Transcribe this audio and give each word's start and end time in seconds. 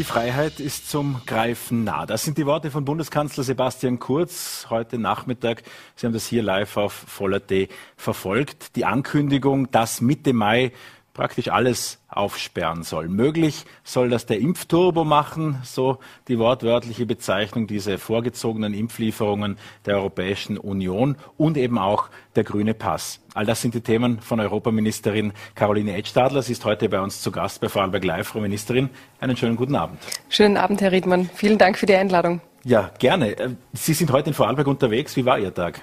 Die 0.00 0.04
Freiheit 0.04 0.60
ist 0.60 0.90
zum 0.90 1.20
Greifen 1.26 1.84
nah. 1.84 2.06
Das 2.06 2.24
sind 2.24 2.38
die 2.38 2.46
Worte 2.46 2.70
von 2.70 2.86
Bundeskanzler 2.86 3.44
Sebastian 3.44 3.98
Kurz 3.98 4.66
heute 4.70 4.96
Nachmittag. 4.96 5.62
Sie 5.94 6.06
haben 6.06 6.14
das 6.14 6.26
hier 6.26 6.42
live 6.42 6.78
auf 6.78 6.94
Voller.t 6.94 7.68
verfolgt. 7.98 8.76
Die 8.76 8.86
Ankündigung, 8.86 9.70
dass 9.70 10.00
Mitte 10.00 10.32
Mai 10.32 10.72
praktisch 11.20 11.48
alles 11.48 11.98
aufsperren 12.08 12.82
soll. 12.82 13.06
Möglich 13.08 13.66
soll 13.84 14.08
das 14.08 14.24
der 14.24 14.38
Impfturbo 14.38 15.04
machen, 15.04 15.58
so 15.64 15.98
die 16.28 16.38
wortwörtliche 16.38 17.04
Bezeichnung, 17.04 17.66
diese 17.66 17.98
vorgezogenen 17.98 18.72
Impflieferungen 18.72 19.58
der 19.84 19.96
Europäischen 19.96 20.56
Union 20.56 21.16
und 21.36 21.58
eben 21.58 21.76
auch 21.76 22.08
der 22.36 22.44
grüne 22.44 22.72
Pass. 22.72 23.20
All 23.34 23.44
das 23.44 23.60
sind 23.60 23.74
die 23.74 23.82
Themen 23.82 24.20
von 24.20 24.40
Europaministerin 24.40 25.34
Caroline 25.54 25.94
Edstadler. 25.94 26.40
Sie 26.40 26.52
ist 26.52 26.64
heute 26.64 26.88
bei 26.88 27.02
uns 27.02 27.20
zu 27.20 27.30
Gast 27.30 27.60
bei 27.60 27.68
Vorarlberg 27.68 28.02
Live. 28.02 28.28
Frau 28.28 28.40
Ministerin, 28.40 28.88
einen 29.20 29.36
schönen 29.36 29.56
guten 29.56 29.74
Abend. 29.74 29.98
Schönen 30.30 30.56
Abend, 30.56 30.80
Herr 30.80 30.90
Riedmann. 30.90 31.28
Vielen 31.34 31.58
Dank 31.58 31.76
für 31.76 31.84
die 31.84 31.96
Einladung. 31.96 32.40
Ja, 32.64 32.92
gerne. 32.98 33.58
Sie 33.74 33.92
sind 33.92 34.10
heute 34.10 34.30
in 34.30 34.34
Vorarlberg 34.34 34.68
unterwegs. 34.68 35.16
Wie 35.16 35.26
war 35.26 35.38
Ihr 35.38 35.52
Tag? 35.52 35.82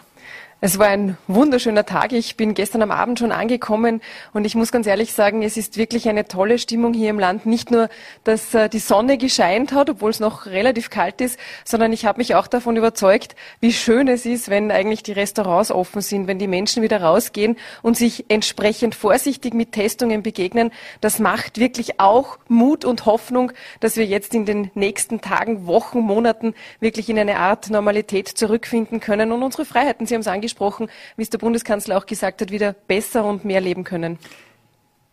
Es 0.59 0.79
war 0.79 0.88
ein 0.88 1.17
wunderschöner 1.27 1.85
Tag. 1.85 2.13
Ich 2.13 2.35
bin 2.35 2.55
gestern 2.55 2.81
am 2.81 2.89
Abend 2.89 3.20
schon 3.20 3.31
angekommen 3.31 4.02
und 4.34 4.43
ich 4.43 4.55
muss 4.55 4.71
ganz 4.71 4.88
ehrlich 4.88 5.13
sagen, 5.13 5.43
es 5.43 5.55
ist 5.55 5.77
wirklich 5.77 6.09
eine 6.09 6.27
tolle 6.27 6.57
Stimmung 6.57 6.95
hier 6.95 7.11
im 7.11 7.20
Land. 7.20 7.45
Nicht 7.45 7.70
nur, 7.70 7.89
dass 8.23 8.55
äh, 8.55 8.67
die 8.67 8.79
Sonne 8.79 9.20
gescheint 9.20 9.71
hat, 9.71 9.88
obwohl 9.88 10.09
es 10.09 10.20
noch 10.20 10.48
relativ 10.48 10.89
kalt 10.89 11.21
ist, 11.21 11.38
sondern 11.63 11.93
ich 11.93 12.07
habe 12.07 12.17
mich 12.17 12.34
auch 12.34 12.48
davon 12.48 12.75
überzeugt, 12.75 13.35
wie 13.59 13.71
schön 13.71 14.07
es 14.07 14.25
ist, 14.25 14.49
wenn 14.49 14.71
eigentlich 14.71 15.03
die 15.03 15.12
Restaurants 15.12 15.70
offen 15.70 16.01
sind, 16.01 16.25
wenn 16.25 16.39
die 16.39 16.48
Menschen 16.48 16.82
wieder 16.82 17.04
rausgehen 17.04 17.55
und 17.84 17.95
sich 17.95 18.26
entsprechend 18.27 18.95
vorsichtig 18.95 19.54
mit 19.54 19.73
Testungen 19.73 20.23
begegnen. 20.23 20.71
Das 21.01 21.20
macht 21.20 21.60
wirklich 21.60 21.99
auch 21.99 22.39
Mut 22.48 22.84
und 22.84 23.05
Hoffnung, 23.05 23.51
dass 23.79 23.95
wir 23.95 24.07
jetzt 24.07 24.34
in 24.34 24.48
den 24.48 24.71
nächsten 24.73 25.21
Tagen, 25.21 25.67
Wochen, 25.67 25.99
Monaten 25.99 26.55
wirklich 26.79 27.10
in 27.10 27.20
eine 27.20 27.37
Art 27.37 27.70
Normalität 27.70 28.27
zurückfinden 28.27 28.99
können 28.99 29.32
und 29.32 29.43
unsere 29.43 29.63
Freiheiten, 29.63 30.07
Sie 30.07 30.15
haben 30.15 30.21
es 30.21 30.27
angesprochen, 30.27 30.46
angesprochen, 30.48 30.90
wie 31.17 31.23
es 31.23 31.29
der 31.29 31.37
Bundeskanzler 31.37 31.98
auch 31.98 32.05
gesagt 32.05 32.41
hat, 32.41 32.51
wieder 32.51 32.73
besser 32.73 33.26
und 33.26 33.43
mehr 33.43 33.62
leben 33.62 33.84
können. 33.84 34.17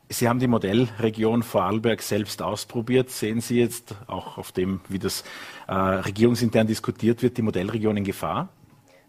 Sie 0.09 0.29
haben 0.29 0.39
die 0.39 0.47
Modellregion 0.47 1.43
Vorarlberg 1.43 2.03
selbst 2.03 2.43
ausprobiert. 2.43 3.11
Sehen 3.11 3.41
Sie 3.41 3.59
jetzt 3.59 3.95
auch 4.07 4.39
auf 4.39 4.53
dem, 4.53 4.81
wie 4.89 4.99
das 4.99 5.25
äh, 5.67 5.73
regierungsintern 5.73 6.67
diskutiert 6.67 7.23
wird, 7.23 7.37
die 7.37 7.43
Modellregion 7.43 7.97
in 7.97 8.05
Gefahr? 8.05 8.49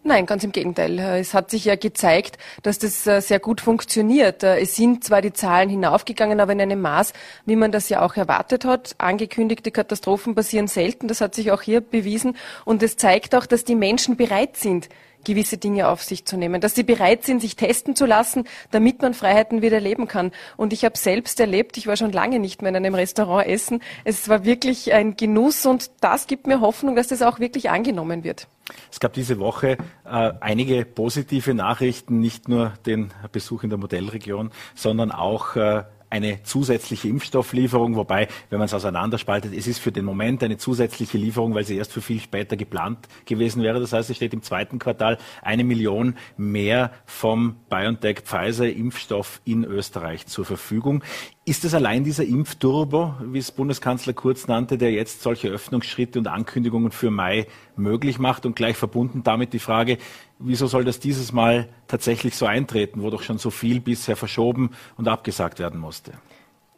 Nein, 0.08 0.28
ganz 0.28 0.44
im 0.44 0.52
Gegenteil. 0.52 1.00
Es 1.00 1.34
hat 1.34 1.50
sich 1.50 1.66
ja 1.66 1.76
gezeigt, 1.76 2.38
dass 2.62 2.78
das 2.80 3.08
äh, 3.08 3.22
sehr 3.22 3.40
gut 3.40 3.60
funktioniert. 3.60 4.44
Äh, 4.44 4.60
es 4.60 4.76
sind 4.76 5.04
zwar 5.04 5.22
die 5.22 5.34
Zahlen 5.34 5.68
hinaufgegangen, 5.68 6.40
aber 6.40 6.54
in 6.54 6.62
einem 6.62 6.80
Maß, 6.80 7.12
wie 7.46 7.56
man 7.56 7.72
das 7.72 7.90
ja 7.90 8.06
auch 8.06 8.16
erwartet 8.16 8.66
hat. 8.66 8.96
Angekündigte 9.00 9.72
Katastrophen 9.72 10.36
passieren 10.36 10.68
selten. 10.68 11.08
Das 11.08 11.22
hat 11.22 11.36
sich 11.36 11.52
auch 11.52 11.64
hier 11.64 11.82
bewiesen. 11.82 12.38
Und 12.66 12.84
es 12.84 12.98
zeigt 12.98 13.36
auch, 13.36 13.48
dass 13.48 13.64
die 13.64 13.76
Menschen 13.76 14.16
bereit 14.16 14.58
sind, 14.58 14.90
gewisse 15.26 15.58
Dinge 15.58 15.90
auf 15.90 16.02
sich 16.02 16.26
zu 16.26 16.38
nehmen, 16.38 16.62
dass 16.62 16.76
sie 16.76 16.84
bereit 16.84 17.26
sind, 17.26 17.42
sich 17.42 17.58
testen 17.58 17.96
zu 17.96 18.06
lassen, 18.06 18.46
damit 18.72 19.02
man 19.02 19.14
Freiheiten 19.14 19.62
wieder 19.62 19.82
leben 19.82 20.08
kann. 20.08 20.32
Und 20.56 20.72
ich 20.72 20.86
habe 20.86 20.98
selbst 20.98 21.40
erlebt, 21.42 21.76
ich 21.78 21.88
war 21.88 21.98
schon 21.98 22.14
lange 22.14 22.40
nicht 22.40 22.62
mehr 22.62 22.70
in 22.70 22.78
einem 22.78 22.96
Restaurant 22.96 23.48
essen. 23.48 23.82
Es 24.06 24.30
war 24.30 24.46
wirklich 24.46 24.94
ein 24.94 25.18
Genuss 25.18 25.66
und 25.66 25.92
das 26.00 26.28
gibt 26.28 26.48
mir 26.48 26.62
Hoffnung, 26.62 26.96
dass 26.96 27.08
das 27.08 27.22
auch 27.22 27.40
wirklich 27.40 27.70
angenommen 27.70 28.24
wird. 28.24 28.48
Es 28.92 29.00
gab 29.00 29.14
diese 29.14 29.40
Woche 29.40 29.78
äh, 30.06 30.32
einige 30.40 30.86
positive 30.86 31.54
Nachrichten, 31.54 32.20
nicht 32.20 32.48
nur 32.48 32.74
den 32.86 33.12
Besuch 33.32 33.64
in 33.64 33.70
der 33.70 33.78
Modellregion, 33.78 34.52
sondern 34.74 35.12
auch 35.12 35.56
äh, 35.56 35.84
eine 36.16 36.42
zusätzliche 36.44 37.10
Impfstofflieferung, 37.10 37.98
wobei, 37.98 38.30
wenn 38.50 38.60
man 38.60 38.68
es 38.68 38.74
auseinanderspaltet, 38.74 39.54
es 39.54 39.68
ist 39.68 39.80
für 39.80 39.92
den 39.92 40.06
Moment 40.06 40.42
eine 40.44 40.58
zusätzliche 40.58 41.18
Lieferung, 41.18 41.54
weil 41.54 41.66
sie 41.66 41.76
erst 41.76 41.92
für 41.92 42.02
viel 42.02 42.22
später 42.22 42.56
geplant 42.56 43.00
gewesen 43.26 43.62
wäre. 43.64 43.82
Das 43.82 43.92
heißt, 43.92 44.10
es 44.10 44.16
steht 44.16 44.34
im 44.34 44.42
zweiten 44.42 44.80
Quartal 44.80 45.18
eine 45.42 45.66
Million 45.66 46.16
mehr 46.38 46.92
vom 47.06 47.58
BioNTech 47.70 48.22
Pfizer 48.22 48.72
Impfstoff 48.72 49.42
in 49.44 49.66
Österreich 49.66 50.26
zur 50.26 50.46
Verfügung. 50.46 51.04
Ist 51.44 51.66
es 51.66 51.74
allein 51.74 52.04
dieser 52.04 52.24
Impfturbo, 52.24 53.16
wie 53.26 53.38
es 53.38 53.52
Bundeskanzler 53.52 54.14
Kurz 54.14 54.48
nannte, 54.48 54.78
der 54.78 54.92
jetzt 54.92 55.22
solche 55.22 55.50
Öffnungsschritte 55.50 56.18
und 56.18 56.28
Ankündigungen 56.28 56.92
für 56.92 57.12
Mai 57.12 57.46
möglich 57.76 58.20
macht 58.20 58.46
und 58.46 58.56
gleich 58.56 58.78
verbunden 58.78 59.22
damit 59.24 59.54
die 59.54 59.60
Frage, 59.60 59.98
wieso 60.40 60.68
soll 60.68 60.84
das 60.84 61.00
dieses 61.00 61.32
Mal 61.32 61.70
tatsächlich 61.88 62.36
so 62.36 62.46
eintreten, 62.46 63.02
wo 63.02 63.10
doch 63.10 63.24
schon 63.24 63.38
so 63.38 63.50
viel 63.50 63.80
bisher 63.80 64.16
verschoben 64.16 64.72
und 64.98 65.08
abgesagt 65.08 65.60
werden 65.60 65.80
musste? 65.80 66.14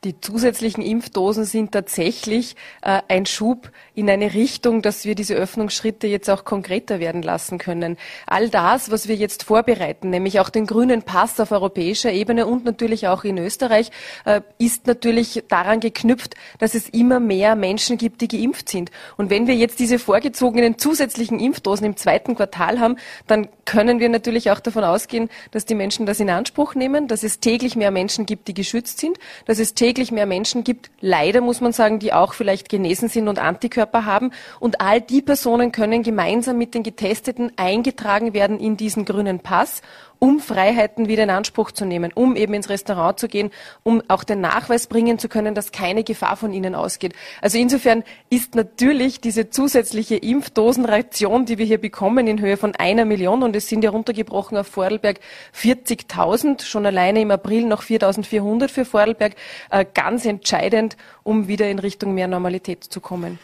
Die 0.03 0.21
zusätzlichen 0.21 0.83
Impfdosen 0.83 1.43
sind 1.43 1.71
tatsächlich 1.71 2.55
äh, 2.83 3.01
ein 3.07 3.25
Schub 3.25 3.71
in 3.95 4.09
eine 4.09 4.35
Richtung, 4.35 4.83
dass 4.83 5.05
wir 5.05 5.15
diese 5.15 5.33
Öffnungsschritte 5.33 6.05
jetzt 6.05 6.29
auch 6.29 6.45
konkreter 6.45 6.99
werden 6.99 7.23
lassen 7.23 7.57
können. 7.57 7.97
All 8.27 8.49
das, 8.49 8.91
was 8.91 9.07
wir 9.07 9.15
jetzt 9.15 9.43
vorbereiten, 9.43 10.11
nämlich 10.11 10.39
auch 10.39 10.49
den 10.49 10.67
grünen 10.67 11.01
Pass 11.01 11.39
auf 11.39 11.51
europäischer 11.51 12.11
Ebene 12.11 12.45
und 12.45 12.63
natürlich 12.63 13.07
auch 13.07 13.23
in 13.23 13.39
Österreich, 13.39 13.89
äh, 14.25 14.41
ist 14.59 14.85
natürlich 14.85 15.43
daran 15.47 15.79
geknüpft, 15.79 16.35
dass 16.59 16.75
es 16.75 16.89
immer 16.89 17.19
mehr 17.19 17.55
Menschen 17.55 17.97
gibt, 17.97 18.21
die 18.21 18.27
geimpft 18.27 18.69
sind. 18.69 18.91
Und 19.17 19.31
wenn 19.31 19.47
wir 19.47 19.55
jetzt 19.55 19.79
diese 19.79 19.97
vorgezogenen 19.97 20.77
zusätzlichen 20.77 21.39
Impfdosen 21.39 21.87
im 21.87 21.97
zweiten 21.97 22.35
Quartal 22.35 22.79
haben, 22.79 22.97
dann 23.25 23.47
können 23.67 23.99
wir 23.99 24.09
natürlich 24.09 24.49
auch 24.49 24.59
davon 24.59 24.83
ausgehen, 24.83 25.29
dass 25.51 25.65
die 25.65 25.75
Menschen 25.75 26.07
das 26.07 26.19
in 26.19 26.29
Anspruch 26.29 26.73
nehmen, 26.73 27.07
dass 27.07 27.21
es 27.21 27.39
täglich 27.39 27.75
mehr 27.75 27.91
Menschen 27.91 28.25
gibt, 28.25 28.47
die 28.47 28.53
geschützt 28.55 28.99
sind, 28.99 29.19
dass 29.45 29.59
es 29.59 29.75
täglich 29.75 30.11
mehr 30.11 30.25
Menschen 30.25 30.63
gibt, 30.63 30.89
leider 31.01 31.41
muss 31.41 31.61
man 31.61 31.73
sagen, 31.73 31.99
die 31.99 32.13
auch 32.13 32.33
vielleicht 32.33 32.69
genesen 32.69 33.09
sind 33.09 33.27
und 33.27 33.37
Antikörper 33.37 34.05
haben. 34.05 34.31
Und 34.59 34.81
all 34.81 35.01
die 35.01 35.21
Personen 35.21 35.71
können 35.71 36.01
gemeinsam 36.01 36.57
mit 36.57 36.73
den 36.73 36.83
Getesteten 36.83 37.51
eingetragen 37.57 38.33
werden 38.33 38.59
in 38.59 38.77
diesen 38.77 39.03
grünen 39.03 39.41
Pass 39.41 39.81
um 40.19 40.39
Freiheiten 40.39 41.07
wieder 41.07 41.23
in 41.23 41.29
Anspruch 41.29 41.71
zu 41.71 41.85
nehmen, 41.85 42.11
um 42.13 42.35
eben 42.35 42.53
ins 42.53 42.69
Restaurant 42.69 43.19
zu 43.19 43.27
gehen, 43.27 43.51
um 43.83 44.01
auch 44.07 44.23
den 44.23 44.41
Nachweis 44.41 44.87
bringen 44.87 45.19
zu 45.19 45.29
können, 45.29 45.55
dass 45.55 45.71
keine 45.71 46.03
Gefahr 46.03 46.37
von 46.37 46.53
ihnen 46.53 46.75
ausgeht. 46.75 47.13
Also 47.41 47.57
insofern 47.57 48.03
ist 48.29 48.55
natürlich 48.55 49.21
diese 49.21 49.49
zusätzliche 49.49 50.15
Impfdosenration, 50.15 51.45
die 51.45 51.57
wir 51.57 51.65
hier 51.65 51.79
bekommen, 51.79 52.27
in 52.27 52.41
Höhe 52.41 52.57
von 52.57 52.75
einer 52.75 53.05
Million 53.05 53.43
und 53.43 53.55
es 53.55 53.67
sind 53.67 53.83
ja 53.83 53.89
runtergebrochen 53.89 54.57
auf 54.57 54.67
Vorarlberg 54.67 55.19
40.000, 55.55 56.63
schon 56.63 56.85
alleine 56.85 57.21
im 57.21 57.31
April 57.31 57.65
noch 57.65 57.83
4.400 57.83 58.69
für 58.69 58.85
Vorarlberg, 58.85 59.35
äh, 59.71 59.85
ganz 59.93 60.25
entscheidend, 60.25 60.97
um 61.23 61.47
wieder 61.47 61.69
in 61.69 61.79
Richtung 61.79 62.13
mehr 62.13 62.27
Normalität 62.27 62.83
zu 62.83 63.01
kommen. 63.01 63.39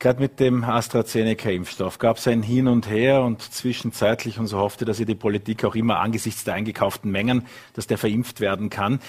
Gerade 0.00 0.20
mit 0.20 0.38
dem 0.38 0.62
AstraZeneca-Impfstoff 0.62 1.98
gab 1.98 2.18
es 2.18 2.28
ein 2.28 2.44
Hin 2.44 2.68
und 2.68 2.88
Her 2.88 3.22
und 3.22 3.42
zwischenzeitlich 3.42 4.38
und 4.38 4.46
so 4.46 4.58
hoffte, 4.58 4.84
dass 4.84 5.00
ihr 5.00 5.06
die 5.06 5.16
Politik 5.16 5.64
auch 5.64 5.74
immer 5.74 5.98
angesichts 5.98 6.44
der 6.44 6.54
eingekauften 6.54 7.10
Mengen, 7.10 7.46
dass 7.72 7.88
der 7.88 7.98
verimpft 7.98 8.38
werden 8.38 8.70
kann. 8.70 9.00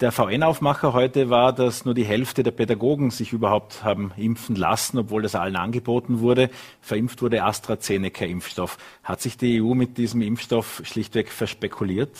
Der 0.00 0.12
VN-Aufmacher 0.12 0.92
heute 0.92 1.30
war, 1.30 1.54
dass 1.54 1.86
nur 1.86 1.94
die 1.94 2.04
Hälfte 2.04 2.42
der 2.42 2.50
Pädagogen 2.50 3.10
sich 3.10 3.32
überhaupt 3.32 3.82
haben 3.82 4.12
impfen 4.18 4.56
lassen, 4.56 4.98
obwohl 4.98 5.22
das 5.22 5.34
allen 5.34 5.56
angeboten 5.56 6.20
wurde. 6.20 6.50
Verimpft 6.82 7.22
wurde 7.22 7.42
AstraZeneca-Impfstoff. 7.42 8.76
Hat 9.04 9.22
sich 9.22 9.38
die 9.38 9.62
EU 9.62 9.72
mit 9.72 9.96
diesem 9.96 10.20
Impfstoff 10.20 10.82
schlichtweg 10.84 11.32
verspekuliert? 11.32 12.10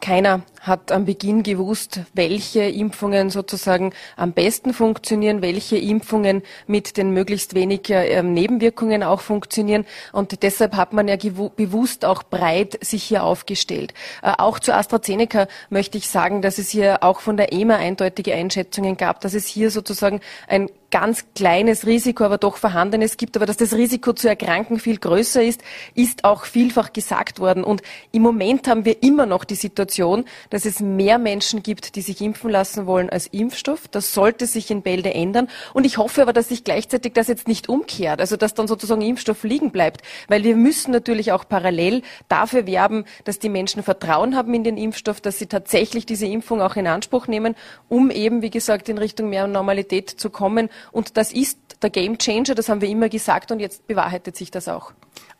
Keiner 0.00 0.42
hat 0.60 0.92
am 0.92 1.04
Beginn 1.04 1.42
gewusst, 1.42 2.00
welche 2.12 2.62
Impfungen 2.62 3.30
sozusagen 3.30 3.92
am 4.16 4.32
besten 4.32 4.72
funktionieren, 4.72 5.42
welche 5.42 5.78
Impfungen 5.78 6.42
mit 6.66 6.96
den 6.96 7.10
möglichst 7.10 7.54
wenig 7.54 7.88
äh, 7.90 8.22
Nebenwirkungen 8.22 9.02
auch 9.02 9.20
funktionieren. 9.20 9.86
Und 10.12 10.42
deshalb 10.42 10.76
hat 10.76 10.92
man 10.92 11.08
ja 11.08 11.16
bewusst 11.16 12.04
auch 12.04 12.22
breit 12.22 12.78
sich 12.84 13.04
hier 13.04 13.24
aufgestellt. 13.24 13.94
Äh, 14.22 14.32
auch 14.38 14.58
zu 14.58 14.74
AstraZeneca 14.74 15.48
möchte 15.70 15.98
ich 15.98 16.08
sagen, 16.08 16.42
dass 16.42 16.58
es 16.58 16.68
hier 16.68 17.02
auch 17.02 17.20
von 17.20 17.36
der 17.36 17.52
EMA 17.52 17.76
eindeutige 17.76 18.34
Einschätzungen 18.34 18.96
gab, 18.96 19.20
dass 19.20 19.34
es 19.34 19.46
hier 19.46 19.70
sozusagen 19.70 20.20
ein 20.46 20.68
ganz 20.90 21.24
kleines 21.34 21.86
Risiko, 21.86 22.24
aber 22.24 22.38
doch 22.38 22.56
vorhandenes 22.56 23.16
gibt, 23.16 23.36
aber 23.36 23.46
dass 23.46 23.56
das 23.56 23.74
Risiko 23.74 24.12
zu 24.12 24.28
erkranken 24.28 24.78
viel 24.78 24.98
größer 24.98 25.42
ist, 25.42 25.62
ist 25.94 26.24
auch 26.24 26.44
vielfach 26.44 26.92
gesagt 26.92 27.40
worden. 27.40 27.64
Und 27.64 27.82
im 28.12 28.22
Moment 28.22 28.68
haben 28.68 28.84
wir 28.84 29.02
immer 29.02 29.26
noch 29.26 29.44
die 29.44 29.54
Situation, 29.54 30.24
dass 30.50 30.64
es 30.64 30.80
mehr 30.80 31.18
Menschen 31.18 31.62
gibt, 31.62 31.96
die 31.96 32.02
sich 32.02 32.20
impfen 32.20 32.50
lassen 32.50 32.86
wollen 32.86 33.10
als 33.10 33.26
Impfstoff. 33.26 33.88
Das 33.88 34.14
sollte 34.14 34.46
sich 34.46 34.70
in 34.70 34.82
Bälde 34.82 35.12
ändern. 35.12 35.48
Und 35.74 35.84
ich 35.84 35.98
hoffe 35.98 36.22
aber, 36.22 36.32
dass 36.32 36.48
sich 36.48 36.64
gleichzeitig 36.64 37.12
das 37.14 37.28
jetzt 37.28 37.48
nicht 37.48 37.68
umkehrt, 37.68 38.20
also 38.20 38.36
dass 38.36 38.54
dann 38.54 38.68
sozusagen 38.68 39.02
Impfstoff 39.02 39.42
liegen 39.44 39.70
bleibt, 39.70 40.02
weil 40.28 40.44
wir 40.44 40.56
müssen 40.56 40.92
natürlich 40.92 41.32
auch 41.32 41.48
parallel 41.48 42.02
dafür 42.28 42.66
werben, 42.66 43.04
dass 43.24 43.38
die 43.38 43.48
Menschen 43.48 43.82
Vertrauen 43.82 44.36
haben 44.36 44.54
in 44.54 44.64
den 44.64 44.76
Impfstoff, 44.76 45.20
dass 45.20 45.38
sie 45.38 45.46
tatsächlich 45.46 46.06
diese 46.06 46.26
Impfung 46.26 46.62
auch 46.62 46.76
in 46.76 46.86
Anspruch 46.86 47.26
nehmen, 47.26 47.56
um 47.88 48.10
eben, 48.10 48.42
wie 48.42 48.50
gesagt, 48.50 48.88
in 48.88 48.98
Richtung 48.98 49.28
mehr 49.30 49.46
Normalität 49.46 50.10
zu 50.10 50.30
kommen 50.30 50.70
und 50.92 51.16
das 51.16 51.32
ist 51.32 51.58
der 51.82 51.90
Game 51.90 52.18
Changer, 52.18 52.54
das 52.54 52.68
haben 52.68 52.80
wir 52.80 52.88
immer 52.88 53.08
gesagt 53.08 53.50
und 53.50 53.60
jetzt 53.60 53.86
bewahrheitet 53.86 54.36
sich 54.36 54.50
das 54.50 54.68
auch. 54.68 54.92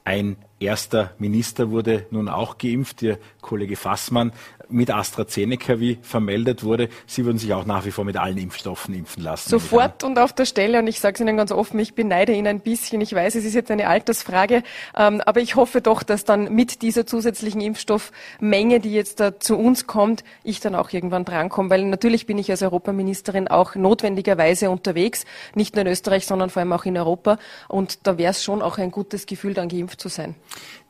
Ein 0.06 0.36
erster 0.60 1.10
Minister 1.18 1.72
wurde 1.72 2.06
nun 2.10 2.28
auch 2.28 2.58
geimpft, 2.58 3.02
Ihr 3.02 3.18
Kollege 3.40 3.74
Fassmann 3.76 4.32
mit 4.68 4.90
AstraZeneca, 4.90 5.78
wie 5.78 5.98
vermeldet 6.02 6.64
wurde. 6.64 6.88
Sie 7.06 7.24
würden 7.24 7.38
sich 7.38 7.52
auch 7.54 7.66
nach 7.66 7.84
wie 7.84 7.90
vor 7.90 8.04
mit 8.04 8.16
allen 8.16 8.38
Impfstoffen 8.38 8.94
impfen 8.94 9.22
lassen. 9.22 9.48
Sofort 9.48 10.02
und 10.02 10.18
auf 10.18 10.32
der 10.32 10.44
Stelle. 10.44 10.78
Und 10.78 10.86
ich 10.88 10.98
sage 11.00 11.14
es 11.14 11.20
Ihnen 11.20 11.36
ganz 11.36 11.52
offen, 11.52 11.78
ich 11.78 11.94
beneide 11.94 12.32
ihn 12.32 12.46
ein 12.46 12.60
bisschen. 12.60 13.00
Ich 13.00 13.12
weiß, 13.12 13.36
es 13.36 13.44
ist 13.44 13.54
jetzt 13.54 13.70
eine 13.70 13.88
Altersfrage, 13.88 14.62
ähm, 14.96 15.20
aber 15.20 15.40
ich 15.40 15.54
hoffe 15.56 15.80
doch, 15.80 16.02
dass 16.02 16.24
dann 16.24 16.52
mit 16.52 16.82
dieser 16.82 17.06
zusätzlichen 17.06 17.60
Impfstoffmenge, 17.60 18.80
die 18.80 18.92
jetzt 18.92 19.22
zu 19.40 19.56
uns 19.56 19.86
kommt, 19.86 20.24
ich 20.42 20.60
dann 20.60 20.74
auch 20.74 20.92
irgendwann 20.92 21.24
drankomme. 21.24 21.70
Weil 21.70 21.84
natürlich 21.84 22.26
bin 22.26 22.38
ich 22.38 22.50
als 22.50 22.62
Europaministerin 22.62 23.48
auch 23.48 23.74
notwendigerweise 23.74 24.70
unterwegs, 24.70 25.24
nicht 25.54 25.76
nur 25.76 25.82
in 25.82 25.92
Österreich, 25.92 26.26
sondern 26.26 26.50
vor 26.50 26.60
allem 26.60 26.72
auch 26.72 26.84
in 26.84 26.96
Europa. 26.96 27.38
Und 27.68 28.06
da 28.06 28.18
wäre 28.18 28.32
es 28.32 28.42
schon 28.42 28.62
auch 28.62 28.78
ein 28.78 28.90
gutes 28.90 29.26
Gefühl, 29.26 29.54
dann 29.54 29.68
geimpft 29.68 29.95
zu 29.96 30.08
sein 30.08 30.34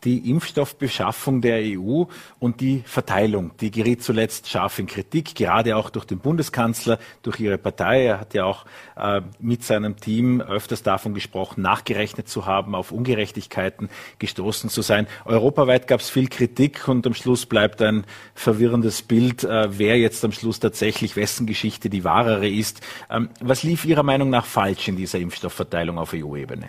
die 0.07 0.31
Impfstoffbeschaffung 0.31 1.41
der 1.41 1.61
EU 1.63 2.05
und 2.39 2.61
die 2.61 2.83
Verteilung. 2.87 3.51
Die 3.61 3.71
geriet 3.71 4.03
zuletzt 4.03 4.49
scharf 4.49 4.79
in 4.79 4.87
Kritik, 4.87 5.35
gerade 5.35 5.77
auch 5.77 5.91
durch 5.91 6.05
den 6.05 6.19
Bundeskanzler, 6.19 6.99
durch 7.23 7.41
Ihre 7.41 7.59
Partei. 7.59 8.05
Er 8.07 8.21
hat 8.21 8.33
ja 8.33 8.45
auch 8.45 8.65
äh, 8.97 9.21
mit 9.41 9.65
seinem 9.65 9.97
Team 9.97 10.41
öfters 10.41 10.83
davon 10.83 11.13
gesprochen, 11.13 11.63
nachgerechnet 11.63 12.29
zu 12.29 12.47
haben, 12.47 12.75
auf 12.75 12.93
Ungerechtigkeiten 12.93 13.91
gestoßen 14.19 14.71
zu 14.71 14.81
sein. 14.83 15.09
Europaweit 15.25 15.89
gab 15.89 16.01
es 16.01 16.09
viel 16.09 16.29
Kritik 16.29 16.87
und 16.87 17.07
am 17.07 17.15
Schluss 17.15 17.45
bleibt 17.45 17.83
ein 17.83 18.05
verwirrendes 18.35 19.03
Bild, 19.03 19.43
äh, 19.43 19.79
wer 19.79 19.99
jetzt 19.99 20.25
am 20.25 20.33
Schluss 20.33 20.61
tatsächlich 20.61 21.17
wessen 21.17 21.47
Geschichte 21.47 21.91
die 21.91 22.05
wahrere 22.05 22.49
ist. 22.49 22.81
Ähm, 23.11 23.29
was 23.41 23.65
lief 23.65 23.85
Ihrer 23.85 24.05
Meinung 24.05 24.31
nach 24.31 24.47
falsch 24.47 24.87
in 24.87 24.97
dieser 24.97 25.19
Impfstoffverteilung 25.19 25.99
auf 25.99 26.13
EU-Ebene? 26.15 26.69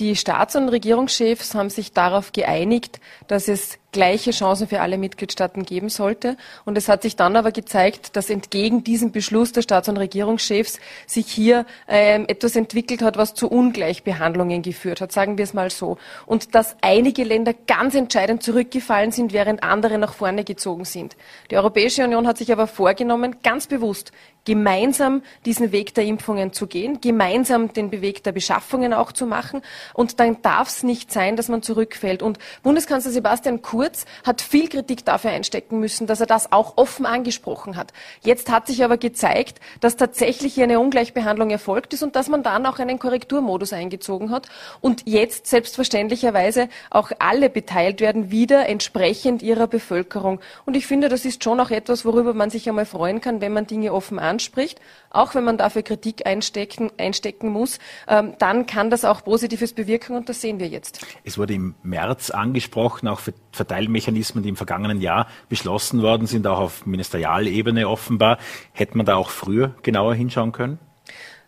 Die 0.00 0.16
Staats- 0.16 0.56
und 0.56 0.68
Regierungschefs 0.68 1.54
haben 1.54 1.70
sich 1.70 1.92
darauf 1.92 2.32
geeinigt, 2.32 3.00
dass 3.28 3.48
es 3.48 3.78
gleiche 3.92 4.30
Chancen 4.30 4.66
für 4.66 4.80
alle 4.80 4.98
Mitgliedstaaten 4.98 5.64
geben 5.64 5.90
sollte. 5.90 6.36
Und 6.64 6.76
es 6.76 6.88
hat 6.88 7.02
sich 7.02 7.14
dann 7.14 7.36
aber 7.36 7.52
gezeigt, 7.52 8.16
dass 8.16 8.30
entgegen 8.30 8.82
diesem 8.82 9.12
Beschluss 9.12 9.52
der 9.52 9.62
Staats- 9.62 9.88
und 9.88 9.98
Regierungschefs 9.98 10.80
sich 11.06 11.26
hier 11.28 11.66
ähm, 11.86 12.24
etwas 12.26 12.56
entwickelt 12.56 13.02
hat, 13.02 13.16
was 13.16 13.34
zu 13.34 13.48
Ungleichbehandlungen 13.48 14.62
geführt 14.62 15.00
hat, 15.00 15.12
sagen 15.12 15.36
wir 15.36 15.44
es 15.44 15.54
mal 15.54 15.70
so. 15.70 15.98
Und 16.26 16.54
dass 16.54 16.76
einige 16.80 17.22
Länder 17.22 17.54
ganz 17.66 17.94
entscheidend 17.94 18.42
zurückgefallen 18.42 19.12
sind, 19.12 19.32
während 19.32 19.62
andere 19.62 19.98
nach 19.98 20.14
vorne 20.14 20.44
gezogen 20.44 20.86
sind. 20.86 21.16
Die 21.50 21.56
Europäische 21.56 22.02
Union 22.04 22.26
hat 22.26 22.38
sich 22.38 22.50
aber 22.50 22.66
vorgenommen, 22.66 23.36
ganz 23.42 23.66
bewusst 23.66 24.12
gemeinsam 24.44 25.22
diesen 25.44 25.72
Weg 25.72 25.94
der 25.94 26.04
Impfungen 26.04 26.52
zu 26.52 26.66
gehen, 26.66 27.00
gemeinsam 27.00 27.72
den 27.72 27.90
Beweg 27.90 28.24
der 28.24 28.32
Beschaffungen 28.32 28.92
auch 28.92 29.12
zu 29.12 29.26
machen. 29.26 29.62
Und 29.94 30.18
dann 30.18 30.42
darf 30.42 30.68
es 30.68 30.82
nicht 30.82 31.12
sein, 31.12 31.36
dass 31.36 31.48
man 31.48 31.62
zurückfällt. 31.62 32.22
Und 32.22 32.38
Bundeskanzler 32.62 33.12
Sebastian 33.12 33.62
Kurz 33.62 33.81
Kurz 33.82 34.04
hat 34.22 34.42
viel 34.42 34.68
Kritik 34.68 35.04
dafür 35.04 35.32
einstecken 35.32 35.80
müssen, 35.80 36.06
dass 36.06 36.20
er 36.20 36.26
das 36.26 36.52
auch 36.52 36.74
offen 36.76 37.04
angesprochen 37.04 37.76
hat. 37.76 37.92
Jetzt 38.22 38.48
hat 38.48 38.68
sich 38.68 38.84
aber 38.84 38.96
gezeigt, 38.96 39.58
dass 39.80 39.96
tatsächlich 39.96 40.54
hier 40.54 40.62
eine 40.62 40.78
Ungleichbehandlung 40.78 41.50
erfolgt 41.50 41.92
ist 41.92 42.04
und 42.04 42.14
dass 42.14 42.28
man 42.28 42.44
dann 42.44 42.64
auch 42.64 42.78
einen 42.78 43.00
Korrekturmodus 43.00 43.72
eingezogen 43.72 44.30
hat 44.30 44.46
und 44.80 45.02
jetzt 45.08 45.48
selbstverständlicherweise 45.48 46.68
auch 46.90 47.10
alle 47.18 47.50
beteiligt 47.50 48.00
werden, 48.00 48.30
wieder 48.30 48.68
entsprechend 48.68 49.42
ihrer 49.42 49.66
Bevölkerung. 49.66 50.38
Und 50.64 50.76
ich 50.76 50.86
finde, 50.86 51.08
das 51.08 51.24
ist 51.24 51.42
schon 51.42 51.58
auch 51.58 51.72
etwas, 51.72 52.04
worüber 52.04 52.34
man 52.34 52.50
sich 52.50 52.68
einmal 52.68 52.86
freuen 52.86 53.20
kann, 53.20 53.40
wenn 53.40 53.52
man 53.52 53.66
Dinge 53.66 53.92
offen 53.92 54.20
anspricht, 54.20 54.80
auch 55.12 55.34
wenn 55.34 55.44
man 55.44 55.58
dafür 55.58 55.82
Kritik 55.82 56.26
einstecken, 56.26 56.90
einstecken 56.98 57.48
muss, 57.50 57.78
ähm, 58.08 58.34
dann 58.38 58.66
kann 58.66 58.90
das 58.90 59.04
auch 59.04 59.24
Positives 59.24 59.72
bewirken 59.72 60.16
und 60.16 60.28
das 60.28 60.40
sehen 60.40 60.58
wir 60.58 60.68
jetzt. 60.68 61.06
Es 61.24 61.38
wurde 61.38 61.54
im 61.54 61.74
März 61.82 62.30
angesprochen, 62.30 63.08
auch 63.08 63.20
für 63.20 63.34
Verteilmechanismen, 63.52 64.42
die 64.42 64.48
im 64.48 64.56
vergangenen 64.56 65.00
Jahr 65.00 65.26
beschlossen 65.48 66.02
worden 66.02 66.26
sind, 66.26 66.46
auch 66.46 66.58
auf 66.58 66.86
Ministerialebene 66.86 67.88
offenbar. 67.88 68.38
Hätte 68.72 68.96
man 68.96 69.06
da 69.06 69.16
auch 69.16 69.30
früher 69.30 69.74
genauer 69.82 70.14
hinschauen 70.14 70.52
können? 70.52 70.78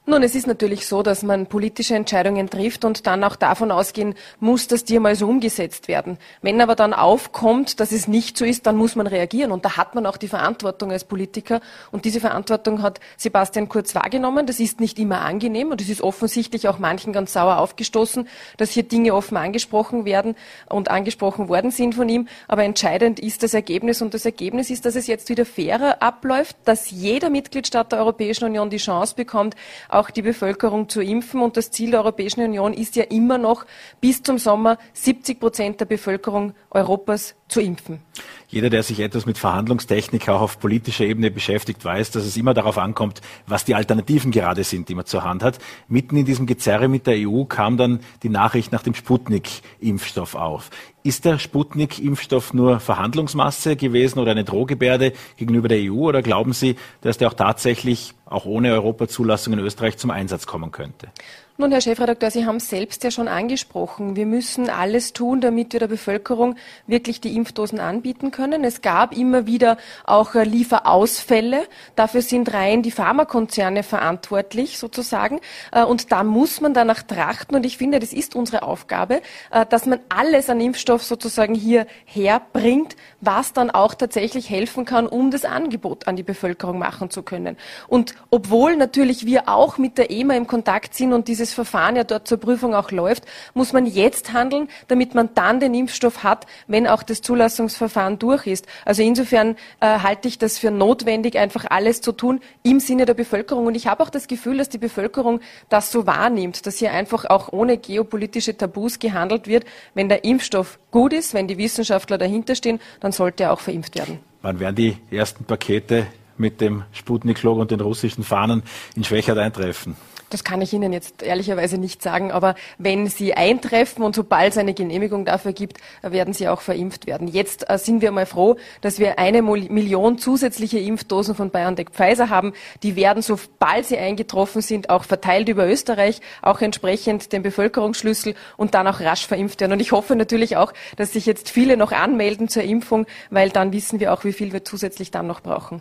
Nun, 0.07 0.23
es 0.23 0.35
ist 0.35 0.47
natürlich 0.47 0.87
so, 0.87 1.03
dass 1.03 1.23
man 1.23 1.47
politische 1.47 1.95
Entscheidungen 1.95 2.51
trifft 2.51 2.85
und 2.85 3.07
dann 3.07 3.25
auch 3.25 3.37
davon 3.37 3.71
ausgehen 3.71 4.15
muss, 4.39 4.69
dass 4.69 4.85
die 4.85 4.97
einmal 4.97 5.17
so 5.17 5.27
umgesetzt 5.27 5.89
werden. 5.89 6.19
Wenn 6.43 6.61
aber 6.61 6.75
dann 6.75 6.93
aufkommt, 6.93 7.81
dass 7.81 7.91
es 7.91 8.07
nicht 8.07 8.37
so 8.37 8.45
ist, 8.45 8.67
dann 8.67 8.77
muss 8.77 8.97
man 8.97 9.07
reagieren. 9.07 9.51
Und 9.51 9.65
da 9.65 9.79
hat 9.79 9.95
man 9.95 10.05
auch 10.05 10.19
die 10.19 10.29
Verantwortung 10.29 10.93
als 10.93 11.05
Politiker. 11.05 11.63
Und 11.91 12.05
diese 12.05 12.21
Verantwortung 12.21 12.83
hat 12.83 13.01
Sebastian 13.17 13.71
Kurz 13.71 13.95
wahrgenommen. 13.95 14.45
Das 14.45 14.61
ist 14.61 14.79
nicht 14.79 14.99
immer 14.99 15.23
angenehm 15.23 15.71
und 15.71 15.81
es 15.81 15.89
ist 15.89 16.03
offensichtlich 16.03 16.69
auch 16.69 16.79
manchen 16.79 17.15
ganz 17.15 17.33
sauer 17.33 17.57
aufgestoßen, 17.57 18.29
dass 18.59 18.73
hier 18.73 18.83
Dinge 18.83 19.15
offen 19.15 19.39
angesprochen 19.39 20.05
werden 20.05 20.37
und 20.69 20.91
angesprochen 20.91 21.49
worden 21.49 21.71
sind 21.71 21.95
von 21.95 22.11
ihm. 22.11 22.29
Aber 22.47 22.63
entscheidend 22.65 23.21
ist 23.21 23.43
das 23.43 23.55
Ergebnis 23.55 24.03
und 24.03 24.13
das 24.13 24.27
Ergebnis 24.27 24.69
ist, 24.69 24.85
dass 24.85 24.97
es 24.97 25.07
jetzt 25.07 25.31
wieder 25.31 25.47
fairer 25.47 26.03
abläuft, 26.03 26.57
dass 26.67 26.91
jeder 26.91 27.31
Mitgliedstaat 27.31 27.93
der 27.93 28.01
Europäischen 28.01 28.45
Union 28.45 28.69
die 28.69 28.77
Chance 28.77 29.15
bekommt, 29.15 29.57
auch 29.95 30.11
die 30.11 30.23
Bevölkerung 30.23 30.89
zu 30.89 31.01
impfen. 31.01 31.41
Und 31.41 31.57
das 31.57 31.71
Ziel 31.71 31.93
der 31.93 32.01
Europäischen 32.01 32.43
Union 32.43 32.73
ist 32.73 32.97
ja 32.97 33.05
immer 33.05 33.39
noch, 33.39 33.65
bis 34.01 34.23
zum 34.23 34.39
Sommer 34.39 34.79
70 34.93 35.41
Prozent 35.41 35.81
der 35.81 35.87
Bevölkerung 35.87 36.55
Europas 36.71 37.35
zu 37.55 37.63
impfen. 37.63 38.01
Jeder, 38.49 38.69
der 38.69 38.83
sich 38.83 39.01
etwas 39.01 39.27
mit 39.27 39.39
Verhandlungstechnik 39.39 40.29
auch 40.29 40.41
auf 40.41 40.59
politischer 40.59 41.05
Ebene 41.05 41.31
beschäftigt, 41.31 41.85
weiß, 41.85 42.11
dass 42.11 42.25
es 42.25 42.37
immer 42.37 42.53
darauf 42.53 42.79
ankommt, 42.79 43.21
was 43.47 43.65
die 43.65 43.77
Alternativen 43.77 44.33
gerade 44.33 44.65
sind, 44.65 44.89
die 44.89 44.95
man 44.97 45.07
zur 45.07 45.23
Hand 45.25 45.43
hat. 45.45 45.59
Mitten 45.87 46.17
in 46.17 46.25
diesem 46.25 46.47
Gezerre 46.47 46.89
mit 46.89 47.07
der 47.07 47.29
EU 47.29 47.45
kam 47.45 47.77
dann 47.77 48.01
die 48.25 48.29
Nachricht 48.29 48.73
nach 48.73 48.83
dem 48.83 48.95
Sputnik-Impfstoff 48.95 50.35
auf. 50.35 50.71
Ist 51.05 51.25
der 51.25 51.39
Sputnik-Impfstoff 51.39 52.53
nur 52.55 52.81
Verhandlungsmasse 52.81 53.77
gewesen 53.77 54.19
oder 54.19 54.33
eine 54.33 54.45
Drohgebärde 54.45 55.13
gegenüber 55.37 55.69
der 55.69 55.79
EU 55.79 56.09
oder 56.09 56.23
glauben 56.23 56.53
Sie, 56.53 56.77
dass 57.03 57.19
der 57.19 57.29
auch 57.29 57.35
tatsächlich 57.35 58.15
auch 58.27 58.47
ohne 58.47 58.73
Europazulassung 58.73 59.53
in 59.53 59.61
Österreich 59.61 59.97
zum 59.97 60.11
Einsatz 60.11 60.47
kommen 60.47 60.73
könnte? 60.73 61.09
Nun, 61.57 61.71
Herr 61.71 61.81
Chefredakteur, 61.81 62.33
Sie 62.33 62.47
haben 62.47 62.57
es 62.57 62.69
selbst 62.69 63.05
ja 63.05 63.13
schon 63.13 63.29
angesprochen. 63.29 64.17
Wir 64.17 64.27
müssen 64.27 64.69
alles 64.69 65.13
tun, 65.13 65.41
damit 65.41 65.73
wir 65.73 65.79
der 65.79 65.87
Bevölkerung 65.87 66.57
wirklich 66.89 67.21
die 67.21 67.37
Impfdosen 67.37 67.79
anbieten 67.79 68.33
können. 68.33 68.65
Es 68.65 68.83
gab 68.83 69.17
immer 69.17 69.47
wieder 69.47 69.77
auch 70.05 70.35
äh, 70.35 70.43
Lieferausfälle. 70.43 71.69
Dafür 71.95 72.23
sind 72.23 72.53
rein 72.53 72.83
die 72.83 72.91
Pharmakonzerne 72.91 73.85
verantwortlich, 73.85 74.79
sozusagen. 74.79 75.39
Äh, 75.71 75.85
und 75.85 76.11
da 76.11 76.25
muss 76.25 76.61
man 76.61 76.75
danach 76.75 77.05
trachten. 77.05 77.55
Und 77.55 77.65
ich 77.65 77.79
finde, 77.79 78.01
das 78.01 78.13
ist 78.13 78.35
unsere 78.35 78.65
Aufgabe, 78.65 79.23
äh, 79.53 79.65
dass 79.65 79.87
man 79.87 80.01
alles 80.09 80.51
an 80.51 80.61
Impfstoff 80.61 81.05
sozusagen 81.05 81.55
hier 81.55 81.87
herbringt, 82.05 82.97
was 83.21 83.53
dann 83.53 83.71
auch 83.71 83.95
tatsächlich 83.95 84.51
helfen 84.51 84.85
kann, 84.85 85.07
um 85.07 85.31
das 85.31 85.45
Angebot 85.45 86.09
an 86.09 86.17
die 86.17 86.25
Bevölkerung 86.25 86.81
machen 86.81 87.11
zu 87.11 87.23
können. 87.23 87.57
Und 87.87 88.17
obwohl 88.31 88.77
natürlich 88.77 89.25
wir 89.25 89.49
auch 89.49 89.79
mit 89.79 89.99
der 89.99 90.11
EMA 90.11 90.35
im 90.35 90.49
Kontakt 90.49 90.95
sind 90.95 91.13
und 91.13 91.29
diese 91.29 91.44
dieses 91.45 91.55
Verfahren 91.55 91.97
ja 91.97 92.05
dort 92.05 92.27
zur 92.27 92.39
Prüfung 92.39 92.75
auch 92.75 92.91
läuft, 92.91 93.25
muss 93.53 93.75
man 93.75 93.85
jetzt 93.85 94.33
handeln, 94.33 94.69
damit 94.89 95.15
man 95.15 95.29
dann 95.35 95.61
den 95.61 95.75
Impfstoff 95.75 96.25
hat, 96.25 96.47
wenn 96.69 96.87
auch 96.87 97.03
das 97.03 97.21
Zulassungsverfahren 97.21 98.19
durch 98.19 98.47
ist. 98.47 98.67
Also 98.87 99.03
insofern 99.03 99.57
äh, 99.81 99.99
halte 99.99 100.27
ich 100.29 100.39
das 100.39 100.59
für 100.59 100.71
notwendig, 100.71 101.39
einfach 101.39 101.67
alles 101.69 102.01
zu 102.01 102.13
tun 102.13 102.41
im 102.63 102.81
Sinne 102.81 103.05
der 103.05 103.13
Bevölkerung. 103.15 103.67
Und 103.67 103.75
ich 103.75 103.87
habe 103.87 104.03
auch 104.03 104.09
das 104.09 104.27
Gefühl, 104.27 104.57
dass 104.57 104.71
die 104.71 104.79
Bevölkerung 104.79 105.41
das 105.69 105.93
so 105.93 106.07
wahrnimmt, 106.07 106.67
dass 106.67 106.79
hier 106.79 106.93
einfach 106.93 107.27
auch 107.27 107.53
ohne 107.53 107.77
geopolitische 107.77 108.57
Tabus 108.57 108.99
gehandelt 108.99 109.47
wird. 109.47 109.65
Wenn 109.93 110.09
der 110.09 110.25
Impfstoff 110.25 110.79
gut 110.91 111.13
ist, 111.13 111.35
wenn 111.35 111.47
die 111.47 111.59
Wissenschaftler 111.59 112.17
dahinter 112.17 112.55
stehen, 112.55 112.81
dann 113.01 113.13
sollte 113.13 113.45
er 113.45 113.53
auch 113.53 113.61
verimpft 113.61 113.97
werden. 113.97 114.21
Wann 114.41 114.61
werden 114.61 114.77
die 114.77 114.97
ersten 115.11 115.45
Pakete 115.45 116.07
mit 116.39 116.61
dem 116.63 116.85
Sputnik-Logo 116.93 117.61
und 117.61 117.71
den 117.71 117.81
russischen 117.81 118.25
Fahnen 118.25 118.63
in 118.97 119.05
Schwächert 119.05 119.39
eintreffen? 119.39 119.97
Das 120.35 120.43
kann 120.43 120.61
ich 120.61 120.73
Ihnen 120.73 120.93
jetzt 120.93 121.23
ehrlicherweise 121.23 121.79
nicht 121.79 122.03
sagen, 122.03 122.33
aber 122.33 122.57
wenn 122.77 123.07
Sie 123.07 123.35
eintreffen 123.35 124.03
und 124.03 124.17
sobald 124.17 124.51
es 124.51 124.59
eine 124.59 124.75
Genehmigung 124.75 125.25
dafür 125.25 125.53
gibt, 125.53 125.79
werden 126.03 126.35
Sie 126.35 126.49
auch 126.49 126.61
verimpft 126.61 127.07
werden. 127.07 127.29
Jetzt 127.29 127.71
äh, 127.71 127.79
sind 127.79 128.03
wir 128.03 128.11
mal 128.11 128.27
froh, 128.27 128.57
dass 128.81 128.99
wir 128.99 129.21
eine 129.21 129.43
Million 129.43 130.19
zusätzliche 130.19 130.81
Impfdosen 130.81 131.37
von 131.37 131.51
BioNTech 131.51 131.91
Pfizer 131.93 132.31
haben. 132.31 132.53
Die 132.83 132.97
werden, 132.97 133.23
sobald 133.23 133.87
sie 133.87 133.97
eingetroffen 133.97 134.61
sind, 134.61 134.91
auch 134.91 135.05
verteilt 135.05 135.49
über 135.49 135.69
Österreich, 135.69 136.21
auch 136.43 136.61
entsprechend 136.61 137.33
den 137.33 137.45
Bevölkerungsschlüssel 137.45 138.35
und 138.57 138.75
dann 138.75 138.89
auch 138.89 138.99
rasch 138.99 139.29
verimpft 139.29 139.61
werden. 139.61 139.75
Und 139.75 139.81
ich 139.81 139.93
hoffe 139.93 140.17
natürlich 140.17 140.57
auch, 140.57 140.73
dass 140.97 141.13
sich 141.13 141.27
jetzt 141.27 141.49
viele 141.49 141.77
noch 141.77 141.93
anmelden 141.93 142.49
zur 142.49 142.65
Impfung, 142.65 143.07
weil 143.31 143.51
dann 143.51 143.73
wissen 143.73 144.01
wir 144.01 144.13
auch, 144.13 144.25
wie 144.25 144.33
viel 144.33 144.53
wir 144.53 144.65
zusätzlich 144.65 145.13
dann 145.13 145.29
noch 145.29 145.43
brauchen. 145.43 145.81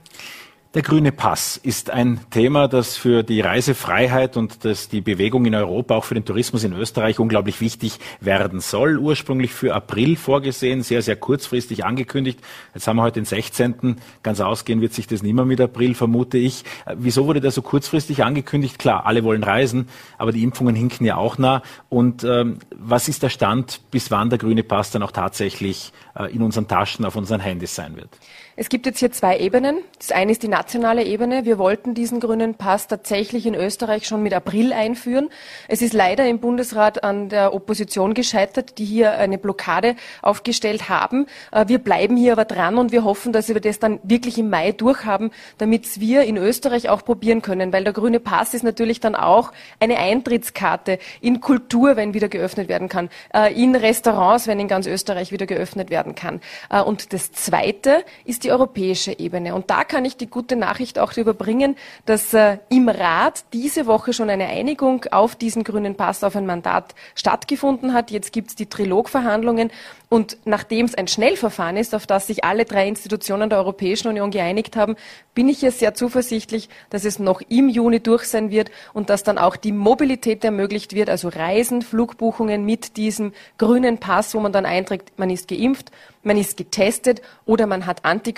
Der 0.74 0.82
grüne 0.82 1.12
Pass 1.12 1.58
ist 1.58 1.92
ein 1.92 2.20
Thema, 2.32 2.68
das 2.68 2.98
für 2.98 3.22
die 3.22 3.42
Reisefreiheit 3.42 4.38
und 4.38 4.66
das 4.66 4.90
die 4.90 5.02
Bewegung 5.02 5.46
in 5.46 5.54
Europa, 5.54 5.96
auch 5.96 6.04
für 6.04 6.16
den 6.16 6.26
Tourismus 6.26 6.64
in 6.64 6.74
Österreich 6.74 7.20
unglaublich 7.20 7.62
wichtig 7.62 8.00
werden 8.22 8.60
soll. 8.60 8.98
Ursprünglich 8.98 9.54
für 9.54 9.76
April 9.76 10.16
vorgesehen, 10.16 10.82
sehr, 10.82 11.04
sehr 11.04 11.16
kurzfristig 11.16 11.86
angekündigt. 11.86 12.40
Jetzt 12.74 12.88
haben 12.88 12.96
wir 12.96 13.04
heute 13.04 13.20
den 13.20 13.26
16. 13.26 13.98
Ganz 14.24 14.40
ausgehen 14.40 14.82
wird 14.82 14.96
sich 14.96 15.06
das 15.06 15.22
nicht 15.22 15.36
mehr 15.36 15.46
mit 15.46 15.62
April, 15.62 15.94
vermute 15.94 16.40
ich. 16.40 16.64
Wieso 16.96 17.28
wurde 17.28 17.40
der 17.40 17.52
so 17.52 17.62
kurzfristig 17.62 18.24
angekündigt? 18.24 18.80
Klar, 18.80 19.06
alle 19.06 19.24
wollen 19.24 19.44
reisen, 19.44 19.90
aber 20.18 20.32
die 20.32 20.42
Impfungen 20.42 20.76
hinken 20.76 21.06
ja 21.06 21.18
auch 21.18 21.38
nah. 21.38 21.62
Und 21.90 22.24
ähm, 22.24 22.58
was 22.76 23.08
ist 23.08 23.22
der 23.22 23.30
Stand, 23.30 23.80
bis 23.92 24.10
wann 24.10 24.32
der 24.32 24.40
grüne 24.40 24.64
Pass 24.64 24.90
dann 24.90 25.04
auch 25.04 25.12
tatsächlich 25.12 25.94
äh, 26.18 26.34
in 26.34 26.42
unseren 26.42 26.68
Taschen, 26.68 27.06
auf 27.06 27.16
unseren 27.16 27.42
Handys 27.42 27.76
sein 27.76 27.96
wird? 27.96 28.10
Es 28.56 28.70
gibt 28.70 28.86
jetzt 28.86 29.00
hier 29.00 29.12
zwei 29.12 29.40
Ebenen. 29.40 29.80
Das 29.98 30.12
eine 30.12 30.32
ist 30.32 30.44
die 30.44 30.48
nationale 30.48 31.04
Ebene. 31.04 31.44
Wir 31.44 31.58
wollten 31.58 31.96
diesen 31.96 32.20
grünen 32.20 32.54
Pass 32.54 32.88
tatsächlich 32.88 33.48
in 33.48 33.56
Österreich 33.56 34.06
schon 34.06 34.22
mit 34.22 34.32
April 34.32 34.74
einführen. 34.74 35.30
Es 35.68 35.82
ist 35.82 35.94
leider 35.94 36.28
im 36.28 36.38
Bundesrat 36.38 37.04
an 37.04 37.30
der 37.30 37.56
Opposition 37.56 38.14
gescheitert, 38.14 38.78
die 38.78 38.86
hier 38.86 39.14
eine 39.14 39.40
Blockade 39.40 39.96
aufgestellt 40.22 40.88
haben. 40.88 41.26
Äh, 41.52 41.68
wir 41.68 41.80
bleiben 41.80 42.16
hier 42.16 42.34
aber 42.34 42.46
dran 42.46 42.78
und 42.78 42.92
wir 42.92 43.04
hoffen, 43.04 43.34
dass 43.34 43.48
wir 43.48 43.60
das 43.60 43.80
dann 43.80 44.00
wirklich 44.04 44.38
im 44.38 44.52
Mai 44.52 44.72
durchhaben, 44.72 45.32
damit 45.58 46.00
wir 46.00 46.22
in 46.22 46.38
Österreich 46.38 46.90
auch 46.90 47.04
probieren 47.04 47.42
können, 47.42 47.74
weil 47.74 47.84
der 47.84 47.94
grüne 47.94 48.20
Pass 48.20 48.54
ist 48.54 48.64
natürlich 48.64 49.00
dann 49.00 49.16
auch 49.16 49.52
eine 49.80 49.98
Eintrittskarte 49.98 51.00
in 51.22 51.42
Kultur, 51.42 51.96
wenn 51.96 52.14
wieder 52.14 52.30
geöffnet 52.30 52.70
werden 52.70 52.88
kann, 52.88 53.10
äh, 53.34 53.52
in 53.60 53.76
Restaurants, 53.76 54.46
wenn 54.46 54.60
in 54.60 54.68
ganz 54.68 54.86
Österreich 54.86 55.32
wieder 55.32 55.48
geöffnet 55.48 55.90
werden 55.90 56.14
kann. 56.14 56.40
Äh, 56.70 56.84
und 56.84 57.14
das 57.14 57.32
Zweite 57.32 58.06
ist 58.26 58.43
die 58.44 58.52
europäische 58.52 59.18
Ebene. 59.20 59.56
Und 59.56 59.70
da 59.70 59.84
kann 59.84 60.06
ich 60.06 60.18
die 60.18 60.28
gute 60.28 60.56
Nachricht 60.56 61.00
auch 61.00 61.16
überbringen, 61.18 61.76
dass 62.06 62.34
äh, 62.34 62.58
im 62.70 62.90
Rat 62.90 63.46
diese 63.54 63.86
Woche 63.86 64.14
schon 64.14 64.30
eine 64.30 64.48
Einigung 64.48 65.06
auf 65.12 65.36
diesen 65.36 65.64
grünen 65.64 65.96
Pass, 65.96 66.24
auf 66.24 66.36
ein 66.36 66.46
Mandat 66.46 66.96
stattgefunden 67.16 67.94
hat. 67.94 68.12
Jetzt 68.12 68.34
gibt 68.34 68.50
es 68.50 68.56
die 68.56 68.68
Trilogverhandlungen. 68.68 69.72
Und 70.10 70.38
nachdem 70.46 70.86
es 70.86 70.94
ein 70.94 71.08
Schnellverfahren 71.08 71.76
ist, 71.76 71.96
auf 71.96 72.06
das 72.06 72.28
sich 72.28 72.44
alle 72.44 72.66
drei 72.66 72.88
Institutionen 72.88 73.50
der 73.50 73.58
Europäischen 73.58 74.10
Union 74.10 74.30
geeinigt 74.30 74.76
haben, 74.76 74.96
bin 75.34 75.50
ich 75.50 75.60
hier 75.60 75.72
sehr 75.72 75.96
zuversichtlich, 75.96 76.70
dass 76.92 77.04
es 77.04 77.18
noch 77.18 77.42
im 77.50 77.68
Juni 77.68 78.00
durch 78.00 78.26
sein 78.26 78.52
wird 78.52 78.70
und 78.94 79.10
dass 79.10 79.24
dann 79.24 79.40
auch 79.40 79.56
die 79.56 79.72
Mobilität 79.72 80.44
ermöglicht 80.44 80.94
wird, 80.94 81.10
also 81.10 81.30
Reisen, 81.30 81.82
Flugbuchungen 81.82 82.64
mit 82.64 82.98
diesem 82.98 83.34
grünen 83.58 83.98
Pass, 83.98 84.36
wo 84.36 84.40
man 84.40 84.54
dann 84.54 84.68
einträgt, 84.68 85.18
man 85.18 85.32
ist 85.32 85.48
geimpft, 85.48 85.92
man 86.22 86.38
ist 86.38 86.58
getestet 86.58 87.22
oder 87.46 87.66
man 87.66 87.86
hat 87.86 88.06
Antikörper 88.06 88.33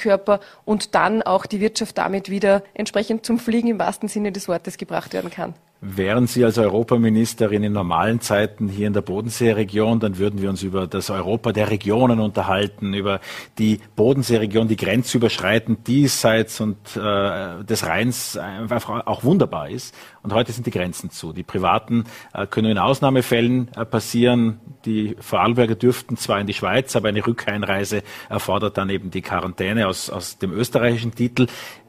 und 0.66 0.96
dann 0.96 1.22
auch 1.22 1.46
die 1.46 1.60
Wirtschaft 1.60 1.98
damit 1.98 2.30
wieder 2.30 2.64
entsprechend 2.74 3.25
zum 3.25 3.40
Fliegen 3.40 3.68
im 3.70 3.80
wahrsten 3.80 4.10
Sinne 4.10 4.32
des 4.32 4.48
Wortes 4.48 4.78
gebracht 4.78 5.14
werden 5.14 5.30
kann. 5.32 5.54
Wären 5.88 6.25
Sie 6.25 6.44
als 6.44 6.58
Europaministerin 6.58 7.62
in 7.62 7.72
normalen 7.72 8.20
Zeiten 8.20 8.68
hier 8.68 8.88
in 8.88 8.94
der 8.94 9.01
Bodenseeregion, 9.01 10.00
dann 10.00 10.18
würden 10.18 10.42
wir 10.42 10.50
uns 10.50 10.63
über 10.63 10.88
das 10.88 11.12
Europa 11.12 11.51
der 11.51 11.70
Regionen 11.70 12.20
unterhalten, 12.20 12.96
über 12.96 13.20
die 13.60 13.80
Bodenseeregion, 13.96 14.68
die 14.68 14.77
grenzüberschreitend 14.77 15.86
diesseits 15.86 16.60
und 16.60 16.77
äh, 16.96 17.63
des 17.63 17.86
Rheins 17.86 18.36
einfach 18.36 19.06
auch 19.06 19.24
wunderbar 19.24 19.70
ist. 19.70 19.94
Und 20.24 20.34
heute 20.34 20.54
sind 20.54 20.65
die 20.65 20.72
Grenzen 20.72 21.12
zu. 21.12 21.34
Die 21.34 21.44
Privaten 21.44 22.06
äh, 22.34 22.48
können 22.48 22.72
in 22.72 22.80
Ausnahmefällen 22.80 23.70
äh, 23.75 23.86
passieren. 23.86 24.60
Die 24.86 25.15
Vorarlberger 25.20 25.75
dürften 25.75 26.18
zwar 26.18 26.39
in 26.39 26.48
die 26.48 26.56
Schweiz, 26.56 26.96
aber 26.96 27.10
eine 27.10 27.25
Rückeinreise 27.25 28.01
erfordert 28.27 28.80
dann 28.80 28.89
eben 28.89 29.12
die 29.12 29.22
Quarantäne 29.22 29.88
aus, 29.88 30.10
aus 30.10 30.39
dem 30.39 30.51
österreichischen 30.51 31.13
Titel. 31.13 31.46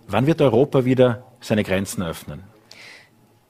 Wann 0.07 0.27
wird 0.27 0.43
Europa 0.43 0.85
wieder 0.85 1.25
seine 1.41 1.65
Grenzen 1.65 2.03
öffnen? 2.03 2.56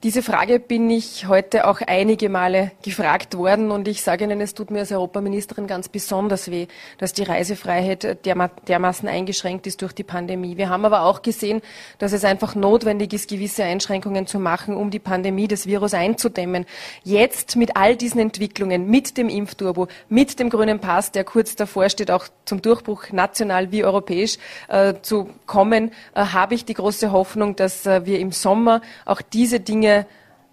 Diese 0.07 0.23
Frage 0.23 0.61
bin 0.61 0.89
ich 0.89 1.27
heute 1.27 1.67
auch 1.67 1.81
einige 1.85 2.29
Male 2.29 2.71
gefragt 2.81 3.35
worden 3.35 3.71
und 3.71 3.89
ich 3.89 4.01
sage 4.01 4.23
Ihnen, 4.23 4.39
es 4.39 4.53
tut 4.53 4.71
mir 4.71 4.79
als 4.79 4.93
Europaministerin 4.93 5.67
ganz 5.67 5.89
besonders 5.89 6.49
weh, 6.49 6.67
dass 6.97 7.11
die 7.11 7.23
Reisefreiheit 7.23 8.25
dermaßen 8.25 9.09
eingeschränkt 9.09 9.67
ist 9.67 9.81
durch 9.81 9.91
die 9.91 10.05
Pandemie. 10.05 10.55
Wir 10.55 10.69
haben 10.69 10.85
aber 10.85 11.01
auch 11.01 11.23
gesehen, 11.23 11.61
dass 11.97 12.13
es 12.13 12.23
einfach 12.23 12.55
notwendig 12.55 13.11
ist, 13.11 13.29
gewisse 13.29 13.65
Einschränkungen 13.65 14.27
zu 14.27 14.39
machen, 14.39 14.77
um 14.77 14.91
die 14.91 14.99
Pandemie 14.99 15.49
des 15.49 15.67
Virus 15.67 15.93
einzudämmen. 15.93 16.65
Jetzt 17.03 17.57
mit 17.57 17.75
all 17.75 17.97
diesen 17.97 18.21
Entwicklungen, 18.21 18.89
mit 18.89 19.17
dem 19.17 19.27
Impfturbo, 19.27 19.89
mit 20.07 20.39
dem 20.39 20.49
grünen 20.49 20.79
Pass, 20.79 21.11
der 21.11 21.25
kurz 21.25 21.57
davor 21.57 21.89
steht, 21.89 22.11
auch 22.11 22.29
zum 22.45 22.61
Durchbruch 22.61 23.11
national 23.11 23.73
wie 23.73 23.83
europäisch 23.83 24.37
äh, 24.69 24.93
zu 25.01 25.31
kommen, 25.45 25.91
äh, 26.15 26.21
habe 26.27 26.55
ich 26.55 26.63
die 26.63 26.75
große 26.75 27.11
Hoffnung, 27.11 27.57
dass 27.57 27.85
äh, 27.85 28.05
wir 28.05 28.19
im 28.19 28.31
Sommer 28.31 28.79
auch 29.03 29.21
diese 29.21 29.59
Dinge 29.59 29.96
Dinge 29.96 29.96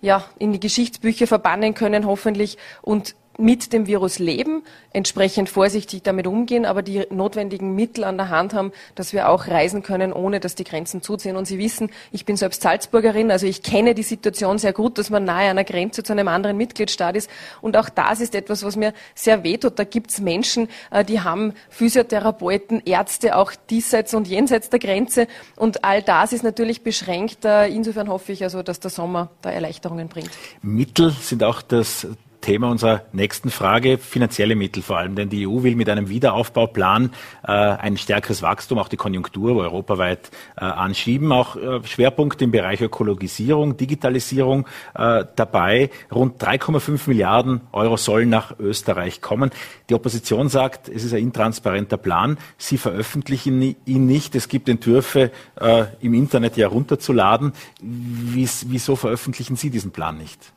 ja, 0.00 0.24
in 0.38 0.52
die 0.52 0.60
Geschichtsbücher 0.60 1.26
verbannen 1.26 1.74
können, 1.74 2.06
hoffentlich, 2.06 2.56
und 2.82 3.16
mit 3.38 3.72
dem 3.72 3.86
Virus 3.86 4.18
leben, 4.18 4.62
entsprechend 4.92 5.48
vorsichtig 5.48 6.02
damit 6.02 6.26
umgehen, 6.26 6.64
aber 6.64 6.82
die 6.82 7.04
notwendigen 7.10 7.74
Mittel 7.74 8.04
an 8.04 8.16
der 8.16 8.28
Hand 8.28 8.54
haben, 8.54 8.72
dass 8.94 9.12
wir 9.12 9.28
auch 9.28 9.48
reisen 9.48 9.82
können, 9.82 10.12
ohne 10.12 10.40
dass 10.40 10.54
die 10.54 10.64
Grenzen 10.64 11.02
zuziehen. 11.02 11.36
Und 11.36 11.46
Sie 11.46 11.58
wissen, 11.58 11.90
ich 12.12 12.24
bin 12.24 12.36
selbst 12.36 12.62
Salzburgerin, 12.62 13.30
also 13.30 13.46
ich 13.46 13.62
kenne 13.62 13.94
die 13.94 14.02
Situation 14.02 14.58
sehr 14.58 14.72
gut, 14.72 14.98
dass 14.98 15.10
man 15.10 15.24
nahe 15.24 15.50
einer 15.50 15.64
Grenze 15.64 16.02
zu 16.02 16.12
einem 16.12 16.28
anderen 16.28 16.56
Mitgliedstaat 16.56 17.16
ist. 17.16 17.30
Und 17.60 17.76
auch 17.76 17.88
das 17.88 18.20
ist 18.20 18.34
etwas, 18.34 18.64
was 18.64 18.76
mir 18.76 18.92
sehr 19.14 19.42
wehtut. 19.42 19.78
Da 19.78 19.84
gibt 19.84 20.10
es 20.10 20.20
Menschen, 20.20 20.68
äh, 20.90 21.04
die 21.04 21.20
haben 21.20 21.54
Physiotherapeuten, 21.70 22.82
Ärzte 22.84 23.36
auch 23.36 23.52
diesseits 23.70 24.14
und 24.14 24.28
jenseits 24.28 24.70
der 24.70 24.78
Grenze. 24.78 25.26
Und 25.56 25.84
all 25.84 26.02
das 26.02 26.32
ist 26.32 26.44
natürlich 26.44 26.82
beschränkt. 26.82 27.44
Äh, 27.44 27.68
insofern 27.68 28.08
hoffe 28.08 28.32
ich 28.32 28.42
also, 28.42 28.62
dass 28.62 28.80
der 28.80 28.90
Sommer 28.90 29.30
da 29.42 29.50
Erleichterungen 29.50 30.08
bringt. 30.08 30.30
Mittel 30.62 31.10
sind 31.10 31.42
auch 31.42 31.62
das 31.62 32.06
Thema 32.44 32.70
unserer 32.70 33.02
nächsten 33.12 33.50
Frage, 33.50 33.96
finanzielle 33.96 34.54
Mittel 34.54 34.82
vor 34.82 34.98
allem, 34.98 35.14
denn 35.14 35.30
die 35.30 35.46
EU 35.46 35.62
will 35.62 35.76
mit 35.76 35.88
einem 35.88 36.10
Wiederaufbauplan 36.10 37.10
äh, 37.42 37.50
ein 37.50 37.96
stärkeres 37.96 38.42
Wachstum, 38.42 38.78
auch 38.78 38.88
die 38.88 38.98
Konjunktur 38.98 39.56
europaweit 39.56 40.30
äh, 40.56 40.64
anschieben, 40.64 41.32
auch 41.32 41.56
äh, 41.56 41.82
Schwerpunkte 41.84 42.44
im 42.44 42.50
Bereich 42.50 42.82
Ökologisierung, 42.82 43.78
Digitalisierung 43.78 44.66
äh, 44.94 45.24
dabei. 45.34 45.90
Rund 46.12 46.42
3,5 46.42 47.08
Milliarden 47.08 47.62
Euro 47.72 47.96
sollen 47.96 48.28
nach 48.28 48.58
Österreich 48.58 49.22
kommen. 49.22 49.50
Die 49.88 49.94
Opposition 49.94 50.48
sagt, 50.50 50.88
es 50.88 51.02
ist 51.02 51.14
ein 51.14 51.22
intransparenter 51.22 51.96
Plan. 51.96 52.36
Sie 52.58 52.76
veröffentlichen 52.76 53.74
ihn 53.86 54.06
nicht. 54.06 54.34
Es 54.34 54.48
gibt 54.48 54.68
Entwürfe 54.68 55.30
äh, 55.58 55.84
im 56.00 56.12
Internet 56.12 56.58
ja 56.58 56.68
runterzuladen. 56.68 57.52
Wieso 57.80 58.96
veröffentlichen 58.96 59.56
Sie 59.56 59.70
diesen 59.70 59.90
Plan 59.90 60.18
nicht? 60.18 60.53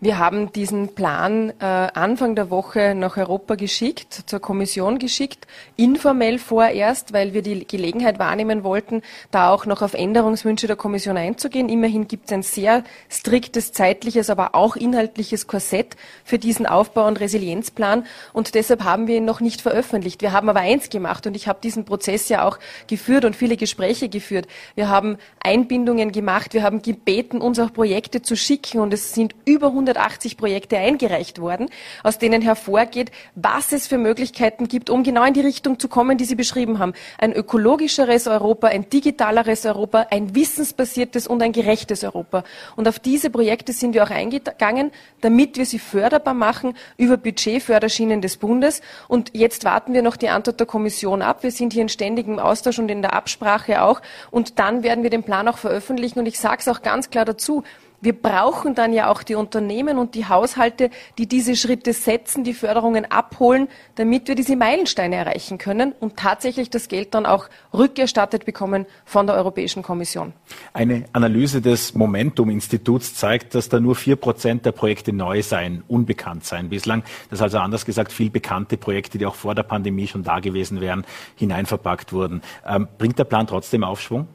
Wir 0.00 0.20
haben 0.20 0.52
diesen 0.52 0.94
Plan 0.94 1.52
äh, 1.58 1.64
Anfang 1.64 2.36
der 2.36 2.50
Woche 2.50 2.94
nach 2.94 3.16
Europa 3.16 3.56
geschickt, 3.56 4.22
zur 4.26 4.38
Kommission 4.38 5.00
geschickt, 5.00 5.48
informell 5.74 6.38
vorerst, 6.38 7.12
weil 7.12 7.34
wir 7.34 7.42
die 7.42 7.66
Gelegenheit 7.66 8.20
wahrnehmen 8.20 8.62
wollten, 8.62 9.02
da 9.32 9.50
auch 9.50 9.66
noch 9.66 9.82
auf 9.82 9.94
Änderungswünsche 9.94 10.68
der 10.68 10.76
Kommission 10.76 11.16
einzugehen. 11.16 11.68
Immerhin 11.68 12.06
gibt 12.06 12.26
es 12.26 12.32
ein 12.32 12.44
sehr 12.44 12.84
striktes 13.08 13.72
zeitliches, 13.72 14.30
aber 14.30 14.54
auch 14.54 14.76
inhaltliches 14.76 15.48
Korsett 15.48 15.96
für 16.22 16.38
diesen 16.38 16.66
Aufbau- 16.66 17.08
und 17.08 17.18
Resilienzplan 17.18 18.06
und 18.32 18.54
deshalb 18.54 18.84
haben 18.84 19.08
wir 19.08 19.16
ihn 19.16 19.24
noch 19.24 19.40
nicht 19.40 19.60
veröffentlicht. 19.60 20.22
Wir 20.22 20.30
haben 20.30 20.48
aber 20.48 20.60
eins 20.60 20.90
gemacht 20.90 21.26
und 21.26 21.34
ich 21.34 21.48
habe 21.48 21.58
diesen 21.60 21.84
Prozess 21.84 22.28
ja 22.28 22.46
auch 22.46 22.60
geführt 22.86 23.24
und 23.24 23.34
viele 23.34 23.56
Gespräche 23.56 24.08
geführt. 24.08 24.46
Wir 24.76 24.88
haben 24.88 25.18
Einbindungen 25.40 26.12
gemacht, 26.12 26.54
wir 26.54 26.62
haben 26.62 26.82
gebeten, 26.82 27.40
uns 27.40 27.58
auch 27.58 27.72
Projekte 27.72 28.22
zu 28.22 28.36
schicken 28.36 28.78
und 28.78 28.94
es 28.94 29.12
sind 29.12 29.34
über 29.44 29.66
100 29.66 29.87
180 29.88 30.36
Projekte 30.36 30.76
eingereicht 30.76 31.40
worden, 31.40 31.68
aus 32.02 32.18
denen 32.18 32.42
hervorgeht, 32.42 33.10
was 33.34 33.72
es 33.72 33.86
für 33.86 33.98
Möglichkeiten 33.98 34.68
gibt, 34.68 34.90
um 34.90 35.02
genau 35.02 35.24
in 35.24 35.34
die 35.34 35.40
Richtung 35.40 35.78
zu 35.78 35.88
kommen, 35.88 36.18
die 36.18 36.24
Sie 36.24 36.34
beschrieben 36.34 36.78
haben. 36.78 36.92
Ein 37.18 37.32
ökologischeres 37.32 38.26
Europa, 38.26 38.68
ein 38.68 38.88
digitaleres 38.90 39.64
Europa, 39.66 40.06
ein 40.10 40.34
wissensbasiertes 40.34 41.26
und 41.26 41.42
ein 41.42 41.52
gerechtes 41.52 42.04
Europa. 42.04 42.44
Und 42.76 42.88
auf 42.88 42.98
diese 42.98 43.30
Projekte 43.30 43.72
sind 43.72 43.94
wir 43.94 44.04
auch 44.04 44.10
eingegangen, 44.10 44.90
damit 45.20 45.56
wir 45.56 45.66
sie 45.66 45.78
förderbar 45.78 46.34
machen 46.34 46.74
über 46.96 47.16
Budgetförderschienen 47.16 48.20
des 48.20 48.36
Bundes. 48.36 48.82
Und 49.08 49.30
jetzt 49.34 49.64
warten 49.64 49.94
wir 49.94 50.02
noch 50.02 50.16
die 50.16 50.28
Antwort 50.28 50.60
der 50.60 50.66
Kommission 50.66 51.22
ab. 51.22 51.42
Wir 51.42 51.50
sind 51.50 51.72
hier 51.72 51.82
in 51.82 51.88
ständigem 51.88 52.38
Austausch 52.38 52.78
und 52.78 52.88
in 52.90 53.02
der 53.02 53.14
Absprache 53.14 53.82
auch. 53.82 54.00
Und 54.30 54.58
dann 54.58 54.82
werden 54.82 55.02
wir 55.02 55.10
den 55.10 55.22
Plan 55.22 55.48
auch 55.48 55.58
veröffentlichen. 55.58 56.18
Und 56.18 56.26
ich 56.26 56.38
sage 56.38 56.58
es 56.60 56.68
auch 56.68 56.82
ganz 56.82 57.10
klar 57.10 57.24
dazu. 57.24 57.64
Wir 58.00 58.12
brauchen 58.12 58.76
dann 58.76 58.92
ja 58.92 59.10
auch 59.10 59.24
die 59.24 59.34
Unternehmen 59.34 59.98
und 59.98 60.14
die 60.14 60.26
Haushalte, 60.26 60.90
die 61.18 61.26
diese 61.26 61.56
Schritte 61.56 61.92
setzen, 61.92 62.44
die 62.44 62.54
Förderungen 62.54 63.10
abholen, 63.10 63.66
damit 63.96 64.28
wir 64.28 64.36
diese 64.36 64.54
Meilensteine 64.54 65.16
erreichen 65.16 65.58
können 65.58 65.92
und 65.98 66.16
tatsächlich 66.16 66.70
das 66.70 66.86
Geld 66.86 67.14
dann 67.14 67.26
auch 67.26 67.48
rückerstattet 67.74 68.44
bekommen 68.44 68.86
von 69.04 69.26
der 69.26 69.34
Europäischen 69.34 69.82
Kommission. 69.82 70.32
Eine 70.72 71.06
Analyse 71.12 71.60
des 71.60 71.96
Momentum-Instituts 71.96 73.14
zeigt, 73.14 73.56
dass 73.56 73.68
da 73.68 73.80
nur 73.80 73.96
vier 73.96 74.14
Prozent 74.14 74.64
der 74.64 74.72
Projekte 74.72 75.12
neu 75.12 75.42
seien, 75.42 75.82
unbekannt 75.88 76.44
seien 76.44 76.68
bislang. 76.68 77.02
Das 77.30 77.42
also 77.42 77.58
anders 77.58 77.84
gesagt 77.84 78.12
viel 78.12 78.30
bekannte 78.30 78.76
Projekte, 78.76 79.18
die 79.18 79.26
auch 79.26 79.34
vor 79.34 79.56
der 79.56 79.64
Pandemie 79.64 80.06
schon 80.06 80.22
da 80.22 80.38
gewesen 80.38 80.80
wären, 80.80 81.04
hineinverpackt 81.34 82.12
wurden. 82.12 82.42
Ähm, 82.64 82.86
bringt 82.96 83.18
der 83.18 83.24
Plan 83.24 83.48
trotzdem 83.48 83.82
Aufschwung? 83.82 84.28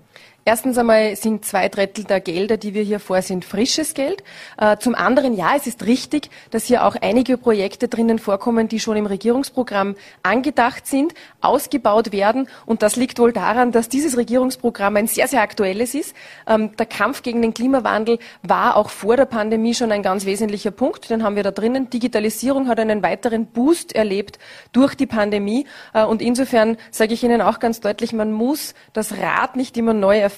Erstens 0.45 0.77
einmal 0.77 1.15
sind 1.15 1.45
zwei 1.45 1.69
Drittel 1.69 2.03
der 2.03 2.19
Gelder, 2.19 2.57
die 2.57 2.73
wir 2.73 2.83
hier 2.83 2.99
vorsehen, 2.99 3.41
frisches 3.41 3.93
Geld. 3.93 4.23
Äh, 4.57 4.75
zum 4.75 4.93
anderen, 4.93 5.37
ja, 5.37 5.53
es 5.55 5.67
ist 5.67 5.85
richtig, 5.85 6.29
dass 6.51 6.65
hier 6.65 6.85
auch 6.85 6.97
einige 6.99 7.37
Projekte 7.37 7.87
drinnen 7.87 8.19
vorkommen, 8.19 8.67
die 8.67 8.81
schon 8.81 8.97
im 8.97 9.05
Regierungsprogramm 9.05 9.95
angedacht 10.21 10.85
sind, 10.85 11.13
ausgebaut 11.39 12.11
werden. 12.11 12.49
Und 12.65 12.81
das 12.81 12.97
liegt 12.97 13.19
wohl 13.19 13.31
daran, 13.31 13.71
dass 13.71 13.87
dieses 13.87 14.17
Regierungsprogramm 14.17 14.97
ein 14.97 15.07
sehr, 15.07 15.29
sehr 15.29 15.41
aktuelles 15.41 15.95
ist. 15.95 16.13
Ähm, 16.45 16.75
der 16.75 16.87
Kampf 16.87 17.23
gegen 17.23 17.41
den 17.41 17.53
Klimawandel 17.53 18.19
war 18.41 18.75
auch 18.75 18.89
vor 18.89 19.15
der 19.15 19.25
Pandemie 19.25 19.73
schon 19.73 19.93
ein 19.93 20.03
ganz 20.03 20.25
wesentlicher 20.25 20.71
Punkt. 20.71 21.09
Den 21.09 21.23
haben 21.23 21.37
wir 21.37 21.43
da 21.43 21.51
drinnen. 21.51 21.89
Digitalisierung 21.89 22.67
hat 22.67 22.81
einen 22.81 23.01
weiteren 23.01 23.45
Boost 23.45 23.95
erlebt 23.95 24.39
durch 24.73 24.95
die 24.95 25.07
Pandemie. 25.07 25.67
Äh, 25.93 26.03
und 26.03 26.21
insofern 26.21 26.75
sage 26.91 27.13
ich 27.13 27.23
Ihnen 27.23 27.41
auch 27.41 27.59
ganz 27.59 27.79
deutlich, 27.79 28.11
man 28.11 28.33
muss 28.33 28.73
das 28.91 29.17
Rad 29.17 29.55
nicht 29.55 29.77
immer 29.77 29.93
neu 29.93 30.17
erfinden. 30.17 30.32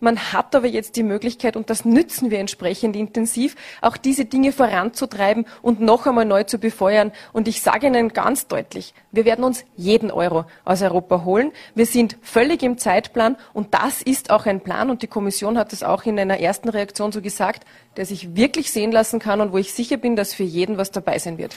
Man 0.00 0.32
hat 0.32 0.54
aber 0.54 0.66
jetzt 0.66 0.96
die 0.96 1.02
Möglichkeit, 1.02 1.56
und 1.56 1.70
das 1.70 1.84
nützen 1.84 2.30
wir 2.30 2.38
entsprechend 2.38 2.96
intensiv, 2.96 3.56
auch 3.80 3.96
diese 3.96 4.24
Dinge 4.24 4.52
voranzutreiben 4.52 5.46
und 5.62 5.80
noch 5.80 6.06
einmal 6.06 6.24
neu 6.24 6.44
zu 6.44 6.58
befeuern. 6.58 7.12
Und 7.32 7.48
ich 7.48 7.62
sage 7.62 7.86
Ihnen 7.86 8.12
ganz 8.12 8.46
deutlich, 8.46 8.94
wir 9.12 9.24
werden 9.24 9.44
uns 9.44 9.64
jeden 9.76 10.10
Euro 10.10 10.44
aus 10.64 10.82
Europa 10.82 11.24
holen. 11.24 11.52
Wir 11.74 11.86
sind 11.86 12.16
völlig 12.22 12.62
im 12.62 12.78
Zeitplan 12.78 13.36
und 13.52 13.74
das 13.74 14.02
ist 14.02 14.30
auch 14.30 14.46
ein 14.46 14.60
Plan 14.60 14.90
und 14.90 15.02
die 15.02 15.06
Kommission 15.06 15.58
hat 15.58 15.72
es 15.72 15.82
auch 15.82 16.04
in 16.04 16.18
einer 16.18 16.40
ersten 16.40 16.68
Reaktion 16.68 17.12
so 17.12 17.22
gesagt, 17.22 17.64
der 17.96 18.06
sich 18.06 18.36
wirklich 18.36 18.70
sehen 18.70 18.92
lassen 18.92 19.18
kann 19.18 19.40
und 19.40 19.52
wo 19.52 19.58
ich 19.58 19.72
sicher 19.72 19.96
bin, 19.96 20.16
dass 20.16 20.34
für 20.34 20.44
jeden 20.44 20.78
was 20.78 20.90
dabei 20.90 21.18
sein 21.18 21.38
wird. 21.38 21.54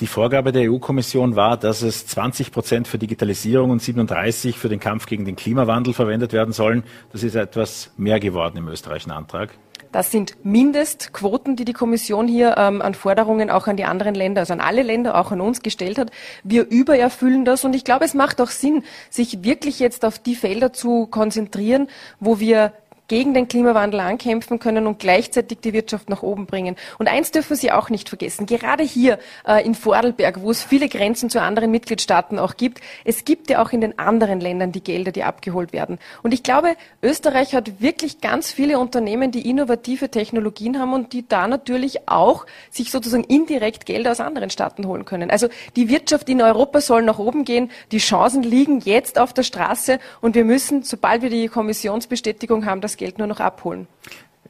Die 0.00 0.06
Vorgabe 0.06 0.52
der 0.52 0.70
EU-Kommission 0.70 1.36
war, 1.36 1.56
dass 1.56 1.82
es 1.82 2.06
20 2.06 2.50
Prozent 2.50 2.88
für 2.88 2.98
Digitalisierung 2.98 3.70
und 3.70 3.82
37 3.82 4.58
für 4.58 4.68
den 4.68 4.80
Kampf 4.80 5.06
gegen 5.06 5.24
den 5.24 5.36
Klimawandel 5.36 5.94
verwendet 5.94 6.32
werden 6.32 6.52
sollen. 6.52 6.84
Das 7.12 7.22
ist 7.22 7.34
etwas 7.34 7.92
mehr 7.96 8.18
geworden 8.18 8.56
im 8.56 8.68
österreichischen 8.68 9.12
Antrag. 9.12 9.50
Das 9.92 10.10
sind 10.10 10.42
Mindestquoten, 10.42 11.54
die 11.54 11.66
die 11.66 11.74
Kommission 11.74 12.26
hier 12.26 12.56
ähm, 12.56 12.80
an 12.80 12.94
Forderungen 12.94 13.50
auch 13.50 13.66
an 13.66 13.76
die 13.76 13.84
anderen 13.84 14.14
Länder, 14.14 14.40
also 14.40 14.54
an 14.54 14.60
alle 14.60 14.82
Länder, 14.82 15.18
auch 15.18 15.32
an 15.32 15.42
uns 15.42 15.60
gestellt 15.60 15.98
hat. 15.98 16.10
Wir 16.42 16.66
übererfüllen 16.66 17.44
das 17.44 17.62
und 17.64 17.74
ich 17.74 17.84
glaube, 17.84 18.06
es 18.06 18.14
macht 18.14 18.40
auch 18.40 18.48
Sinn, 18.48 18.84
sich 19.10 19.44
wirklich 19.44 19.80
jetzt 19.80 20.06
auf 20.06 20.18
die 20.18 20.34
Felder 20.34 20.72
zu 20.72 21.06
konzentrieren, 21.06 21.88
wo 22.20 22.40
wir 22.40 22.72
gegen 23.08 23.34
den 23.34 23.48
Klimawandel 23.48 24.00
ankämpfen 24.00 24.58
können 24.58 24.86
und 24.86 24.98
gleichzeitig 24.98 25.58
die 25.60 25.72
Wirtschaft 25.72 26.08
nach 26.08 26.22
oben 26.22 26.46
bringen. 26.46 26.76
Und 26.98 27.08
eins 27.08 27.30
dürfen 27.30 27.56
Sie 27.56 27.72
auch 27.72 27.90
nicht 27.90 28.08
vergessen, 28.08 28.46
gerade 28.46 28.82
hier 28.82 29.18
äh, 29.46 29.64
in 29.64 29.74
Vorarlberg, 29.74 30.40
wo 30.40 30.50
es 30.50 30.62
viele 30.62 30.88
Grenzen 30.88 31.28
zu 31.28 31.40
anderen 31.40 31.70
Mitgliedstaaten 31.70 32.38
auch 32.38 32.56
gibt, 32.56 32.80
es 33.04 33.24
gibt 33.24 33.50
ja 33.50 33.62
auch 33.62 33.70
in 33.72 33.80
den 33.80 33.98
anderen 33.98 34.40
Ländern 34.40 34.72
die 34.72 34.82
Gelder, 34.82 35.12
die 35.12 35.24
abgeholt 35.24 35.72
werden. 35.72 35.98
Und 36.22 36.32
ich 36.32 36.42
glaube, 36.42 36.76
Österreich 37.02 37.54
hat 37.54 37.80
wirklich 37.80 38.20
ganz 38.20 38.50
viele 38.50 38.78
Unternehmen, 38.78 39.30
die 39.30 39.48
innovative 39.48 40.10
Technologien 40.10 40.78
haben 40.78 40.92
und 40.92 41.12
die 41.12 41.26
da 41.26 41.48
natürlich 41.48 42.08
auch 42.08 42.46
sich 42.70 42.90
sozusagen 42.90 43.24
indirekt 43.24 43.86
Gelder 43.86 44.12
aus 44.12 44.20
anderen 44.20 44.50
Staaten 44.50 44.86
holen 44.86 45.04
können. 45.04 45.30
Also 45.30 45.48
die 45.76 45.88
Wirtschaft 45.88 46.28
in 46.28 46.40
Europa 46.40 46.80
soll 46.80 47.02
nach 47.02 47.18
oben 47.18 47.44
gehen. 47.44 47.70
Die 47.90 47.98
Chancen 47.98 48.42
liegen 48.42 48.80
jetzt 48.80 49.18
auf 49.18 49.32
der 49.32 49.42
Straße 49.42 49.98
und 50.20 50.34
wir 50.34 50.44
müssen, 50.44 50.82
sobald 50.82 51.22
wir 51.22 51.30
die 51.30 51.48
Kommissionsbestätigung 51.48 52.66
haben, 52.66 52.80
das 52.80 52.91
Geld 52.96 53.18
nur 53.18 53.26
noch 53.26 53.40
abholen. 53.40 53.86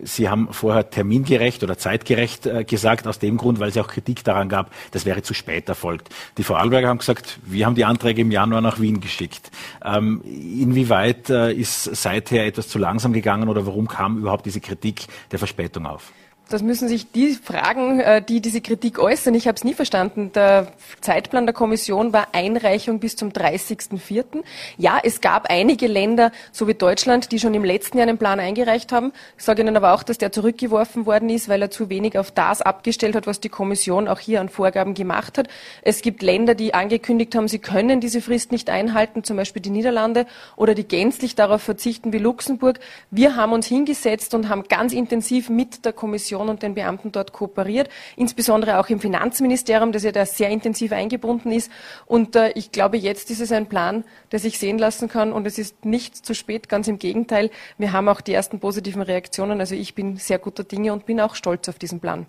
Sie 0.04 0.28
haben 0.28 0.48
vorher 0.52 0.90
termingerecht 0.90 1.62
oder 1.62 1.78
zeitgerecht 1.78 2.46
äh, 2.46 2.64
gesagt, 2.64 3.06
aus 3.06 3.18
dem 3.18 3.36
Grund, 3.36 3.60
weil 3.60 3.68
es 3.68 3.78
auch 3.78 3.88
Kritik 3.88 4.24
daran 4.24 4.48
gab, 4.48 4.72
das 4.90 5.04
wäre 5.04 5.22
zu 5.22 5.34
spät 5.34 5.68
erfolgt. 5.68 6.08
Die 6.38 6.42
Vorarlberger 6.42 6.88
haben 6.88 6.98
gesagt, 6.98 7.38
wir 7.44 7.66
haben 7.66 7.74
die 7.74 7.84
Anträge 7.84 8.22
im 8.22 8.30
Januar 8.30 8.62
nach 8.62 8.80
Wien 8.80 9.00
geschickt. 9.00 9.50
Ähm, 9.84 10.22
inwieweit 10.24 11.30
äh, 11.30 11.52
ist 11.52 11.84
seither 11.84 12.46
etwas 12.46 12.68
zu 12.68 12.78
langsam 12.78 13.12
gegangen 13.12 13.48
oder 13.48 13.66
warum 13.66 13.86
kam 13.86 14.18
überhaupt 14.18 14.46
diese 14.46 14.60
Kritik 14.60 15.06
der 15.30 15.38
Verspätung 15.38 15.86
auf? 15.86 16.12
Das 16.52 16.62
müssen 16.62 16.86
sich 16.86 17.10
die 17.10 17.32
fragen, 17.32 18.00
äh, 18.00 18.20
die 18.20 18.42
diese 18.42 18.60
Kritik 18.60 18.98
äußern. 18.98 19.34
Ich 19.34 19.48
habe 19.48 19.56
es 19.56 19.64
nie 19.64 19.72
verstanden. 19.72 20.32
Der 20.34 20.66
Zeitplan 21.00 21.46
der 21.46 21.54
Kommission 21.54 22.12
war 22.12 22.28
Einreichung 22.32 23.00
bis 23.00 23.16
zum 23.16 23.30
30.04. 23.30 24.42
Ja, 24.76 24.98
es 25.02 25.22
gab 25.22 25.48
einige 25.48 25.86
Länder, 25.86 26.30
so 26.52 26.68
wie 26.68 26.74
Deutschland, 26.74 27.32
die 27.32 27.38
schon 27.38 27.54
im 27.54 27.64
letzten 27.64 27.96
Jahr 27.96 28.06
einen 28.06 28.18
Plan 28.18 28.38
eingereicht 28.38 28.92
haben. 28.92 29.12
Ich 29.38 29.44
sage 29.44 29.62
Ihnen 29.62 29.78
aber 29.78 29.94
auch, 29.94 30.02
dass 30.02 30.18
der 30.18 30.30
zurückgeworfen 30.30 31.06
worden 31.06 31.30
ist, 31.30 31.48
weil 31.48 31.62
er 31.62 31.70
zu 31.70 31.88
wenig 31.88 32.18
auf 32.18 32.30
das 32.30 32.60
abgestellt 32.60 33.16
hat, 33.16 33.26
was 33.26 33.40
die 33.40 33.48
Kommission 33.48 34.06
auch 34.06 34.18
hier 34.18 34.42
an 34.42 34.50
Vorgaben 34.50 34.92
gemacht 34.92 35.38
hat. 35.38 35.48
Es 35.80 36.02
gibt 36.02 36.20
Länder, 36.20 36.54
die 36.54 36.74
angekündigt 36.74 37.34
haben, 37.34 37.48
sie 37.48 37.60
können 37.60 38.02
diese 38.02 38.20
Frist 38.20 38.52
nicht 38.52 38.68
einhalten, 38.68 39.24
zum 39.24 39.38
Beispiel 39.38 39.62
die 39.62 39.70
Niederlande 39.70 40.26
oder 40.56 40.74
die 40.74 40.84
gänzlich 40.84 41.34
darauf 41.34 41.62
verzichten 41.62 42.12
wie 42.12 42.18
Luxemburg. 42.18 42.78
Wir 43.10 43.36
haben 43.36 43.54
uns 43.54 43.66
hingesetzt 43.66 44.34
und 44.34 44.50
haben 44.50 44.64
ganz 44.64 44.92
intensiv 44.92 45.48
mit 45.48 45.86
der 45.86 45.94
Kommission 45.94 46.41
Kommission 46.42 46.48
und 46.48 46.62
den 46.62 46.74
Beamten 46.74 47.12
dort 47.12 47.32
kooperiert, 47.32 47.88
insbesondere 48.16 48.78
auch 48.78 48.88
im 48.88 49.00
Finanzministerium, 49.00 49.92
das 49.92 50.02
ja 50.02 50.12
da 50.12 50.26
sehr 50.26 50.50
intensiv 50.50 50.92
eingebunden 50.92 51.52
ist. 51.52 51.70
Und 52.06 52.36
äh, 52.36 52.52
ich 52.54 52.72
glaube, 52.72 52.96
jetzt 52.96 53.30
ist 53.30 53.40
es 53.40 53.52
ein 53.52 53.66
Plan, 53.66 54.04
der 54.30 54.38
sich 54.38 54.58
sehen 54.58 54.78
lassen 54.78 55.08
kann 55.08 55.32
und 55.32 55.46
es 55.46 55.58
ist 55.58 55.84
nicht 55.84 56.16
zu 56.16 56.34
spät, 56.34 56.68
ganz 56.68 56.88
im 56.88 56.98
Gegenteil. 56.98 57.50
Wir 57.78 57.92
haben 57.92 58.08
auch 58.08 58.20
die 58.20 58.32
ersten 58.32 58.60
positiven 58.60 59.02
Reaktionen. 59.02 59.60
Also 59.60 59.74
ich 59.74 59.94
bin 59.94 60.16
sehr 60.16 60.38
guter 60.38 60.64
Dinge 60.64 60.92
und 60.92 61.06
bin 61.06 61.20
auch 61.20 61.34
stolz 61.34 61.68
auf 61.68 61.78
diesen 61.78 62.00
Plan. 62.00 62.26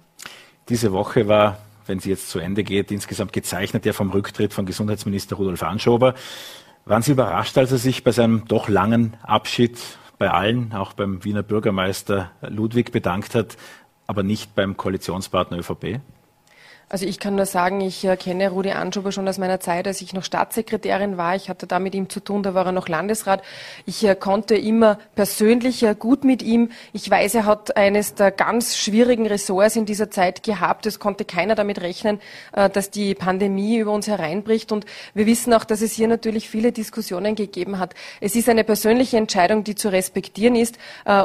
Diese 0.69 0.91
Woche 0.91 1.27
war 1.27 1.57
wenn 1.85 1.99
sie 1.99 2.11
jetzt 2.11 2.29
zu 2.29 2.39
Ende 2.39 2.63
geht, 2.63 2.91
insgesamt 2.91 3.33
gezeichnet 3.33 3.85
ja 3.85 3.91
vom 3.91 4.09
Rücktritt 4.09 4.53
von 4.53 4.65
Gesundheitsminister 4.65 5.35
Rudolf 5.35 5.63
Anschober. 5.63 6.13
Waren 6.85 7.01
Sie 7.01 7.11
überrascht, 7.11 7.57
als 7.57 7.73
er 7.73 7.77
sich 7.77 8.05
bei 8.05 8.13
seinem 8.13 8.45
doch 8.47 8.69
langen 8.69 9.17
Abschied 9.21 9.77
bei 10.17 10.31
allen, 10.31 10.71
auch 10.71 10.93
beim 10.93 11.25
Wiener 11.25 11.43
Bürgermeister 11.43 12.31
Ludwig, 12.41 12.93
bedankt 12.93 13.35
hat, 13.35 13.57
aber 14.13 14.21
nicht 14.21 14.53
beim 14.53 14.77
Koalitionspartner 14.77 15.57
ÖVP? 15.57 15.99
Also 16.89 17.07
ich 17.07 17.19
kann 17.19 17.35
nur 17.35 17.47
sagen, 17.47 17.81
ich 17.81 18.05
äh, 18.05 18.15
kenne 18.17 18.49
Rudi 18.49 18.71
Anschober 18.71 19.11
schon 19.11 19.27
aus 19.27 19.39
meiner 19.39 19.59
Zeit, 19.59 19.87
als 19.87 19.99
ich 20.01 20.13
noch 20.13 20.23
Staatssekretärin 20.23 21.17
war. 21.17 21.35
Ich 21.35 21.49
hatte 21.49 21.65
da 21.65 21.79
mit 21.79 21.95
ihm 21.95 22.07
zu 22.07 22.19
tun, 22.19 22.43
da 22.43 22.53
war 22.53 22.67
er 22.67 22.71
noch 22.71 22.87
Landesrat. 22.87 23.41
Ich 23.87 24.05
äh, 24.05 24.15
konnte 24.15 24.55
immer 24.55 24.99
persönlich 25.15 25.81
äh, 25.81 25.95
gut 25.97 26.23
mit 26.23 26.43
ihm. 26.43 26.69
Ich 26.91 27.09
weiß, 27.09 27.33
er 27.33 27.45
hat 27.45 27.75
eines 27.77 28.13
der 28.13 28.29
ganz 28.29 28.77
schwierigen 28.77 29.25
Ressorts 29.25 29.75
in 29.75 29.87
dieser 29.87 30.11
Zeit 30.11 30.43
gehabt. 30.43 30.85
Es 30.85 30.99
konnte 30.99 31.25
keiner 31.25 31.55
damit 31.55 31.81
rechnen, 31.81 32.19
dass 32.51 32.91
die 32.91 33.15
Pandemie 33.15 33.77
über 33.77 33.91
uns 33.91 34.07
hereinbricht. 34.07 34.71
Und 34.71 34.85
wir 35.13 35.25
wissen 35.25 35.53
auch, 35.53 35.63
dass 35.63 35.81
es 35.81 35.93
hier 35.93 36.07
natürlich 36.07 36.49
viele 36.49 36.71
Diskussionen 36.71 37.35
gegeben 37.35 37.79
hat. 37.79 37.95
Es 38.21 38.35
ist 38.35 38.49
eine 38.49 38.63
persönliche 38.63 39.17
Entscheidung, 39.17 39.63
die 39.63 39.75
zu 39.75 39.89
respektieren 39.89 40.55
ist. 40.55 40.77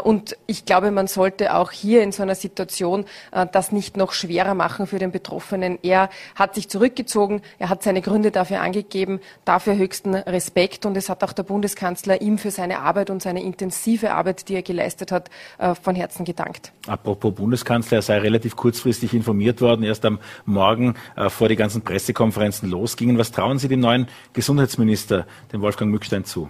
Und 0.05 0.37
ich 0.47 0.65
glaube, 0.65 0.91
man 0.91 1.07
sollte 1.07 1.55
auch 1.55 1.71
hier 1.71 2.03
in 2.03 2.13
so 2.13 2.23
einer 2.23 2.35
Situation 2.35 3.05
das 3.53 3.73
nicht 3.73 3.97
noch 3.97 4.13
schwerer 4.13 4.55
machen 4.55 4.87
für 4.87 4.99
den 4.99 5.11
Betroffenen. 5.11 5.48
Betroffenen. 5.49 5.79
Er 5.83 6.11
hat 6.35 6.55
sich 6.55 6.69
zurückgezogen, 6.69 7.43
er 7.59 7.69
hat 7.69 7.83
seine 7.83 8.03
Gründe 8.03 8.31
dafür 8.31 8.61
angegeben, 8.61 9.21
dafür 9.45 9.77
höchsten 9.77 10.15
Respekt 10.15 10.87
und 10.87 10.97
es 10.97 11.09
hat 11.09 11.25
auch 11.25 11.33
der 11.33 11.43
Bundeskanzler 11.43 12.21
ihm 12.21 12.39
für 12.39 12.51
seine 12.51 12.81
Arbeit 12.81 13.11
und 13.11 13.23
seine 13.23 13.43
intensive 13.43 14.13
Arbeit, 14.13 14.49
die 14.49 14.55
er 14.55 14.63
geleistet 14.63 15.13
hat, 15.13 15.31
äh, 15.59 15.75
von 15.75 15.95
Herzen 15.95 16.25
gedankt. 16.25 16.73
Apropos 16.87 17.35
Bundeskanzler, 17.35 17.99
er 17.99 18.03
sei 18.03 18.19
relativ 18.19 18.57
kurzfristig 18.57 19.15
informiert 19.15 19.61
worden, 19.61 19.83
erst 19.83 20.05
am 20.05 20.19
Morgen 20.45 20.95
äh, 21.17 21.31
vor 21.31 21.49
die 21.49 21.57
ganzen 21.57 21.83
Pressekonferenzen 21.83 22.71
losgingen. 22.71 23.19
Was 23.19 23.33
trauen 23.33 23.59
Sie 23.59 23.69
dem 23.69 23.81
neuen 23.81 24.09
Gesundheitsminister, 24.33 25.27
dem 25.53 25.63
Wolfgang 25.63 25.91
Mückstein, 25.91 26.25
zu? 26.25 26.49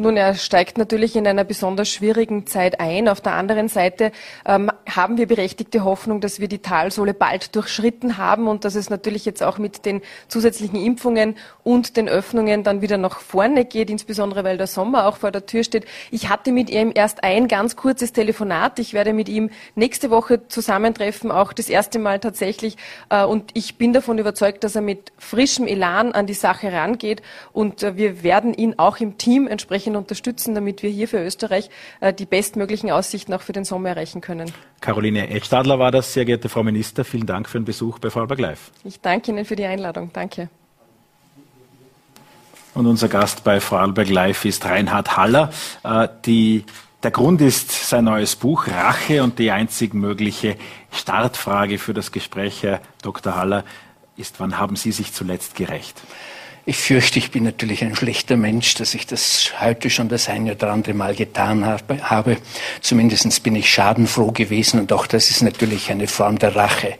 Nun, 0.00 0.16
er 0.16 0.34
steigt 0.34 0.78
natürlich 0.78 1.14
in 1.14 1.26
einer 1.26 1.44
besonders 1.44 1.90
schwierigen 1.90 2.46
Zeit 2.46 2.80
ein. 2.80 3.06
Auf 3.06 3.20
der 3.20 3.34
anderen 3.34 3.68
Seite 3.68 4.12
ähm, 4.46 4.70
haben 4.88 5.18
wir 5.18 5.26
berechtigte 5.26 5.84
Hoffnung, 5.84 6.22
dass 6.22 6.40
wir 6.40 6.48
die 6.48 6.60
Talsohle 6.60 7.12
bald 7.12 7.54
durchschritten 7.54 8.16
haben 8.16 8.48
und 8.48 8.64
dass 8.64 8.76
es 8.76 8.88
natürlich 8.88 9.26
jetzt 9.26 9.42
auch 9.42 9.58
mit 9.58 9.84
den 9.84 10.00
zusätzlichen 10.26 10.82
Impfungen 10.82 11.36
und 11.64 11.98
den 11.98 12.08
Öffnungen 12.08 12.64
dann 12.64 12.80
wieder 12.80 12.96
nach 12.96 13.20
vorne 13.20 13.66
geht, 13.66 13.90
insbesondere 13.90 14.42
weil 14.42 14.56
der 14.56 14.68
Sommer 14.68 15.06
auch 15.06 15.18
vor 15.18 15.32
der 15.32 15.44
Tür 15.44 15.64
steht. 15.64 15.84
Ich 16.10 16.30
hatte 16.30 16.50
mit 16.50 16.70
ihm 16.70 16.92
erst 16.94 17.22
ein 17.22 17.46
ganz 17.46 17.76
kurzes 17.76 18.14
Telefonat. 18.14 18.78
Ich 18.78 18.94
werde 18.94 19.12
mit 19.12 19.28
ihm 19.28 19.50
nächste 19.74 20.08
Woche 20.08 20.48
zusammentreffen, 20.48 21.30
auch 21.30 21.52
das 21.52 21.68
erste 21.68 21.98
Mal 21.98 22.20
tatsächlich. 22.20 22.78
Äh, 23.10 23.26
und 23.26 23.50
ich 23.52 23.76
bin 23.76 23.92
davon 23.92 24.16
überzeugt, 24.16 24.64
dass 24.64 24.76
er 24.76 24.82
mit 24.82 25.12
frischem 25.18 25.66
Elan 25.66 26.12
an 26.12 26.24
die 26.24 26.32
Sache 26.32 26.72
rangeht 26.72 27.20
und 27.52 27.82
äh, 27.82 27.98
wir 27.98 28.22
werden 28.22 28.54
ihn 28.54 28.78
auch 28.78 28.98
im 28.98 29.18
Team 29.18 29.46
entsprechend 29.46 29.89
entsprechend 29.90 29.96
unterstützen, 29.96 30.54
damit 30.54 30.82
wir 30.82 30.90
hier 30.90 31.08
für 31.08 31.22
Österreich 31.24 31.70
äh, 32.00 32.12
die 32.12 32.26
bestmöglichen 32.26 32.90
Aussichten 32.90 33.32
auch 33.34 33.42
für 33.42 33.52
den 33.52 33.64
Sommer 33.64 33.90
erreichen 33.90 34.20
können. 34.20 34.52
Caroline 34.80 35.28
Edstadler 35.30 35.78
war 35.78 35.90
das, 35.90 36.12
sehr 36.12 36.24
geehrte 36.24 36.48
Frau 36.48 36.62
Minister. 36.62 37.04
Vielen 37.04 37.26
Dank 37.26 37.48
für 37.48 37.58
den 37.58 37.64
Besuch 37.64 37.98
bei 37.98 38.10
Vorarlberg 38.10 38.40
Live. 38.40 38.70
Ich 38.84 39.00
danke 39.00 39.30
Ihnen 39.30 39.44
für 39.44 39.56
die 39.56 39.64
Einladung. 39.64 40.10
Danke. 40.12 40.48
Und 42.74 42.86
unser 42.86 43.08
Gast 43.08 43.44
bei 43.44 43.60
Vorarlberg 43.60 44.08
Live 44.08 44.44
ist 44.44 44.64
Reinhard 44.64 45.16
Haller. 45.16 45.50
Äh, 45.82 46.08
die, 46.24 46.64
der 47.02 47.10
Grund 47.10 47.40
ist 47.40 47.70
sein 47.88 48.04
neues 48.04 48.36
Buch 48.36 48.68
Rache 48.68 49.22
und 49.22 49.38
die 49.38 49.50
einzig 49.50 49.94
mögliche 49.94 50.56
Startfrage 50.92 51.78
für 51.78 51.94
das 51.94 52.12
Gespräch, 52.12 52.62
Herr 52.62 52.80
Dr. 53.02 53.34
Haller, 53.36 53.64
ist, 54.16 54.38
wann 54.38 54.58
haben 54.58 54.76
Sie 54.76 54.92
sich 54.92 55.12
zuletzt 55.12 55.54
gerecht? 55.54 56.00
Ich 56.66 56.76
fürchte, 56.76 57.18
ich 57.18 57.30
bin 57.30 57.44
natürlich 57.44 57.82
ein 57.82 57.96
schlechter 57.96 58.36
Mensch, 58.36 58.74
dass 58.74 58.94
ich 58.94 59.06
das 59.06 59.52
heute 59.60 59.88
schon 59.88 60.10
das 60.10 60.28
eine 60.28 60.52
oder 60.52 60.70
andere 60.70 60.92
Mal 60.92 61.14
getan 61.14 61.64
habe. 61.64 62.36
Zumindest 62.82 63.42
bin 63.42 63.56
ich 63.56 63.70
schadenfroh 63.70 64.30
gewesen 64.30 64.78
und 64.78 64.92
auch 64.92 65.06
das 65.06 65.30
ist 65.30 65.42
natürlich 65.42 65.90
eine 65.90 66.06
Form 66.06 66.38
der 66.38 66.54
Rache. 66.54 66.96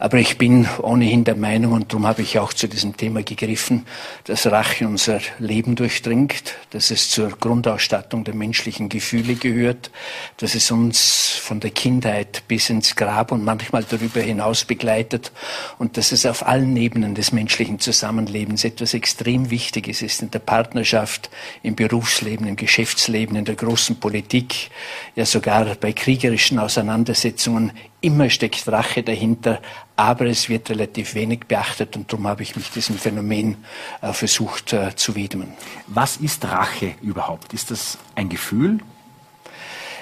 Aber 0.00 0.18
ich 0.18 0.38
bin 0.38 0.68
ohnehin 0.82 1.22
der 1.22 1.36
Meinung, 1.36 1.72
und 1.72 1.92
darum 1.92 2.06
habe 2.06 2.22
ich 2.22 2.38
auch 2.38 2.52
zu 2.52 2.68
diesem 2.68 2.96
Thema 2.96 3.22
gegriffen, 3.22 3.86
dass 4.24 4.46
Rache 4.46 4.86
unser 4.86 5.20
Leben 5.38 5.76
durchdringt, 5.76 6.54
dass 6.70 6.90
es 6.90 7.08
zur 7.08 7.30
Grundausstattung 7.30 8.24
der 8.24 8.34
menschlichen 8.34 8.88
Gefühle 8.88 9.36
gehört, 9.36 9.90
dass 10.38 10.54
es 10.54 10.70
uns 10.70 11.38
von 11.40 11.60
der 11.60 11.70
Kindheit 11.70 12.42
bis 12.48 12.70
ins 12.70 12.96
Grab 12.96 13.30
und 13.30 13.44
manchmal 13.44 13.84
darüber 13.84 14.20
hinaus 14.20 14.64
begleitet 14.64 15.30
und 15.78 15.96
dass 15.96 16.10
es 16.10 16.26
auf 16.26 16.46
allen 16.46 16.76
Ebenen 16.76 17.14
des 17.14 17.30
menschlichen 17.30 17.78
Zusammenlebens 17.78 18.64
etwas 18.64 18.95
extrem 18.96 19.50
wichtig 19.50 19.86
ist, 19.86 20.02
ist 20.02 20.22
in 20.22 20.30
der 20.30 20.40
Partnerschaft, 20.40 21.30
im 21.62 21.76
Berufsleben, 21.76 22.46
im 22.48 22.56
Geschäftsleben, 22.56 23.36
in 23.36 23.44
der 23.44 23.54
großen 23.54 24.00
Politik, 24.00 24.70
ja 25.14 25.24
sogar 25.24 25.66
bei 25.76 25.92
kriegerischen 25.92 26.58
Auseinandersetzungen. 26.58 27.72
Immer 28.00 28.30
steckt 28.30 28.66
Rache 28.66 29.02
dahinter, 29.02 29.60
aber 29.94 30.26
es 30.26 30.48
wird 30.48 30.70
relativ 30.70 31.14
wenig 31.14 31.46
beachtet 31.46 31.96
und 31.96 32.12
darum 32.12 32.26
habe 32.26 32.42
ich 32.42 32.56
mich 32.56 32.70
diesem 32.70 32.98
Phänomen 32.98 33.56
äh, 34.02 34.12
versucht 34.12 34.72
äh, 34.72 34.96
zu 34.96 35.14
widmen. 35.14 35.52
Was 35.86 36.16
ist 36.16 36.44
Rache 36.44 36.94
überhaupt? 37.02 37.54
Ist 37.54 37.70
das 37.70 37.98
ein 38.14 38.28
Gefühl 38.28 38.80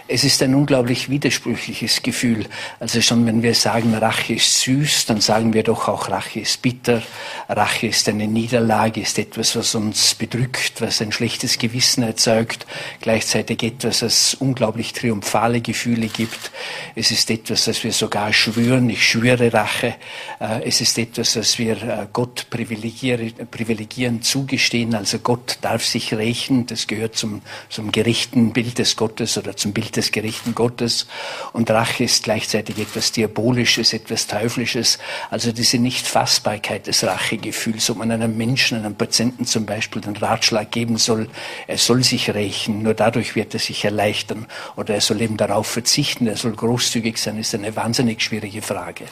es 0.06 0.22
ist 0.22 0.42
ein 0.42 0.54
unglaublich 0.54 1.08
widersprüchliches 1.08 2.02
Gefühl. 2.02 2.44
Also 2.78 3.00
schon 3.00 3.24
wenn 3.24 3.42
wir 3.42 3.54
sagen, 3.54 3.94
Rache 3.94 4.34
ist 4.34 4.60
süß, 4.60 5.06
dann 5.06 5.22
sagen 5.22 5.54
wir 5.54 5.62
doch 5.62 5.88
auch, 5.88 6.10
Rache 6.10 6.40
ist 6.40 6.60
bitter. 6.60 7.02
Rache 7.48 7.86
ist 7.86 8.06
eine 8.10 8.26
Niederlage, 8.26 9.00
ist 9.00 9.18
etwas, 9.18 9.56
was 9.56 9.74
uns 9.74 10.14
bedrückt, 10.14 10.82
was 10.82 11.00
ein 11.00 11.10
schlechtes 11.10 11.58
Gewissen 11.58 12.02
erzeugt, 12.02 12.66
gleichzeitig 13.00 13.62
etwas, 13.62 14.00
das 14.00 14.34
unglaublich 14.34 14.92
triumphale 14.92 15.62
Gefühle 15.62 16.08
gibt. 16.08 16.50
Es 16.94 17.10
ist 17.10 17.30
etwas, 17.30 17.64
das 17.64 17.82
wir 17.82 17.92
sogar 17.92 18.34
schwören, 18.34 18.90
ich 18.90 19.08
schwöre 19.08 19.54
Rache. 19.54 19.94
Äh, 20.38 20.64
es 20.64 20.82
ist 20.82 20.98
etwas, 20.98 21.32
das 21.32 21.58
wir 21.58 21.82
äh, 21.82 22.06
Gott 22.12 22.48
privilegieren 22.50 24.22
zugestehen. 24.22 24.94
Also 24.94 25.18
Gott 25.18 25.58
darf 25.62 25.82
sich 25.82 26.12
rächen, 26.12 26.66
das 26.66 26.86
gehört 26.86 27.16
zum, 27.16 27.40
zum 27.70 27.90
gerechten 27.90 28.52
Bild 28.52 28.78
des 28.78 28.96
Gottes 28.96 29.38
oder 29.38 29.56
zum 29.56 29.72
Bild 29.72 29.93
des 29.96 30.12
gerechten 30.12 30.54
Gottes. 30.54 31.06
Und 31.52 31.70
Rache 31.70 32.04
ist 32.04 32.24
gleichzeitig 32.24 32.78
etwas 32.78 33.12
Diabolisches, 33.12 33.92
etwas 33.92 34.26
Teuflisches. 34.26 34.98
Also 35.30 35.52
diese 35.52 35.78
Nichtfassbarkeit 35.78 36.86
des 36.86 37.04
Rachegefühls, 37.04 37.90
ob 37.90 37.98
man 37.98 38.10
einem 38.10 38.36
Menschen, 38.36 38.78
einem 38.78 38.94
Patienten 38.94 39.44
zum 39.44 39.66
Beispiel 39.66 40.02
den 40.02 40.16
Ratschlag 40.16 40.70
geben 40.70 40.98
soll, 40.98 41.28
er 41.66 41.78
soll 41.78 42.04
sich 42.04 42.34
rächen, 42.34 42.82
nur 42.82 42.94
dadurch 42.94 43.36
wird 43.36 43.54
er 43.54 43.60
sich 43.60 43.84
erleichtern. 43.84 44.46
Oder 44.76 44.94
er 44.94 45.00
soll 45.00 45.20
eben 45.20 45.36
darauf 45.36 45.66
verzichten, 45.66 46.26
er 46.26 46.36
soll 46.36 46.52
großzügig 46.52 47.18
sein, 47.18 47.38
ist 47.38 47.54
eine 47.54 47.74
wahnsinnig 47.76 48.22
schwierige 48.22 48.62
Frage. 48.62 49.04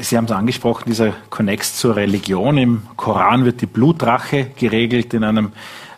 Sie 0.00 0.16
haben 0.16 0.26
es 0.26 0.30
angesprochen, 0.30 0.84
dieser 0.86 1.12
Konnex 1.28 1.74
zur 1.74 1.96
Religion. 1.96 2.56
Im 2.56 2.82
Koran 2.96 3.44
wird 3.44 3.60
die 3.62 3.66
Blutrache 3.66 4.52
geregelt 4.56 5.12
in 5.12 5.24
einem 5.24 5.52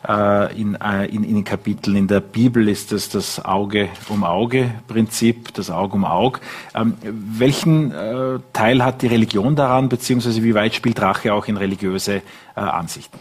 in, 0.05 0.77
äh, 0.77 1.07
in, 1.07 1.25
in 1.25 1.35
den 1.35 1.45
Kapiteln. 1.45 1.97
In 1.97 2.09
der 2.09 2.21
Bibel 2.21 2.69
ist 2.69 2.93
es 2.93 3.11
das 3.11 3.45
Auge 3.45 3.89
um 4.09 4.25
Auge 4.25 4.73
Prinzip, 4.89 5.53
das 5.55 5.71
Auge 5.71 5.95
um 5.95 6.05
Auge. 6.05 6.41
Ähm, 6.75 6.95
welchen 7.03 7.93
äh, 7.93 8.39
Teil 8.53 8.83
hat 8.83 9.03
die 9.03 9.09
Religion 9.09 9.57
daran, 9.57 9.89
beziehungsweise 9.89 10.43
wie 10.43 10.55
weit 10.55 10.75
spielt 10.75 11.01
Rache 11.01 11.35
auch 11.35 11.47
in 11.47 11.57
religiöse 11.57 12.17
äh, 12.17 12.61
Ansichten? 12.61 13.19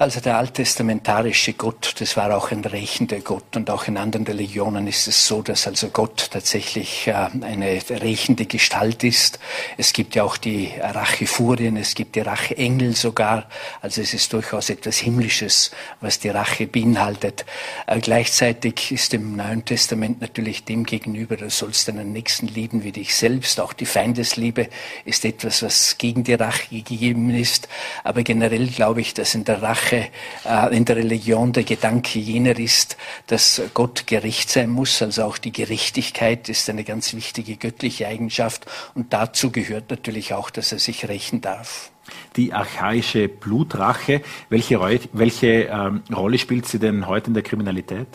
Also 0.00 0.20
der 0.20 0.38
alttestamentarische 0.38 1.52
Gott, 1.52 1.96
das 1.98 2.16
war 2.16 2.34
auch 2.34 2.52
ein 2.52 2.64
rächender 2.64 3.20
Gott 3.20 3.54
und 3.54 3.68
auch 3.68 3.86
in 3.86 3.98
anderen 3.98 4.24
Religionen 4.26 4.86
ist 4.86 5.06
es 5.06 5.26
so, 5.26 5.42
dass 5.42 5.66
also 5.66 5.88
Gott 5.88 6.30
tatsächlich 6.30 7.06
äh, 7.06 7.12
eine 7.12 7.78
rächende 7.90 8.46
Gestalt 8.46 9.04
ist. 9.04 9.38
Es 9.76 9.92
gibt 9.92 10.14
ja 10.14 10.22
auch 10.22 10.38
die 10.38 10.70
Rachefurien, 10.80 11.76
es 11.76 11.94
gibt 11.94 12.16
die 12.16 12.20
Racheengel 12.20 12.96
sogar. 12.96 13.46
Also 13.82 14.00
es 14.00 14.14
ist 14.14 14.32
durchaus 14.32 14.70
etwas 14.70 14.96
Himmlisches, 14.96 15.70
was 16.00 16.18
die 16.18 16.30
Rache 16.30 16.66
beinhaltet. 16.66 17.44
Äh, 17.86 18.00
gleichzeitig 18.00 18.92
ist 18.92 19.12
im 19.12 19.36
Neuen 19.36 19.66
Testament 19.66 20.22
natürlich 20.22 20.64
dem 20.64 20.84
gegenüber, 20.84 21.36
du 21.36 21.50
sollst 21.50 21.88
deinen 21.88 22.10
Nächsten 22.10 22.46
lieben 22.48 22.84
wie 22.84 22.92
dich 22.92 23.14
selbst. 23.14 23.60
Auch 23.60 23.74
die 23.74 23.84
Feindesliebe 23.84 24.70
ist 25.04 25.26
etwas, 25.26 25.62
was 25.62 25.98
gegen 25.98 26.24
die 26.24 26.32
Rache 26.32 26.68
gegeben 26.70 27.28
ist. 27.34 27.68
Aber 28.02 28.22
generell 28.22 28.68
glaube 28.68 29.02
ich, 29.02 29.12
dass 29.12 29.34
in 29.34 29.44
der 29.44 29.60
Rache 29.60 29.89
Sache 29.90 30.08
äh, 30.44 30.76
in 30.76 30.84
der 30.84 30.96
Religion 30.96 31.52
der 31.52 31.64
Gedanke 31.64 32.18
jener 32.18 32.58
ist, 32.58 32.96
dass 33.26 33.60
Gott 33.74 34.06
gerecht 34.06 34.50
sein 34.50 34.70
muss. 34.70 35.02
Also 35.02 35.24
auch 35.24 35.38
die 35.38 35.52
Gerechtigkeit 35.52 36.48
ist 36.48 36.68
eine 36.70 36.84
ganz 36.84 37.14
wichtige 37.14 37.56
göttliche 37.56 38.06
Eigenschaft. 38.06 38.66
Und 38.94 39.12
dazu 39.12 39.50
gehört 39.50 39.90
natürlich 39.90 40.34
auch, 40.34 40.50
dass 40.50 40.72
er 40.72 40.78
sich 40.78 41.08
rächen 41.08 41.40
darf. 41.40 41.90
Die 42.36 42.52
archaische 42.52 43.28
Blutrache, 43.28 44.22
welche, 44.48 44.80
welche 45.12 45.46
ähm, 45.46 46.02
Rolle 46.12 46.38
spielt 46.38 46.66
sie 46.66 46.78
denn 46.78 47.06
heute 47.06 47.28
in 47.28 47.34
der 47.34 47.42
Kriminalität? 47.42 48.08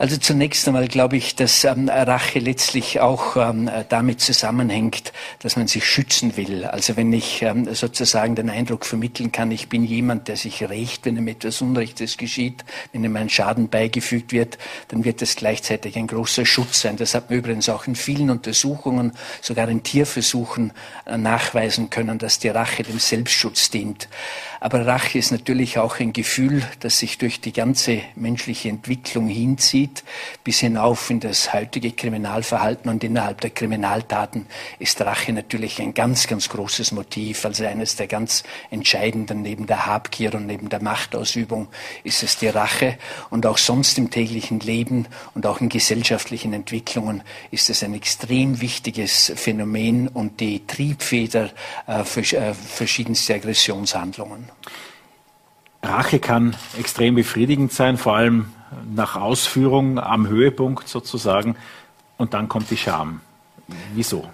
Also 0.00 0.16
zunächst 0.16 0.66
einmal 0.66 0.88
glaube 0.88 1.18
ich, 1.18 1.36
dass 1.36 1.62
ähm, 1.64 1.90
Rache 1.90 2.38
letztlich 2.38 3.00
auch 3.00 3.36
ähm, 3.36 3.70
damit 3.90 4.22
zusammenhängt, 4.22 5.12
dass 5.40 5.56
man 5.56 5.68
sich 5.68 5.84
schützen 5.84 6.38
will. 6.38 6.64
Also 6.64 6.96
wenn 6.96 7.12
ich 7.12 7.42
ähm, 7.42 7.74
sozusagen 7.74 8.34
den 8.34 8.48
Eindruck 8.48 8.86
vermitteln 8.86 9.30
kann, 9.30 9.50
ich 9.50 9.68
bin 9.68 9.84
jemand, 9.84 10.28
der 10.28 10.38
sich 10.38 10.66
rächt, 10.66 11.04
wenn 11.04 11.18
ihm 11.18 11.28
etwas 11.28 11.60
Unrechtes 11.60 12.16
geschieht, 12.16 12.64
wenn 12.92 13.04
ihm 13.04 13.14
ein 13.14 13.28
Schaden 13.28 13.68
beigefügt 13.68 14.32
wird, 14.32 14.56
dann 14.88 15.04
wird 15.04 15.20
das 15.20 15.36
gleichzeitig 15.36 15.98
ein 15.98 16.06
großer 16.06 16.46
Schutz 16.46 16.80
sein. 16.80 16.96
Das 16.96 17.14
hat 17.14 17.28
man 17.28 17.40
übrigens 17.40 17.68
auch 17.68 17.86
in 17.86 17.94
vielen 17.94 18.30
Untersuchungen, 18.30 19.12
sogar 19.42 19.68
in 19.68 19.82
Tierversuchen 19.82 20.72
äh, 21.04 21.18
nachweisen 21.18 21.90
können, 21.90 22.18
dass 22.18 22.38
die 22.38 22.48
Rache 22.48 22.84
dem 22.84 23.00
Selbstschutz 23.00 23.68
dient. 23.68 24.08
Aber 24.60 24.86
Rache 24.86 25.18
ist 25.18 25.30
natürlich 25.30 25.78
auch 25.78 26.00
ein 26.00 26.12
Gefühl, 26.12 26.62
das 26.80 26.98
sich 26.98 27.16
durch 27.16 27.40
die 27.40 27.52
ganze 27.52 28.00
menschliche 28.14 28.68
Entwicklung 28.68 29.28
hinzieht, 29.28 29.89
bis 30.44 30.60
hinauf 30.60 31.10
in 31.10 31.20
das 31.20 31.52
heutige 31.52 31.92
Kriminalverhalten 31.92 32.90
und 32.90 33.04
innerhalb 33.04 33.40
der 33.40 33.50
Kriminaltaten 33.50 34.46
ist 34.78 35.00
Rache 35.00 35.32
natürlich 35.32 35.80
ein 35.80 35.94
ganz, 35.94 36.26
ganz 36.26 36.48
großes 36.48 36.92
Motiv. 36.92 37.44
Also 37.44 37.64
eines 37.64 37.96
der 37.96 38.06
ganz 38.06 38.42
entscheidenden 38.70 39.42
neben 39.42 39.66
der 39.66 39.86
Habgier 39.86 40.34
und 40.34 40.46
neben 40.46 40.68
der 40.68 40.82
Machtausübung 40.82 41.68
ist 42.04 42.22
es 42.22 42.38
die 42.38 42.48
Rache. 42.48 42.98
Und 43.30 43.46
auch 43.46 43.58
sonst 43.58 43.98
im 43.98 44.10
täglichen 44.10 44.60
Leben 44.60 45.06
und 45.34 45.46
auch 45.46 45.60
in 45.60 45.68
gesellschaftlichen 45.68 46.52
Entwicklungen 46.52 47.22
ist 47.50 47.70
es 47.70 47.82
ein 47.82 47.94
extrem 47.94 48.60
wichtiges 48.60 49.32
Phänomen 49.36 50.08
und 50.08 50.40
die 50.40 50.66
Triebfeder 50.66 51.50
äh, 51.86 52.04
für 52.04 52.20
äh, 52.20 52.54
verschiedenste 52.54 53.34
Aggressionshandlungen. 53.34 54.50
Rache 55.82 56.18
kann 56.18 56.56
extrem 56.78 57.14
befriedigend 57.14 57.72
sein, 57.72 57.96
vor 57.96 58.16
allem 58.16 58.52
nach 58.94 59.16
Ausführung 59.16 59.98
am 59.98 60.28
Höhepunkt 60.28 60.88
sozusagen. 60.88 61.56
Und 62.16 62.34
dann 62.34 62.48
kommt 62.48 62.70
die 62.70 62.76
Scham. 62.76 63.20
Wieso? 63.94 64.28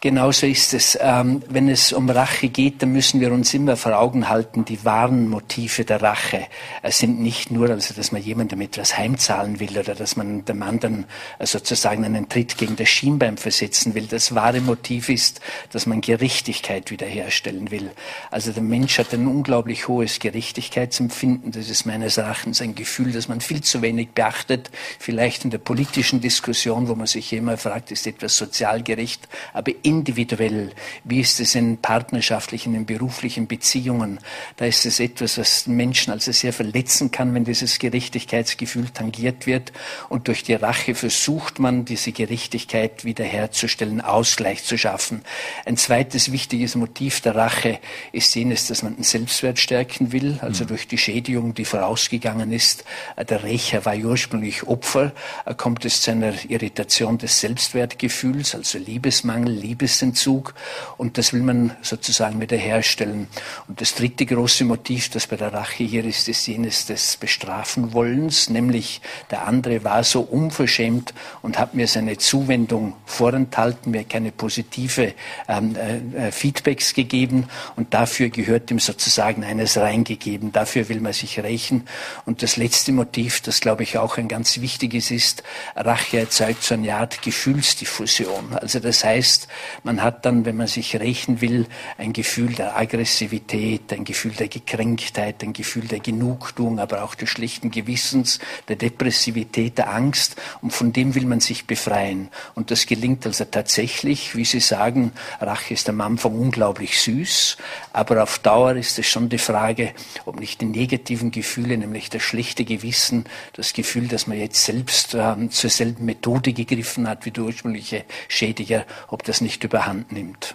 Genauso 0.00 0.46
ist 0.46 0.74
es. 0.74 0.96
Ähm, 1.00 1.42
wenn 1.48 1.68
es 1.68 1.92
um 1.92 2.08
Rache 2.08 2.48
geht, 2.48 2.82
dann 2.82 2.92
müssen 2.92 3.20
wir 3.20 3.32
uns 3.32 3.52
immer 3.52 3.76
vor 3.76 3.98
Augen 3.98 4.28
halten, 4.28 4.64
die 4.64 4.84
wahren 4.84 5.28
Motive 5.28 5.84
der 5.84 6.00
Rache 6.00 6.46
es 6.82 6.98
sind 6.98 7.20
nicht 7.20 7.50
nur, 7.50 7.70
also, 7.70 7.94
dass 7.94 8.12
man 8.12 8.22
jemandem 8.22 8.60
etwas 8.60 8.96
heimzahlen 8.96 9.60
will 9.60 9.78
oder 9.78 9.94
dass 9.94 10.16
man 10.16 10.44
dem 10.44 10.62
anderen 10.62 11.04
äh, 11.38 11.46
sozusagen 11.46 12.04
einen 12.04 12.28
Tritt 12.28 12.56
gegen 12.56 12.76
das 12.76 12.88
Schienbein 12.88 13.36
versetzen 13.36 13.94
will. 13.94 14.06
Das 14.06 14.34
wahre 14.34 14.60
Motiv 14.60 15.08
ist, 15.08 15.40
dass 15.70 15.86
man 15.86 16.00
Gerechtigkeit 16.00 16.90
wiederherstellen 16.90 17.70
will. 17.70 17.90
Also 18.30 18.52
der 18.52 18.62
Mensch 18.62 18.98
hat 18.98 19.12
ein 19.12 19.26
unglaublich 19.26 19.88
hohes 19.88 20.18
Gerechtigkeitsempfinden. 20.18 21.52
Das 21.52 21.68
ist 21.68 21.84
meines 21.84 22.16
Erachtens 22.16 22.62
ein 22.62 22.74
Gefühl, 22.74 23.12
das 23.12 23.28
man 23.28 23.40
viel 23.40 23.62
zu 23.62 23.82
wenig 23.82 24.10
beachtet. 24.10 24.70
Vielleicht 24.98 25.44
in 25.44 25.50
der 25.50 25.58
politischen 25.58 26.20
Diskussion, 26.20 26.88
wo 26.88 26.94
man 26.94 27.06
sich 27.06 27.32
immer 27.32 27.56
fragt, 27.56 27.90
ist 27.90 28.06
etwas 28.06 28.36
sozial 28.36 28.82
gerecht, 28.82 29.28
aber 29.52 29.72
individuell, 29.88 30.70
wie 31.04 31.20
ist 31.20 31.40
es 31.40 31.54
in 31.54 31.78
partnerschaftlichen, 31.78 32.74
in 32.74 32.84
beruflichen 32.84 33.46
Beziehungen, 33.46 34.18
da 34.56 34.66
ist 34.66 34.84
es 34.84 35.00
etwas, 35.00 35.38
was 35.38 35.66
Menschen 35.66 36.12
also 36.12 36.30
sehr 36.30 36.52
verletzen 36.52 37.10
kann, 37.10 37.32
wenn 37.34 37.44
dieses 37.44 37.78
Gerechtigkeitsgefühl 37.78 38.90
tangiert 38.90 39.46
wird. 39.46 39.72
Und 40.10 40.28
durch 40.28 40.42
die 40.42 40.52
Rache 40.52 40.94
versucht 40.94 41.58
man, 41.58 41.86
diese 41.86 42.12
Gerechtigkeit 42.12 43.06
wiederherzustellen, 43.06 44.02
Ausgleich 44.02 44.62
zu 44.62 44.76
schaffen. 44.76 45.22
Ein 45.64 45.78
zweites 45.78 46.32
wichtiges 46.32 46.74
Motiv 46.74 47.22
der 47.22 47.34
Rache 47.34 47.78
ist 48.12 48.34
jenes, 48.34 48.66
dass 48.66 48.82
man 48.82 48.94
den 48.94 49.04
Selbstwert 49.04 49.58
stärken 49.58 50.12
will, 50.12 50.38
also 50.42 50.64
mhm. 50.64 50.68
durch 50.68 50.86
die 50.86 50.98
Schädigung, 50.98 51.54
die 51.54 51.64
vorausgegangen 51.64 52.52
ist. 52.52 52.84
Der 53.16 53.42
Rächer 53.42 53.86
war 53.86 53.96
ursprünglich 53.96 54.66
Opfer, 54.66 55.12
kommt 55.56 55.86
es 55.86 56.02
zu 56.02 56.10
einer 56.10 56.34
Irritation 56.48 57.16
des 57.16 57.40
Selbstwertgefühls, 57.40 58.54
also 58.54 58.76
Liebesmangel, 58.76 59.54
Liebesmangel 59.54 59.77
Liebesentzug 59.78 60.54
und 60.96 61.18
das 61.18 61.32
will 61.32 61.42
man 61.42 61.76
sozusagen 61.82 62.40
wiederherstellen. 62.40 63.28
Und 63.68 63.80
das 63.80 63.94
dritte 63.94 64.26
große 64.26 64.64
Motiv, 64.64 65.08
das 65.10 65.28
bei 65.28 65.36
der 65.36 65.52
Rache 65.52 65.84
hier 65.84 66.04
ist, 66.04 66.28
ist 66.28 66.46
jenes 66.46 66.86
des 66.86 67.16
Bestrafenwollens, 67.16 68.50
nämlich 68.50 69.00
der 69.30 69.46
andere 69.46 69.84
war 69.84 70.02
so 70.02 70.20
unverschämt 70.20 71.14
und 71.42 71.58
hat 71.58 71.74
mir 71.74 71.86
seine 71.86 72.18
Zuwendung 72.18 72.94
vorenthalten, 73.06 73.92
mir 73.92 74.04
keine 74.04 74.32
positive 74.32 75.14
ähm, 75.48 75.76
äh, 75.76 76.28
äh, 76.28 76.32
Feedbacks 76.32 76.94
gegeben 76.94 77.48
und 77.76 77.94
dafür 77.94 78.30
gehört 78.30 78.70
ihm 78.70 78.80
sozusagen 78.80 79.44
eines 79.44 79.76
reingegeben. 79.76 80.50
Dafür 80.52 80.88
will 80.88 81.00
man 81.00 81.12
sich 81.12 81.40
rächen. 81.40 81.86
Und 82.26 82.42
das 82.42 82.56
letzte 82.56 82.92
Motiv, 82.92 83.40
das 83.42 83.60
glaube 83.60 83.84
ich 83.84 83.98
auch 83.98 84.18
ein 84.18 84.28
ganz 84.28 84.60
wichtiges 84.60 85.10
ist, 85.10 85.44
Rache 85.76 86.18
erzeugt 86.18 86.64
so 86.64 86.74
eine 86.74 86.94
Art 86.94 87.22
Gefühlsdiffusion. 87.22 88.54
Also 88.54 88.80
das 88.80 89.04
heißt, 89.04 89.48
man 89.82 90.02
hat 90.02 90.24
dann, 90.26 90.44
wenn 90.44 90.56
man 90.56 90.66
sich 90.66 90.98
rächen 90.98 91.40
will, 91.40 91.66
ein 91.96 92.12
Gefühl 92.12 92.54
der 92.54 92.76
Aggressivität, 92.76 93.92
ein 93.92 94.04
Gefühl 94.04 94.32
der 94.32 94.48
Gekränktheit, 94.48 95.42
ein 95.42 95.52
Gefühl 95.52 95.86
der 95.86 96.00
Genugtuung, 96.00 96.78
aber 96.78 97.02
auch 97.02 97.14
des 97.14 97.30
schlechten 97.30 97.70
Gewissens, 97.70 98.38
der 98.68 98.76
Depressivität, 98.76 99.78
der 99.78 99.92
Angst. 99.92 100.36
Und 100.62 100.72
von 100.72 100.92
dem 100.92 101.14
will 101.14 101.26
man 101.26 101.40
sich 101.40 101.66
befreien. 101.66 102.28
Und 102.54 102.70
das 102.70 102.86
gelingt 102.86 103.26
also 103.26 103.44
tatsächlich, 103.44 104.34
wie 104.36 104.44
Sie 104.44 104.60
sagen, 104.60 105.12
Rache 105.40 105.74
ist 105.74 105.88
am 105.88 106.00
Anfang 106.00 106.38
unglaublich 106.38 107.00
süß, 107.00 107.56
aber 107.92 108.22
auf 108.22 108.38
Dauer 108.38 108.76
ist 108.76 108.98
es 108.98 109.06
schon 109.06 109.28
die 109.28 109.38
Frage, 109.38 109.92
ob 110.24 110.40
nicht 110.40 110.60
die 110.60 110.66
negativen 110.66 111.30
Gefühle, 111.30 111.76
nämlich 111.76 112.10
das 112.10 112.22
schlechte 112.22 112.64
Gewissen, 112.64 113.24
das 113.52 113.72
Gefühl, 113.72 114.08
dass 114.08 114.26
man 114.26 114.38
jetzt 114.38 114.64
selbst 114.64 115.14
ähm, 115.14 115.50
zur 115.50 115.70
selben 115.70 116.04
Methode 116.04 116.52
gegriffen 116.52 117.08
hat 117.08 117.24
wie 117.26 117.30
der 117.30 117.44
ursprüngliche 117.44 118.04
Schädiger, 118.28 118.84
ob 119.08 119.22
das 119.24 119.40
nicht 119.40 119.57
überhand 119.64 120.12
nimmt. 120.12 120.54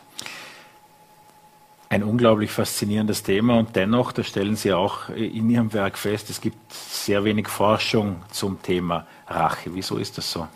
Ein 1.90 2.04
unglaublich 2.04 2.50
faszinierendes 2.50 3.22
Thema 3.22 3.60
und 3.60 3.76
dennoch, 3.76 4.12
das 4.12 4.28
stellen 4.28 4.56
Sie 4.56 4.74
auch 4.74 5.10
in 5.10 5.50
Ihrem 5.50 5.74
Werk 5.74 5.98
fest, 5.98 6.30
es 6.32 6.42
gibt 6.42 6.74
sehr 6.74 7.24
wenig 7.24 7.48
Forschung 7.48 8.24
zum 8.32 8.62
Thema 8.64 9.06
Rache. 9.28 9.70
Wieso 9.76 9.98
ist 9.98 10.18
das 10.18 10.32
so? 10.32 10.48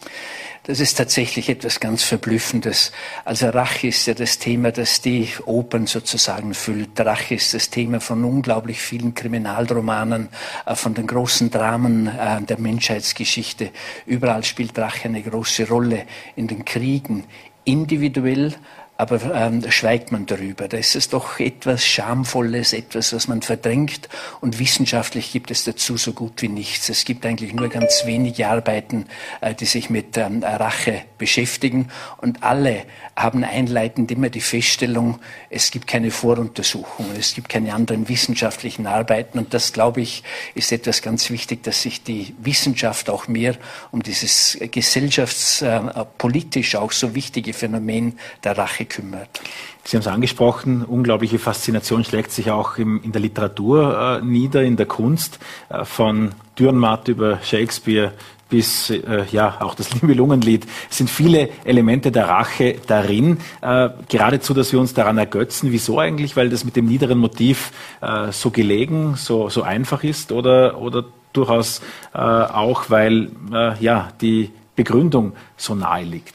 Das 0.67 0.82
ist 0.82 0.95
tatsächlich 0.95 1.47
etwas 1.47 1.80
ganz 1.80 2.03
Verblüffendes. 2.03 2.91
Also 3.23 3.47
Rache 3.47 3.88
ist 3.88 4.06
ja 4.06 4.13
das 4.13 4.38
Thema, 4.38 4.73
das 4.73 4.99
die 4.99 5.30
Opern 5.45 5.88
sozusagen 5.88 6.53
füllt. 6.53 6.99
Rache 6.99 7.36
ist 7.36 7.53
das 7.53 7.69
Thema 7.69 8.01
von 8.01 8.25
unglaublich 8.25 8.82
vielen 8.82 9.13
Kriminalromanen, 9.13 10.27
äh, 10.65 10.75
von 10.75 10.93
den 10.93 11.08
großen 11.08 11.51
Dramen 11.51 12.08
äh, 12.08 12.41
der 12.41 12.60
Menschheitsgeschichte. 12.60 13.71
Überall 14.06 14.43
spielt 14.43 14.77
Rache 14.77 15.08
eine 15.08 15.21
große 15.21 15.69
Rolle. 15.69 16.03
In 16.36 16.47
den 16.47 16.65
Kriegen, 16.65 17.23
individuell, 17.63 18.53
aber 18.97 19.21
ähm, 19.34 19.63
schweigt 19.71 20.12
man 20.12 20.25
darüber. 20.25 20.67
Da 20.67 20.77
ist 20.77 20.95
es 20.95 21.10
doch 21.10 21.39
etwas 21.39 21.86
Schamvolles, 21.86 22.73
etwas, 22.73 23.13
was 23.13 23.27
man 23.27 23.43
verdrängt. 23.43 24.10
Und 24.41 24.60
wissenschaftlich 24.60 25.32
gibt 25.32 25.51
es 25.51 25.63
dazu 25.63 25.97
so 25.97 26.13
gut 26.13 26.41
wie 26.41 26.49
nichts. 26.49 26.89
Es 26.89 27.06
gibt 27.06 27.25
eigentlich 27.25 27.53
nur 27.53 27.69
ganz 27.69 28.06
wenige 28.06 28.47
Arbeiten, 28.47 29.06
äh, 29.41 29.53
die 29.53 29.65
sich 29.65 29.89
mit 29.91 30.17
ähm, 30.17 30.43
Rache 30.60 31.04
beschäftigen. 31.17 31.89
Und 32.17 32.43
alle 32.43 32.84
haben 33.15 33.43
einleitend 33.43 34.12
immer 34.12 34.30
die 34.30 34.41
Feststellung, 34.41 35.20
es 35.50 35.72
gibt 35.72 35.88
keine 35.88 36.12
Voruntersuchungen, 36.12 37.15
es 37.17 37.34
gibt 37.34 37.50
keine 37.50 37.74
anderen 37.74 38.10
wissenschaftlichen 38.10 38.86
Arbeiten. 38.88 39.39
Und 39.39 39.54
das, 39.54 39.74
glaube 39.74 40.02
ich, 40.02 40.24
ist 40.56 40.72
etwas 40.72 41.02
ganz 41.02 41.30
wichtig, 41.30 41.63
dass 41.63 41.82
sich 41.82 42.04
die 42.04 42.34
Wissenschaft 42.39 43.10
auch 43.10 43.28
mehr 43.28 43.56
um 43.91 44.04
dieses 44.04 44.58
gesellschaftspolitisch 44.60 46.76
auch 46.76 46.91
so 46.91 47.15
wichtige 47.15 47.54
Phänomen 47.54 48.20
der 48.43 48.58
Rache 48.58 48.86
kümmert. 48.86 49.41
Sie 49.88 49.96
haben 49.96 50.02
es 50.02 50.08
angesprochen, 50.08 50.84
unglaubliche 50.84 51.39
Faszination 51.39 52.04
schlägt 52.04 52.34
sich 52.34 52.52
auch 52.52 52.78
im, 52.78 53.02
in 53.04 53.13
der 53.13 53.22
Literatur 53.22 54.20
äh, 54.22 54.26
nieder, 54.26 54.63
in 54.63 54.76
der 54.76 54.86
Kunst, 54.86 55.39
äh, 55.70 55.86
von 55.86 56.34
Dürrenmatt 56.60 57.08
über 57.08 57.39
Shakespeare 57.41 58.12
bis 58.49 58.89
äh, 58.89 59.25
ja 59.31 59.57
auch 59.62 59.75
das 59.75 59.93
Nibelungenlied 60.01 60.65
es 60.89 60.97
sind 60.97 61.10
viele 61.10 61.49
Elemente 61.63 62.12
der 62.12 62.27
Rache 62.27 62.75
darin. 62.88 63.39
Äh, 63.62 63.89
geradezu, 64.10 64.53
dass 64.53 64.71
wir 64.71 64.79
uns 64.79 64.93
daran 64.93 65.17
ergötzen. 65.17 65.71
Wieso 65.71 65.99
eigentlich? 65.99 66.36
Weil 66.36 66.49
das 66.49 66.63
mit 66.63 66.75
dem 66.75 66.86
niederen 66.86 67.17
Motiv 67.17 67.71
äh, 68.01 68.31
so 68.31 68.51
gelegen, 68.51 69.15
so, 69.15 69.49
so 69.49 69.63
einfach 69.63 70.03
ist 70.03 70.31
oder, 70.31 70.79
oder 70.79 71.05
durchaus 71.33 71.81
äh, 72.13 72.17
auch, 72.17 72.89
weil 72.89 73.31
äh, 73.53 73.77
ja 73.79 74.12
die 74.21 74.51
Begründung 74.75 75.33
so 75.55 75.75
nahe 75.75 76.03
liegt. 76.03 76.33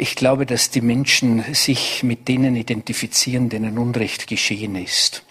Ich 0.00 0.14
glaube, 0.14 0.46
dass 0.46 0.70
die 0.70 0.80
Menschen 0.80 1.42
sich 1.54 2.04
mit 2.04 2.28
denen 2.28 2.54
identifizieren, 2.54 3.48
denen 3.48 3.78
Unrecht 3.78 4.28
geschehen 4.28 4.76
ist. 4.76 5.24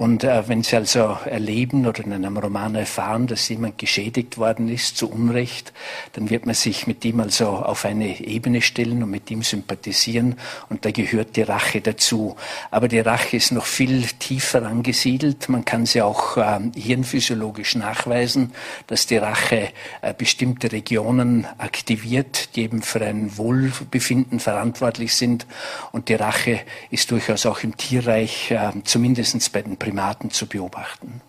Und 0.00 0.24
äh, 0.24 0.48
wenn 0.48 0.62
Sie 0.62 0.76
also 0.76 1.18
erleben 1.26 1.86
oder 1.86 2.02
in 2.02 2.14
einem 2.14 2.38
Roman 2.38 2.74
erfahren, 2.74 3.26
dass 3.26 3.46
jemand 3.50 3.76
geschädigt 3.76 4.38
worden 4.38 4.70
ist 4.70 4.96
zu 4.96 5.10
Unrecht, 5.10 5.74
dann 6.14 6.30
wird 6.30 6.46
man 6.46 6.54
sich 6.54 6.86
mit 6.86 7.04
ihm 7.04 7.20
also 7.20 7.48
auf 7.48 7.84
eine 7.84 8.18
Ebene 8.18 8.62
stellen 8.62 9.02
und 9.02 9.10
mit 9.10 9.30
ihm 9.30 9.42
sympathisieren. 9.42 10.36
Und 10.70 10.86
da 10.86 10.90
gehört 10.90 11.36
die 11.36 11.42
Rache 11.42 11.82
dazu. 11.82 12.34
Aber 12.70 12.88
die 12.88 13.00
Rache 13.00 13.36
ist 13.36 13.52
noch 13.52 13.66
viel 13.66 14.06
tiefer 14.18 14.62
angesiedelt. 14.62 15.50
Man 15.50 15.66
kann 15.66 15.84
sie 15.84 16.00
auch 16.00 16.38
äh, 16.38 16.60
hirnphysiologisch 16.74 17.74
nachweisen, 17.74 18.54
dass 18.86 19.06
die 19.06 19.18
Rache 19.18 19.68
äh, 20.00 20.14
bestimmte 20.16 20.72
Regionen 20.72 21.46
aktiviert, 21.58 22.56
die 22.56 22.62
eben 22.62 22.80
für 22.80 23.02
ein 23.02 23.36
Wohlbefinden 23.36 24.40
verantwortlich 24.40 25.14
sind. 25.14 25.46
Und 25.92 26.08
die 26.08 26.14
Rache 26.14 26.60
ist 26.90 27.10
durchaus 27.10 27.44
auch 27.44 27.62
im 27.62 27.76
Tierreich, 27.76 28.50
äh, 28.50 28.70
zumindest 28.84 29.52
bei 29.52 29.60
den 29.60 29.76
Primaten 29.90 30.30
zu 30.30 30.46
beobachten. 30.46 31.20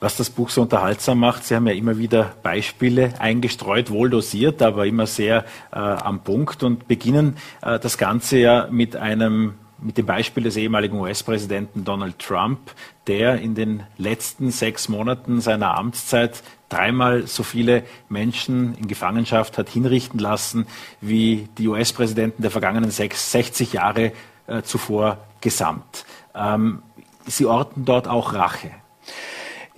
Was 0.00 0.16
das 0.16 0.28
Buch 0.28 0.50
so 0.50 0.60
unterhaltsam 0.62 1.18
macht, 1.18 1.44
Sie 1.44 1.54
haben 1.54 1.66
ja 1.66 1.72
immer 1.72 1.96
wieder 1.96 2.34
Beispiele 2.42 3.14
eingestreut, 3.18 3.90
wohl 3.90 4.10
dosiert, 4.10 4.60
aber 4.60 4.86
immer 4.86 5.06
sehr 5.06 5.44
äh, 5.72 5.78
am 5.78 6.20
Punkt 6.20 6.62
und 6.62 6.88
beginnen 6.88 7.38
äh, 7.62 7.78
das 7.78 7.96
Ganze 7.96 8.38
ja 8.38 8.68
mit 8.70 8.96
einem 8.96 9.54
mit 9.82 9.96
dem 9.96 10.04
Beispiel 10.04 10.42
des 10.42 10.58
ehemaligen 10.58 10.98
US-Präsidenten 10.98 11.86
Donald 11.86 12.18
Trump, 12.18 12.58
der 13.06 13.40
in 13.40 13.54
den 13.54 13.82
letzten 13.96 14.50
sechs 14.50 14.90
Monaten 14.90 15.40
seiner 15.40 15.78
Amtszeit 15.78 16.42
dreimal 16.68 17.26
so 17.26 17.42
viele 17.42 17.84
Menschen 18.10 18.74
in 18.74 18.88
Gefangenschaft 18.88 19.56
hat 19.56 19.70
hinrichten 19.70 20.20
lassen, 20.20 20.66
wie 21.00 21.48
die 21.56 21.66
US-Präsidenten 21.68 22.42
der 22.42 22.50
vergangenen 22.50 22.90
sechs, 22.90 23.32
60 23.32 23.72
Jahre 23.72 24.12
äh, 24.46 24.60
zuvor 24.62 25.16
gesamt. 25.40 26.04
Ähm, 26.34 26.82
Sie 27.30 27.46
orten 27.46 27.84
dort 27.84 28.08
auch 28.08 28.34
Rache. 28.34 28.70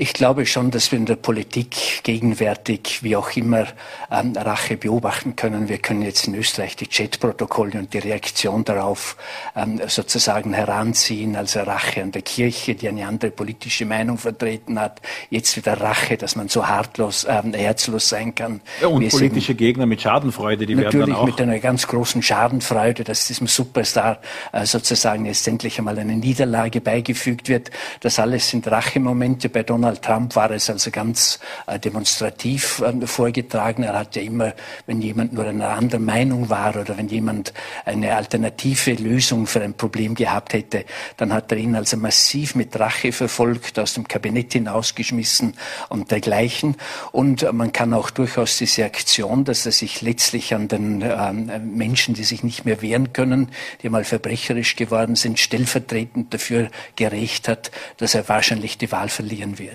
Ich 0.02 0.14
glaube 0.14 0.46
schon, 0.46 0.72
dass 0.72 0.90
wir 0.90 0.98
in 0.98 1.06
der 1.06 1.14
Politik 1.14 2.02
gegenwärtig, 2.02 3.04
wie 3.04 3.14
auch 3.14 3.36
immer, 3.36 3.68
ähm, 4.10 4.32
Rache 4.36 4.76
beobachten 4.76 5.36
können. 5.36 5.68
Wir 5.68 5.78
können 5.78 6.02
jetzt 6.02 6.26
in 6.26 6.34
Österreich 6.34 6.74
die 6.74 6.88
Chatprotokolle 6.88 7.78
und 7.78 7.94
die 7.94 7.98
Reaktion 7.98 8.64
darauf 8.64 9.16
ähm, 9.54 9.80
sozusagen 9.86 10.54
heranziehen, 10.54 11.36
also 11.36 11.60
Rache 11.60 12.02
an 12.02 12.10
der 12.10 12.22
Kirche, 12.22 12.74
die 12.74 12.88
eine 12.88 13.06
andere 13.06 13.30
politische 13.30 13.86
Meinung 13.86 14.18
vertreten 14.18 14.80
hat. 14.80 15.00
Jetzt 15.30 15.56
wieder 15.56 15.80
Rache, 15.80 16.16
dass 16.16 16.34
man 16.34 16.48
so 16.48 16.66
hartlos, 16.66 17.24
ähm, 17.30 17.54
herzlos 17.54 18.08
sein 18.08 18.34
kann. 18.34 18.60
Ja, 18.80 18.88
und 18.88 19.08
politische 19.08 19.54
Gegner 19.54 19.86
mit 19.86 20.02
Schadenfreude, 20.02 20.66
die 20.66 20.76
werden 20.76 20.98
dann 20.98 21.12
auch... 21.12 21.26
mit 21.26 21.40
einer 21.40 21.60
ganz 21.60 21.86
großen 21.86 22.22
Schadenfreude, 22.22 23.04
dass 23.04 23.28
diesem 23.28 23.46
Superstar 23.46 24.18
äh, 24.50 24.66
sozusagen 24.66 25.26
jetzt 25.26 25.46
endlich 25.46 25.78
einmal 25.78 25.96
eine 25.96 26.16
Niederlage 26.16 26.80
beigefügt 26.80 27.48
wird. 27.48 27.70
Das 28.00 28.18
alles 28.18 28.50
sind 28.50 28.66
Rachemomente 28.66 29.48
bei 29.48 29.62
Donald 29.62 29.91
Donald 29.92 30.02
Trump 30.02 30.36
war 30.36 30.50
es 30.52 30.70
also 30.70 30.90
ganz 30.90 31.38
äh, 31.66 31.78
demonstrativ 31.78 32.80
äh, 32.80 33.06
vorgetragen. 33.06 33.82
Er 33.82 33.98
hat 33.98 34.16
ja 34.16 34.22
immer, 34.22 34.54
wenn 34.86 35.02
jemand 35.02 35.34
nur 35.34 35.44
einer 35.44 35.68
anderen 35.68 36.04
Meinung 36.06 36.48
war 36.48 36.76
oder 36.76 36.96
wenn 36.96 37.08
jemand 37.08 37.52
eine 37.84 38.14
alternative 38.14 38.94
Lösung 38.94 39.46
für 39.46 39.60
ein 39.60 39.74
Problem 39.74 40.14
gehabt 40.14 40.54
hätte, 40.54 40.86
dann 41.18 41.32
hat 41.34 41.52
er 41.52 41.58
ihn 41.58 41.76
also 41.76 41.98
massiv 41.98 42.54
mit 42.54 42.78
Rache 42.80 43.12
verfolgt, 43.12 43.78
aus 43.78 43.94
dem 43.94 44.08
Kabinett 44.08 44.54
hinausgeschmissen 44.54 45.54
und 45.90 46.10
dergleichen. 46.10 46.76
Und 47.10 47.50
man 47.52 47.72
kann 47.72 47.92
auch 47.92 48.08
durchaus 48.08 48.56
diese 48.56 48.86
Aktion, 48.86 49.44
dass 49.44 49.66
er 49.66 49.72
sich 49.72 50.00
letztlich 50.00 50.54
an 50.54 50.68
den 50.68 51.02
äh, 51.02 51.32
Menschen, 51.58 52.14
die 52.14 52.24
sich 52.24 52.42
nicht 52.42 52.64
mehr 52.64 52.80
wehren 52.80 53.12
können, 53.12 53.48
die 53.82 53.90
mal 53.90 54.04
verbrecherisch 54.04 54.76
geworden 54.76 55.16
sind, 55.16 55.38
stellvertretend 55.38 56.32
dafür 56.32 56.70
gerecht 56.96 57.46
hat, 57.48 57.70
dass 57.98 58.14
er 58.14 58.26
wahrscheinlich 58.28 58.78
die 58.78 58.90
Wahl 58.90 59.10
verlieren 59.10 59.58
wird. 59.58 59.71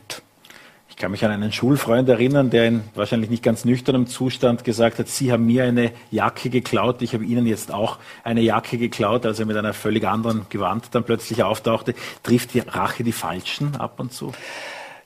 Ich 0.90 1.02
kann 1.02 1.12
mich 1.12 1.24
an 1.24 1.30
einen 1.30 1.52
Schulfreund 1.52 2.10
erinnern, 2.10 2.50
der 2.50 2.68
in 2.68 2.84
wahrscheinlich 2.96 3.30
nicht 3.30 3.44
ganz 3.44 3.66
nüchternem 3.66 4.08
Zustand 4.08 4.64
gesagt 4.64 4.98
hat, 4.98 5.08
Sie 5.08 5.32
haben 5.32 5.46
mir 5.46 5.64
eine 5.64 5.92
Jacke 6.10 6.50
geklaut, 6.50 7.04
ich 7.04 7.14
habe 7.14 7.24
Ihnen 7.24 7.46
jetzt 7.46 7.72
auch 7.72 8.00
eine 8.24 8.42
Jacke 8.42 8.80
geklaut, 8.80 9.26
als 9.26 9.40
er 9.40 9.46
mit 9.46 9.58
einer 9.58 9.74
völlig 9.74 10.08
anderen 10.08 10.48
Gewand 10.50 10.88
dann 10.94 11.04
plötzlich 11.04 11.44
auftauchte. 11.44 11.94
Trifft 12.24 12.56
die 12.56 12.62
Rache 12.62 13.04
die 13.04 13.12
Falschen 13.12 13.76
ab 13.76 14.00
und 14.00 14.12
zu? 14.12 14.34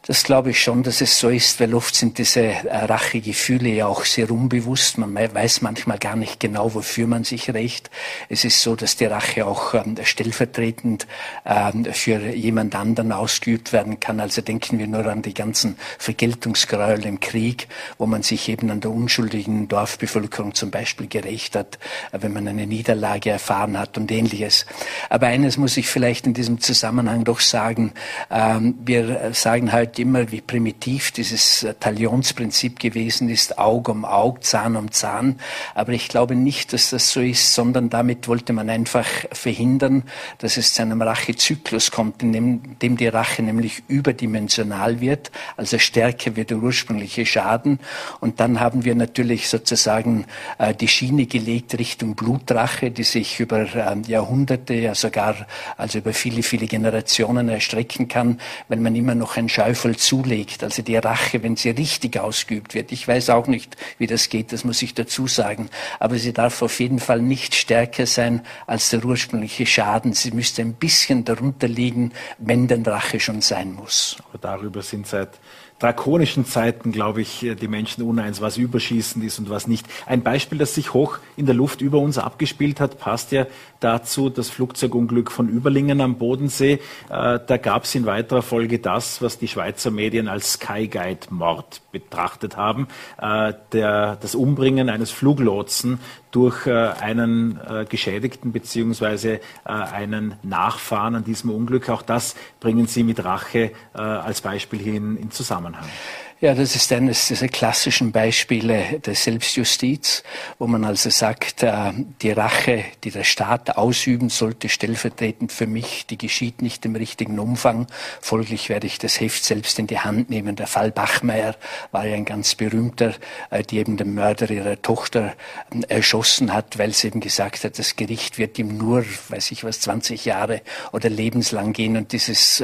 Das 0.03 0.23
glaube 0.23 0.49
ich 0.49 0.59
schon, 0.59 0.81
dass 0.81 0.99
es 0.99 1.19
so 1.19 1.29
ist, 1.29 1.59
weil 1.59 1.75
oft 1.75 1.93
sind 1.93 2.17
diese 2.17 2.41
äh, 2.41 2.85
Rachegefühle 2.85 3.69
ja 3.69 3.85
auch 3.85 4.03
sehr 4.03 4.31
unbewusst. 4.31 4.97
Man 4.97 5.13
weiß 5.13 5.61
manchmal 5.61 5.99
gar 5.99 6.15
nicht 6.15 6.39
genau, 6.39 6.73
wofür 6.73 7.05
man 7.05 7.23
sich 7.23 7.53
rächt. 7.53 7.91
Es 8.27 8.43
ist 8.43 8.63
so, 8.63 8.75
dass 8.75 8.95
die 8.95 9.05
Rache 9.05 9.45
auch 9.45 9.75
ähm, 9.75 9.95
stellvertretend 10.01 11.05
ähm, 11.45 11.85
für 11.85 12.17
jemand 12.19 12.73
anderen 12.73 13.11
ausgeübt 13.11 13.73
werden 13.73 13.99
kann. 13.99 14.19
Also 14.19 14.41
denken 14.41 14.79
wir 14.79 14.87
nur 14.87 15.05
an 15.05 15.21
die 15.21 15.35
ganzen 15.35 15.77
Vergeltungsgräuel 15.99 17.05
im 17.05 17.19
Krieg, 17.19 17.67
wo 17.99 18.07
man 18.07 18.23
sich 18.23 18.49
eben 18.49 18.71
an 18.71 18.81
der 18.81 18.89
unschuldigen 18.89 19.67
Dorfbevölkerung 19.67 20.55
zum 20.55 20.71
Beispiel 20.71 21.05
gerecht 21.09 21.55
hat, 21.55 21.77
äh, 22.11 22.17
wenn 22.21 22.33
man 22.33 22.47
eine 22.47 22.65
Niederlage 22.65 23.29
erfahren 23.29 23.77
hat 23.77 23.99
und 23.99 24.11
ähnliches. 24.11 24.65
Aber 25.11 25.27
eines 25.27 25.57
muss 25.57 25.77
ich 25.77 25.85
vielleicht 25.85 26.25
in 26.25 26.33
diesem 26.33 26.59
Zusammenhang 26.59 27.23
doch 27.23 27.39
sagen. 27.39 27.93
Ähm, 28.31 28.79
wir 28.83 29.29
sagen 29.33 29.71
halt, 29.71 29.90
zeigt 29.91 29.99
immer, 29.99 30.31
wie 30.31 30.41
primitiv 30.41 31.11
dieses 31.11 31.63
äh, 31.63 31.73
Talionsprinzip 31.73 32.79
gewesen 32.79 33.29
ist, 33.29 33.57
Auge 33.57 33.91
um 33.91 34.05
Auge, 34.05 34.39
Zahn 34.41 34.75
um 34.75 34.91
Zahn. 34.91 35.39
Aber 35.75 35.91
ich 35.91 36.07
glaube 36.07 36.35
nicht, 36.35 36.73
dass 36.73 36.91
das 36.91 37.11
so 37.11 37.19
ist, 37.21 37.53
sondern 37.53 37.89
damit 37.89 38.27
wollte 38.27 38.53
man 38.53 38.69
einfach 38.69 39.07
verhindern, 39.31 40.03
dass 40.37 40.57
es 40.57 40.73
zu 40.73 40.81
einem 40.81 41.01
Rachezyklus 41.01 41.91
kommt, 41.91 42.23
in 42.23 42.31
dem, 42.33 42.79
dem 42.79 42.95
die 42.97 43.07
Rache 43.07 43.43
nämlich 43.43 43.83
überdimensional 43.87 45.01
wird, 45.01 45.31
also 45.57 45.77
stärker 45.77 46.35
wird 46.35 46.51
der 46.51 46.57
ursprüngliche 46.57 47.25
Schaden. 47.25 47.79
Und 48.19 48.39
dann 48.39 48.59
haben 48.59 48.85
wir 48.85 48.95
natürlich 48.95 49.49
sozusagen 49.49 50.25
äh, 50.57 50.73
die 50.73 50.87
Schiene 50.87 51.25
gelegt 51.25 51.77
Richtung 51.77 52.15
Blutrache, 52.15 52.91
die 52.91 53.03
sich 53.03 53.39
über 53.39 53.61
äh, 53.75 53.97
Jahrhunderte, 54.07 54.73
ja 54.73 54.95
sogar 54.95 55.35
also 55.77 55.99
über 55.99 56.13
viele, 56.13 56.43
viele 56.43 56.67
Generationen 56.67 57.49
erstrecken 57.49 58.07
kann, 58.07 58.39
wenn 58.69 58.81
man 58.81 58.95
immer 58.95 59.15
noch 59.15 59.35
ein 59.37 59.49
Schäufel 59.49 59.80
Teufel 59.81 59.97
zulegt, 59.97 60.63
also 60.63 60.83
die 60.83 60.95
Rache, 60.95 61.41
wenn 61.41 61.55
sie 61.55 61.71
richtig 61.71 62.19
ausgeübt 62.19 62.75
wird. 62.75 62.91
Ich 62.91 63.07
weiß 63.07 63.31
auch 63.31 63.47
nicht, 63.47 63.77
wie 63.97 64.05
das 64.05 64.29
geht, 64.29 64.53
das 64.53 64.63
muss 64.63 64.81
ich 64.81 64.93
dazu 64.93 65.25
sagen. 65.25 65.69
Aber 65.99 66.19
sie 66.19 66.33
darf 66.33 66.61
auf 66.61 66.79
jeden 66.79 66.99
Fall 66.99 67.21
nicht 67.21 67.55
stärker 67.55 68.05
sein 68.05 68.45
als 68.67 68.91
der 68.91 69.03
ursprüngliche 69.03 69.65
Schaden. 69.65 70.13
Sie 70.13 70.31
müsste 70.31 70.61
ein 70.61 70.73
bisschen 70.73 71.25
darunter 71.25 71.67
liegen, 71.67 72.11
wenn 72.37 72.67
denn 72.67 72.85
Rache 72.85 73.19
schon 73.19 73.41
sein 73.41 73.73
muss. 73.73 74.17
Aber 74.29 74.37
darüber 74.37 74.83
sind 74.83 75.07
seit 75.07 75.39
drakonischen 75.81 76.45
Zeiten, 76.45 76.91
glaube 76.91 77.21
ich, 77.21 77.39
die 77.59 77.67
Menschen 77.67 78.03
uneins, 78.03 78.39
was 78.39 78.57
überschießend 78.57 79.25
ist 79.25 79.39
und 79.39 79.49
was 79.49 79.67
nicht. 79.67 79.87
Ein 80.05 80.21
Beispiel, 80.21 80.59
das 80.59 80.75
sich 80.75 80.93
hoch 80.93 81.17
in 81.35 81.47
der 81.47 81.55
Luft 81.55 81.81
über 81.81 81.97
uns 81.97 82.19
abgespielt 82.19 82.79
hat, 82.79 82.99
passt 82.99 83.31
ja 83.31 83.47
dazu, 83.79 84.29
das 84.29 84.49
Flugzeugunglück 84.49 85.31
von 85.31 85.49
Überlingen 85.49 86.01
am 86.01 86.15
Bodensee. 86.15 86.73
Äh, 87.09 87.39
da 87.45 87.57
gab 87.57 87.85
es 87.85 87.95
in 87.95 88.05
weiterer 88.05 88.43
Folge 88.43 88.77
das, 88.77 89.23
was 89.23 89.39
die 89.39 89.47
Schweizer 89.47 89.89
Medien 89.89 90.27
als 90.27 90.53
Skyguide-Mord 90.53 91.81
betrachtet 91.91 92.57
haben. 92.57 92.87
Äh, 93.19 93.53
der, 93.71 94.17
das 94.21 94.35
Umbringen 94.35 94.89
eines 94.89 95.09
Fluglotsen 95.09 95.99
durch 96.29 96.67
äh, 96.67 96.71
einen 96.71 97.59
Geschädigten 97.89 98.53
beziehungsweise 98.53 99.41
einen 99.63 100.35
Nachfahren 100.43 101.15
an 101.15 101.23
diesem 101.23 101.49
Unglück. 101.49 101.89
Auch 101.89 102.01
das 102.01 102.35
bringen 102.59 102.87
Sie 102.87 103.03
mit 103.03 103.23
Rache 103.23 103.71
als 103.93 104.41
Beispiel 104.41 104.79
hier 104.79 104.95
in, 104.95 105.17
in 105.17 105.31
Zusammenhang. 105.31 105.70
on 105.75 105.83
home. 105.83 106.30
Ja, 106.41 106.53
das 106.55 106.75
ist 106.75 106.91
eines 106.91 107.27
dieser 107.27 107.47
klassischen 107.49 108.11
Beispiele 108.11 108.99
der 109.05 109.13
Selbstjustiz, 109.13 110.23
wo 110.57 110.65
man 110.65 110.83
also 110.83 111.11
sagt, 111.11 111.61
äh, 111.61 111.91
die 112.23 112.31
Rache, 112.31 112.83
die 113.03 113.11
der 113.11 113.25
Staat 113.25 113.77
ausüben 113.77 114.29
sollte, 114.29 114.67
stellvertretend 114.67 115.51
für 115.51 115.67
mich, 115.67 116.07
die 116.07 116.17
geschieht 116.17 116.63
nicht 116.63 116.83
im 116.83 116.95
richtigen 116.95 117.37
Umfang. 117.37 117.85
Folglich 118.21 118.69
werde 118.69 118.87
ich 118.87 118.97
das 118.97 119.21
Heft 119.21 119.43
selbst 119.43 119.77
in 119.77 119.85
die 119.85 119.99
Hand 119.99 120.31
nehmen. 120.31 120.55
Der 120.55 120.65
Fall 120.65 120.89
Bachmeier 120.89 121.55
war 121.91 122.07
ja 122.07 122.15
ein 122.15 122.25
ganz 122.25 122.55
berühmter, 122.55 123.13
äh, 123.51 123.61
die 123.61 123.77
eben 123.77 123.97
den 123.97 124.15
Mörder 124.15 124.49
ihrer 124.49 124.81
Tochter 124.81 125.35
äh, 125.69 125.81
erschossen 125.89 126.55
hat, 126.55 126.79
weil 126.79 126.91
sie 126.91 127.09
eben 127.09 127.19
gesagt 127.19 127.65
hat, 127.65 127.77
das 127.77 127.95
Gericht 127.95 128.39
wird 128.39 128.57
ihm 128.57 128.79
nur, 128.79 129.05
weiß 129.29 129.51
ich 129.51 129.63
was, 129.63 129.79
20 129.81 130.25
Jahre 130.25 130.61
oder 130.91 131.07
lebenslang 131.07 131.71
gehen. 131.71 131.97
Und 131.97 132.13
dieses 132.13 132.63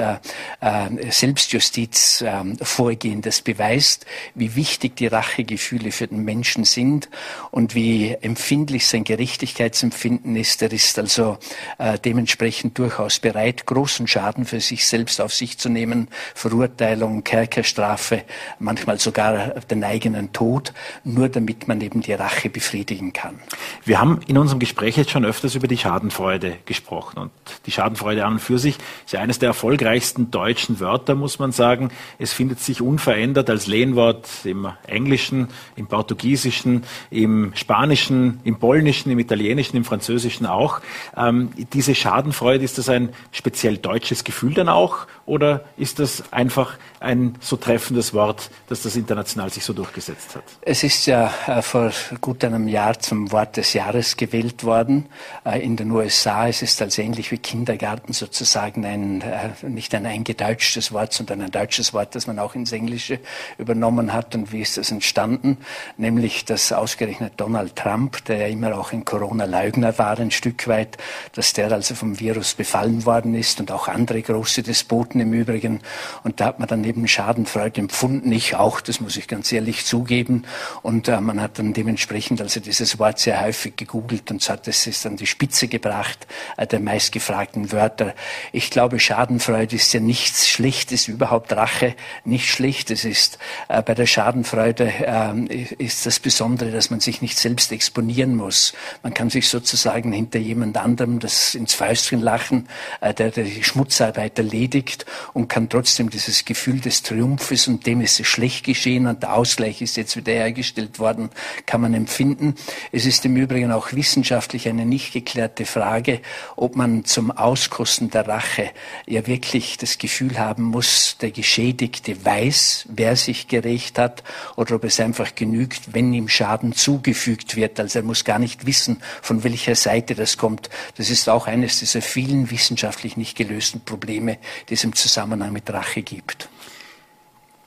Selbstjustizvorgehen, 1.09 3.21
das 3.21 3.43
beweist 3.43 3.66
beweist, 3.67 4.05
wie 4.35 4.55
wichtig 4.55 4.95
die 4.95 5.07
Rachegefühle 5.07 5.91
für 5.91 6.07
den 6.07 6.23
Menschen 6.23 6.63
sind 6.63 7.09
und 7.51 7.75
wie 7.75 8.15
empfindlich 8.21 8.87
sein 8.87 9.03
Gerechtigkeitsempfinden 9.03 10.35
ist. 10.35 10.61
Er 10.61 10.71
ist 10.71 10.97
also 10.97 11.37
äh, 11.77 11.97
dementsprechend 11.99 12.77
durchaus 12.77 13.19
bereit, 13.19 13.65
großen 13.65 14.07
Schaden 14.07 14.45
für 14.45 14.61
sich 14.61 14.87
selbst 14.87 15.19
auf 15.21 15.33
sich 15.33 15.57
zu 15.57 15.69
nehmen, 15.69 16.07
Verurteilung, 16.33 17.23
Kerkerstrafe, 17.23 18.23
manchmal 18.59 18.99
sogar 18.99 19.59
den 19.69 19.83
eigenen 19.83 20.31
Tod, 20.33 20.73
nur 21.03 21.29
damit 21.29 21.67
man 21.67 21.81
eben 21.81 22.01
die 22.01 22.13
Rache 22.13 22.49
befriedigen 22.49 23.13
kann. 23.13 23.39
Wir 23.83 23.99
haben 23.99 24.21
in 24.27 24.37
unserem 24.37 24.59
Gespräch 24.59 24.97
jetzt 24.97 25.11
schon 25.11 25.25
öfters 25.25 25.55
über 25.55 25.67
die 25.67 25.77
Schadenfreude 25.77 26.57
gesprochen 26.65 27.19
und 27.19 27.31
die 27.65 27.71
Schadenfreude 27.71 28.25
an 28.25 28.33
und 28.33 28.39
für 28.39 28.59
sich 28.59 28.77
ist 29.05 29.13
ja 29.13 29.19
eines 29.19 29.39
der 29.39 29.47
erfolgreichsten 29.47 30.31
deutschen 30.31 30.79
Wörter, 30.79 31.15
muss 31.15 31.39
man 31.39 31.51
sagen. 31.51 31.89
Es 32.19 32.33
findet 32.33 32.59
sich 32.59 32.81
unverändert 32.81 33.49
als 33.57 33.65
Lehnwort 33.65 34.29
im 34.43 34.67
Englischen, 34.85 35.47
im 35.75 35.87
Portugiesischen, 35.87 36.83
im 37.09 37.53
Spanischen, 37.55 38.39
im 38.43 38.59
Polnischen, 38.59 39.11
im 39.11 39.17
Italienischen, 39.17 39.77
im 39.77 39.83
Französischen 39.83 40.45
auch. 40.45 40.79
Ähm, 41.15 41.49
diese 41.73 41.95
Schadenfreude, 41.95 42.63
ist 42.63 42.77
das 42.77 42.87
ein 42.87 43.09
speziell 43.31 43.77
deutsches 43.77 44.23
Gefühl 44.23 44.53
dann 44.53 44.69
auch 44.69 45.07
oder 45.27 45.65
ist 45.75 45.99
das 45.99 46.23
einfach 46.31 46.77
ein 46.99 47.35
so 47.41 47.57
treffendes 47.57 48.13
Wort, 48.13 48.49
dass 48.69 48.81
das 48.81 48.95
international 48.95 49.51
sich 49.51 49.63
so 49.63 49.73
durchgesetzt 49.73 50.35
hat? 50.35 50.43
Es 50.61 50.83
ist 50.83 51.05
ja 51.05 51.31
äh, 51.45 51.61
vor 51.61 51.91
gut 52.21 52.43
einem 52.43 52.67
Jahr 52.67 52.97
zum 52.99 53.31
Wort 53.31 53.57
des 53.57 53.73
Jahres 53.73 54.15
gewählt 54.15 54.63
worden. 54.63 55.07
Äh, 55.45 55.61
in 55.63 55.75
den 55.75 55.91
USA 55.91 56.47
es 56.47 56.61
ist 56.61 56.81
also 56.81 57.01
ähnlich 57.01 57.29
wie 57.31 57.37
Kindergarten 57.37 58.13
sozusagen 58.13 58.85
ein, 58.85 59.21
äh, 59.21 59.49
nicht 59.67 59.93
ein 59.93 60.05
eingedeutschtes 60.05 60.93
Wort, 60.93 61.11
sondern 61.11 61.41
ein 61.41 61.51
deutsches 61.51 61.93
Wort, 61.93 62.15
das 62.15 62.25
man 62.25 62.39
auch 62.39 62.55
ins 62.55 62.71
Englische 62.71 63.19
übernommen 63.57 64.13
hat. 64.13 64.33
Und 64.33 64.53
wie 64.53 64.61
ist 64.61 64.77
das 64.77 64.91
entstanden? 64.91 65.57
Nämlich, 65.97 66.45
dass 66.45 66.71
ausgerechnet 66.71 67.33
Donald 67.35 67.75
Trump, 67.75 68.23
der 68.25 68.37
ja 68.37 68.47
immer 68.47 68.77
auch 68.77 68.93
ein 68.93 69.03
Corona-Leugner 69.03 69.97
war, 69.97 70.17
ein 70.19 70.31
Stück 70.31 70.69
weit, 70.69 70.97
dass 71.33 71.51
der 71.51 71.69
also 71.71 71.95
vom 71.95 72.17
Virus 72.19 72.53
befallen 72.53 73.05
worden 73.05 73.35
ist 73.35 73.59
und 73.59 73.71
auch 73.71 73.89
andere 73.89 74.21
große 74.21 74.63
Despoten 74.63 75.16
im 75.19 75.33
Übrigen. 75.33 75.81
Und 76.23 76.39
da 76.39 76.45
hat 76.45 76.59
man 76.59 76.67
dann 76.67 76.83
eben 76.83 77.07
Schadenfreude 77.07 77.81
empfunden. 77.81 78.31
Ich 78.31 78.55
auch, 78.55 78.81
das 78.81 78.99
muss 78.99 79.17
ich 79.17 79.27
ganz 79.27 79.51
ehrlich 79.51 79.85
zugeben. 79.85 80.43
Und 80.81 81.07
äh, 81.07 81.19
man 81.21 81.41
hat 81.41 81.59
dann 81.59 81.73
dementsprechend 81.73 82.41
also 82.41 82.59
dieses 82.59 82.99
Wort 82.99 83.19
sehr 83.19 83.41
häufig 83.41 83.75
gegoogelt 83.75 84.31
und 84.31 84.47
hat 84.49 84.67
es 84.67 85.05
an 85.05 85.17
die 85.17 85.27
Spitze 85.27 85.67
gebracht 85.67 86.27
äh, 86.57 86.67
der 86.67 86.79
meistgefragten 86.79 87.71
Wörter. 87.71 88.13
Ich 88.51 88.69
glaube, 88.69 88.99
Schadenfreude 88.99 89.75
ist 89.75 89.93
ja 89.93 89.99
nichts 89.99 90.47
Schlechtes, 90.47 91.07
überhaupt 91.07 91.53
Rache 91.53 91.95
nicht 92.23 92.49
schlecht. 92.49 92.91
Es 92.91 93.05
ist 93.05 93.37
äh, 93.67 93.81
bei 93.81 93.95
der 93.95 94.05
Schadenfreude 94.05 94.91
äh, 94.99 95.73
ist 95.77 96.05
das 96.05 96.19
Besondere, 96.19 96.71
dass 96.71 96.89
man 96.89 96.99
sich 96.99 97.21
nicht 97.21 97.37
selbst 97.37 97.71
exponieren 97.71 98.35
muss. 98.35 98.73
Man 99.03 99.13
kann 99.13 99.29
sich 99.29 99.49
sozusagen 99.49 100.11
hinter 100.11 100.39
jemand 100.39 100.77
anderem 100.77 101.19
das 101.19 101.55
ins 101.55 101.73
Fäustchen 101.73 102.21
lachen, 102.21 102.67
äh, 103.01 103.13
der 103.13 103.31
die 103.31 103.63
Schmutzarbeit 103.63 104.37
erledigt 104.37 105.05
und 105.33 105.47
kann 105.47 105.69
trotzdem 105.69 106.09
dieses 106.09 106.45
Gefühl 106.45 106.79
des 106.79 107.03
Triumphes 107.03 107.67
und 107.67 107.85
dem 107.85 108.01
ist 108.01 108.19
es 108.19 108.27
schlecht 108.27 108.65
geschehen 108.65 109.07
und 109.07 109.23
der 109.23 109.33
Ausgleich 109.33 109.81
ist 109.81 109.97
jetzt 109.97 110.15
wieder 110.15 110.33
hergestellt 110.33 110.99
worden, 110.99 111.29
kann 111.65 111.81
man 111.81 111.93
empfinden. 111.93 112.55
Es 112.91 113.05
ist 113.05 113.25
im 113.25 113.35
Übrigen 113.35 113.71
auch 113.71 113.93
wissenschaftlich 113.93 114.67
eine 114.67 114.85
nicht 114.85 115.13
geklärte 115.13 115.65
Frage, 115.65 116.21
ob 116.55 116.75
man 116.75 117.05
zum 117.05 117.31
Auskosten 117.31 118.09
der 118.09 118.27
Rache 118.27 118.71
ja 119.05 119.25
wirklich 119.27 119.77
das 119.77 119.97
Gefühl 119.97 120.37
haben 120.37 120.63
muss, 120.63 121.17
der 121.21 121.31
Geschädigte 121.31 122.23
weiß, 122.25 122.87
wer 122.89 123.15
sich 123.15 123.47
gerecht 123.47 123.99
hat 123.99 124.23
oder 124.55 124.75
ob 124.75 124.83
es 124.83 124.99
einfach 124.99 125.35
genügt, 125.35 125.93
wenn 125.93 126.13
ihm 126.13 126.29
Schaden 126.29 126.73
zugefügt 126.73 127.55
wird. 127.55 127.79
Also 127.79 127.99
er 127.99 128.05
muss 128.05 128.23
gar 128.23 128.39
nicht 128.39 128.65
wissen, 128.65 129.01
von 129.21 129.43
welcher 129.43 129.75
Seite 129.75 130.15
das 130.15 130.37
kommt. 130.37 130.69
Das 130.95 131.09
ist 131.09 131.29
auch 131.29 131.47
eines 131.47 131.79
dieser 131.79 132.01
vielen 132.01 132.51
wissenschaftlich 132.51 133.17
nicht 133.17 133.37
gelösten 133.37 133.81
Probleme, 133.81 134.37
die 134.69 134.73
es 134.73 134.83
im 134.83 134.93
Zusammenhang 134.97 135.53
mit 135.53 135.71
Rache 135.71 136.01
gibt. 136.01 136.49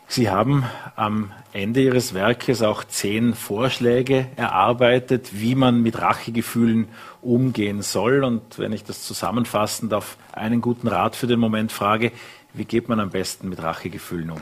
Sie 0.08 0.28
haben 0.28 0.64
am 0.96 1.30
Ende 1.52 1.82
Ihres 1.82 2.14
Werkes 2.14 2.62
auch 2.62 2.82
zehn 2.82 3.34
Vorschläge 3.34 4.26
erarbeitet, 4.34 5.28
wie 5.32 5.54
man 5.54 5.82
mit 5.82 6.00
Rachegefühlen 6.00 6.88
umgehen 7.22 7.82
soll. 7.82 8.24
Und 8.24 8.58
wenn 8.58 8.72
ich 8.72 8.82
das 8.82 9.04
zusammenfassend 9.04 9.94
auf 9.94 10.16
einen 10.32 10.60
guten 10.60 10.88
Rat 10.88 11.14
für 11.14 11.28
den 11.28 11.38
Moment 11.38 11.70
frage, 11.70 12.10
wie 12.54 12.64
geht 12.64 12.88
man 12.88 12.98
am 12.98 13.10
besten 13.10 13.48
mit 13.48 13.62
Rachegefühlen 13.62 14.30
um? 14.30 14.40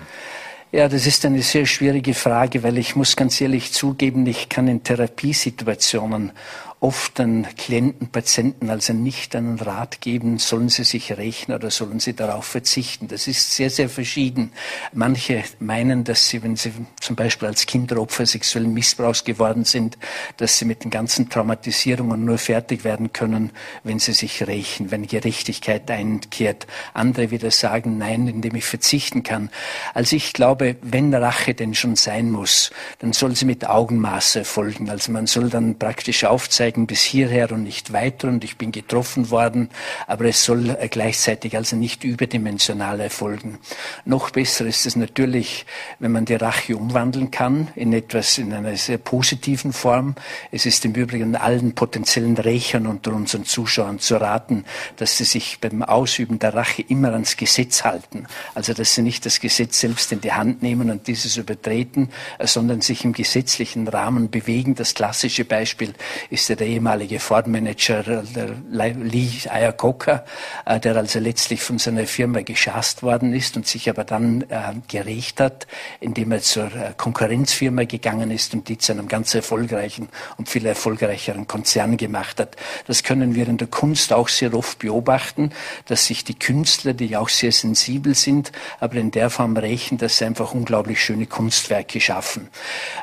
Ja, 0.73 0.89
das 0.89 1.07
ist 1.07 1.25
eine 1.27 1.43
sehr 1.43 1.67
schwierige 1.67 2.15
Frage, 2.15 2.63
weil 2.63 2.79
ich 2.79 2.97
muss 2.97 3.17
ganz 3.17 3.39
ehrlich 3.41 3.73
zugeben, 3.73 4.27
ich 4.27 4.49
kann 4.49 4.69
in 4.69 4.83
Therapiesituationen 4.83 6.33
oft 6.81 7.19
an 7.19 7.47
Klienten, 7.57 8.09
Patienten 8.09 8.71
also 8.71 8.93
nicht 8.93 9.35
einen 9.35 9.59
Rat 9.59 10.01
geben, 10.01 10.39
sollen 10.39 10.69
sie 10.69 10.85
sich 10.85 11.17
rächen 11.17 11.53
oder 11.53 11.71
sollen 11.71 11.99
sie 11.99 12.15
darauf 12.15 12.45
verzichten. 12.45 13.09
Das 13.09 13.27
ist 13.27 13.57
sehr, 13.57 13.69
sehr 13.69 13.89
verschieden. 13.89 14.53
Manche 14.93 15.43
meinen, 15.59 16.05
dass 16.05 16.29
sie, 16.29 16.43
wenn 16.45 16.55
sie 16.55 16.73
zum 17.01 17.17
Beispiel 17.17 17.49
als 17.49 17.67
Kinderopfer 17.67 18.27
sexuellen 18.27 18.73
Missbrauchs 18.73 19.25
geworden 19.25 19.65
sind, 19.65 19.99
dass 20.37 20.59
sie 20.59 20.67
mit 20.67 20.85
den 20.85 20.91
ganzen 20.91 21.29
Traumatisierungen 21.29 22.25
nur 22.25 22.39
fertig 22.39 22.85
werden 22.85 23.13
können, 23.13 23.51
wenn 23.83 23.99
sie 23.99 24.13
sich 24.13 24.47
rächen, 24.47 24.93
wenn 24.93 25.07
Gerechtigkeit 25.07 25.91
einkehrt. 25.91 26.69
Andere 26.95 27.33
wieder 27.33 27.51
sagen, 27.51 27.99
nein, 27.99 28.29
indem 28.29 28.55
ich 28.55 28.65
verzichten 28.65 29.25
kann. 29.25 29.51
Also 29.95 30.15
ich 30.15 30.33
glaube, 30.33 30.77
wenn 30.83 31.13
Rache 31.13 31.55
denn 31.55 31.75
schon 31.75 31.97
sein 31.97 32.31
muss, 32.31 32.71
dann 33.01 33.13
soll 33.13 33.35
sie 33.35 33.47
mit 33.47 33.69
Augenmaße 33.69 34.45
folgen. 34.45 34.89
Also 34.91 35.11
man 35.11 35.27
soll 35.27 35.51
dann 35.51 35.77
praktisch 35.77 36.23
aufzeigen 36.23 36.68
bis 36.73 37.03
hierher 37.03 37.53
und 37.53 37.65
nicht 37.65 37.93
weiter 37.93 38.29
und 38.29 38.45
ich 38.45 38.57
bin 38.57 38.73
getroffen 38.73 39.31
worden, 39.31 39.71
aber 40.07 40.27
es 40.27 40.45
soll 40.45 40.71
äh, 40.71 40.89
gleichzeitig 40.89 41.57
also 41.57 41.77
nicht 41.77 42.05
überdimensional 42.05 43.01
erfolgen. 43.01 43.59
Noch 44.05 44.31
besser 44.31 44.67
ist 44.67 44.87
es 44.87 44.97
natürlich, 44.97 45.67
wenn 45.99 46.13
man 46.13 46.25
die 46.25 46.35
Rache 46.35 46.77
umwandeln 46.77 47.31
kann 47.31 47.69
in 47.75 47.93
etwas, 47.93 48.39
in 48.39 48.53
einer 48.53 48.77
sehr 48.77 48.99
positiven 48.99 49.73
Form. 49.73 50.15
Es 50.51 50.67
ist 50.67 50.85
im 50.85 50.95
Übrigen 50.95 51.37
allen 51.37 51.75
potenziellen 51.75 52.37
Rächern 52.37 52.87
unter 52.87 53.13
unseren 53.13 53.45
Zuschauern 53.45 53.99
zu 53.99 54.21
raten, 54.21 54.65
dass 54.97 55.19
sie 55.19 55.25
sich 55.25 55.61
beim 55.61 55.83
Ausüben 55.83 56.39
der 56.39 56.55
Rache 56.55 56.83
immer 56.83 57.13
ans 57.13 57.37
Gesetz 57.37 57.85
halten. 57.85 58.27
Also, 58.55 58.75
dass 58.75 58.95
sie 58.95 59.03
nicht 59.03 59.25
das 59.27 59.41
Gesetz 59.41 59.81
selbst 59.81 60.13
in 60.13 60.21
die 60.21 60.33
Hand 60.33 60.63
nehmen 60.63 60.91
und 60.91 61.07
dieses 61.07 61.37
übertreten, 61.37 62.11
sondern 62.41 62.81
sich 62.81 63.05
im 63.05 63.13
gesetzlichen 63.13 63.89
Rahmen 63.89 64.31
bewegen. 64.31 64.75
Das 64.75 64.95
klassische 64.95 65.45
Beispiel 65.45 65.95
ist 66.31 66.51
der 66.59 66.67
ehemalige 66.67 67.21
Ford-Manager 67.21 68.23
Lee 68.71 69.31
Iacocca, 69.45 70.25
äh, 70.67 70.81
der 70.81 70.97
also 70.97 71.19
letztlich 71.19 71.63
von 71.63 71.79
seiner 71.79 72.07
Firma 72.07 72.43
geschasst 72.43 73.03
worden 73.03 73.33
ist 73.33 73.57
und 73.57 73.67
sich 73.67 73.89
aber 73.89 74.05
dann 74.05 74.43
äh, 74.43 74.75
gerecht 74.89 75.41
hat, 75.41 75.67
indem 76.01 76.33
er 76.33 76.41
zur 76.41 76.71
Konkurrenzfirma 76.97 77.85
gegangen 77.85 78.31
ist 78.31 78.55
und 78.55 78.69
die 78.69 78.79
zu 78.79 78.93
einem 78.93 79.09
ganz 79.09 79.35
erfolgreichen 79.35 80.09
und 80.37 80.49
viel 80.49 80.67
erfolgreicheren 80.67 81.47
Konzern 81.47 81.97
gemacht 81.97 82.41
hat. 82.41 82.57
Das 82.87 83.03
können 83.03 83.35
wir 83.35 83.49
in 83.49 83.57
der 83.57 83.69
Kunst 83.69 84.13
auch 84.13 84.29
sehr 84.29 84.55
oft 84.55 84.79
beobachten, 84.79 85.53
dass 85.87 86.07
sich 86.07 86.25
die 86.25 86.39
Künstler, 86.39 86.93
die 86.93 87.17
auch 87.17 87.29
sehr 87.29 87.53
sensibel 87.53 88.15
sind, 88.15 88.53
aber 88.81 88.97
in 88.97 89.11
der 89.11 89.31
Form 89.31 89.57
rächen, 89.57 89.99
dass 89.99 90.19
sie 90.19 90.25
einfach 90.25 90.53
unglaublich 90.55 91.03
schöne 91.03 91.27
Kunstwerke 91.27 92.01
schaffen. 92.01 92.49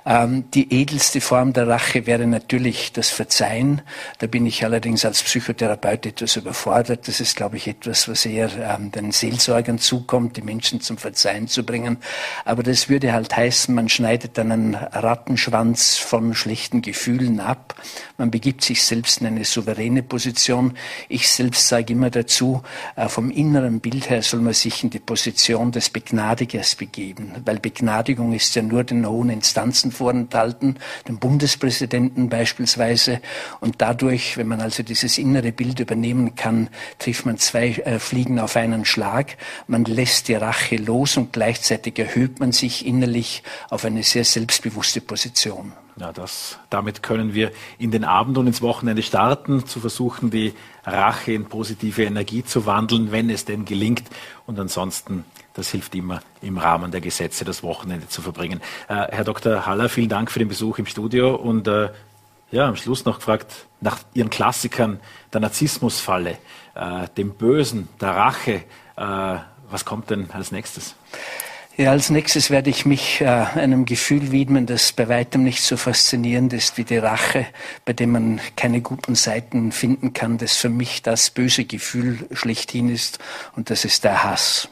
Ähm, 0.06 0.46
die 0.54 0.74
edelste 0.74 1.22
Form 1.22 1.54
der 1.54 1.68
Rache 1.68 2.06
wäre 2.06 2.28
natürlich 2.28 2.92
das 2.94 3.10
Verzeihen. 3.10 3.45
Da 4.20 4.28
bin 4.28 4.46
ich 4.46 4.64
allerdings 4.64 5.06
als 5.06 5.24
Psychotherapeut 5.24 6.06
etwas 6.06 6.36
überfordert. 6.36 7.08
Das 7.08 7.20
ist, 7.20 7.36
glaube 7.36 7.58
ich, 7.58 7.68
etwas, 7.68 8.08
was 8.08 8.26
eher 8.26 8.50
ähm, 8.58 8.92
den 8.92 9.12
Seelsorgern 9.12 9.80
zukommt, 9.80 10.38
die 10.38 10.42
Menschen 10.42 10.82
zum 10.82 10.98
Verzeihen 10.98 11.48
zu 11.48 11.64
bringen. 11.64 11.98
Aber 12.44 12.64
das 12.64 12.90
würde 12.90 13.14
halt 13.14 13.36
heißen, 13.36 13.74
man 13.74 13.90
schneidet 13.90 14.38
einen 14.40 14.76
Rattenschwanz 14.76 15.98
von 15.98 16.34
schlechten 16.34 16.82
Gefühlen 16.82 17.40
ab. 17.40 17.76
Man 18.18 18.32
begibt 18.32 18.64
sich 18.64 18.84
selbst 18.84 19.22
in 19.22 19.28
eine 19.28 19.46
souveräne 19.46 20.04
Position. 20.04 20.78
Ich 21.10 21.28
selbst 21.30 21.68
sage 21.68 21.94
immer 21.94 22.10
dazu, 22.10 22.64
äh, 22.96 23.10
vom 23.10 23.30
inneren 23.32 23.80
Bild 23.80 24.10
her 24.10 24.22
soll 24.22 24.42
man 24.42 24.54
sich 24.54 24.84
in 24.84 24.90
die 24.90 25.00
Position 25.00 25.72
des 25.72 25.90
Begnadigers 25.90 26.76
begeben, 26.76 27.34
weil 27.46 27.60
Begnadigung 27.60 28.34
ist 28.34 28.56
ja 28.56 28.62
nur 28.62 28.84
den 28.84 29.08
hohen 29.08 29.30
Instanzen 29.30 29.92
vorenthalten, 29.92 30.78
dem 31.08 31.20
Bundespräsidenten 31.20 32.30
beispielsweise. 32.30 33.22
Und 33.60 33.76
dadurch, 33.82 34.38
wenn 34.38 34.48
man 34.48 34.62
also 34.62 34.84
dieses 34.84 35.18
innere 35.18 35.52
Bild 35.52 35.80
übernehmen 35.80 36.36
kann, 36.36 36.70
trifft 37.00 37.26
man 37.26 37.38
zwei 37.38 37.70
äh, 37.70 38.00
Fliegen 38.00 38.40
auf 38.40 38.56
einen 38.56 38.86
Schlag. 38.86 39.38
Man 39.68 39.86
lässt 39.86 40.28
die 40.28 40.36
Rache 40.36 40.78
los 40.78 41.18
und 41.18 41.34
gleichzeitig 41.34 41.98
erhöht 42.00 42.40
man 42.40 42.52
sich 42.52 42.86
innerlich 42.86 43.44
auf 43.70 43.86
eine 43.86 44.04
sehr 44.04 44.26
selbstbewusste 44.26 45.02
Position. 45.02 45.74
Ja, 45.98 46.12
das, 46.12 46.60
damit 46.70 47.04
können 47.04 47.34
wir 47.34 47.54
in 47.78 47.90
den 47.90 48.04
Abend 48.04 48.38
und 48.38 48.48
ins 48.48 48.62
Wochenende 48.62 49.02
starten, 49.02 49.66
zu 49.66 49.80
versuchen, 49.80 50.30
die 50.30 50.54
Rache 50.84 51.32
in 51.32 51.46
positive 51.46 52.04
Energie 52.04 52.44
zu 52.44 52.66
wandeln, 52.66 53.14
wenn 53.14 53.30
es 53.30 53.46
denn 53.46 53.64
gelingt. 53.64 54.04
Und 54.46 54.60
ansonsten, 54.60 55.24
das 55.54 55.70
hilft 55.70 55.96
immer 55.96 56.22
im 56.42 56.58
Rahmen 56.58 56.92
der 56.92 57.00
Gesetze, 57.00 57.46
das 57.46 57.64
Wochenende 57.64 58.10
zu 58.10 58.22
verbringen. 58.22 58.60
Äh, 58.90 59.08
Herr 59.10 59.24
Dr. 59.24 59.66
Haller, 59.66 59.88
vielen 59.88 60.10
Dank 60.10 60.32
für 60.32 60.40
den 60.40 60.50
Besuch 60.50 60.80
im 60.80 60.86
Studio 60.86 61.34
und 61.34 61.66
äh, 61.70 61.90
ja, 62.52 62.68
am 62.68 62.76
Schluss 62.76 63.06
noch 63.06 63.18
gefragt 63.18 63.68
nach 63.82 64.00
Ihren 64.14 64.30
Klassikern 64.30 65.00
der 65.34 65.42
Narzissmusfalle, 65.42 66.38
äh, 66.76 67.08
dem 67.18 67.34
Bösen, 67.34 67.88
der 68.00 68.16
Rache. 68.16 68.64
Äh, 68.98 69.38
was 69.70 69.86
kommt 69.86 70.10
denn 70.10 70.30
als 70.32 70.52
nächstes? 70.52 70.96
Ja, 71.78 71.92
als 71.92 72.10
nächstes 72.10 72.50
werde 72.50 72.70
ich 72.70 72.86
mich 72.86 73.20
äh, 73.20 73.26
einem 73.26 73.84
Gefühl 73.84 74.32
widmen, 74.32 74.66
das 74.66 74.94
bei 74.94 75.10
weitem 75.10 75.44
nicht 75.44 75.62
so 75.62 75.76
faszinierend 75.76 76.54
ist 76.54 76.78
wie 76.78 76.86
die 76.86 76.98
Rache, 76.98 77.48
bei 77.84 77.92
dem 77.92 78.12
man 78.12 78.40
keine 78.56 78.80
guten 78.80 79.16
Seiten 79.16 79.74
finden 79.74 80.14
kann, 80.14 80.38
das 80.38 80.56
für 80.56 80.70
mich 80.70 81.02
das 81.02 81.32
böse 81.32 81.66
Gefühl 81.66 82.30
schlechthin 82.32 82.88
ist, 82.88 83.20
und 83.58 83.70
das 83.70 83.84
ist 83.84 84.06
der 84.06 84.24
Hass. 84.24 84.70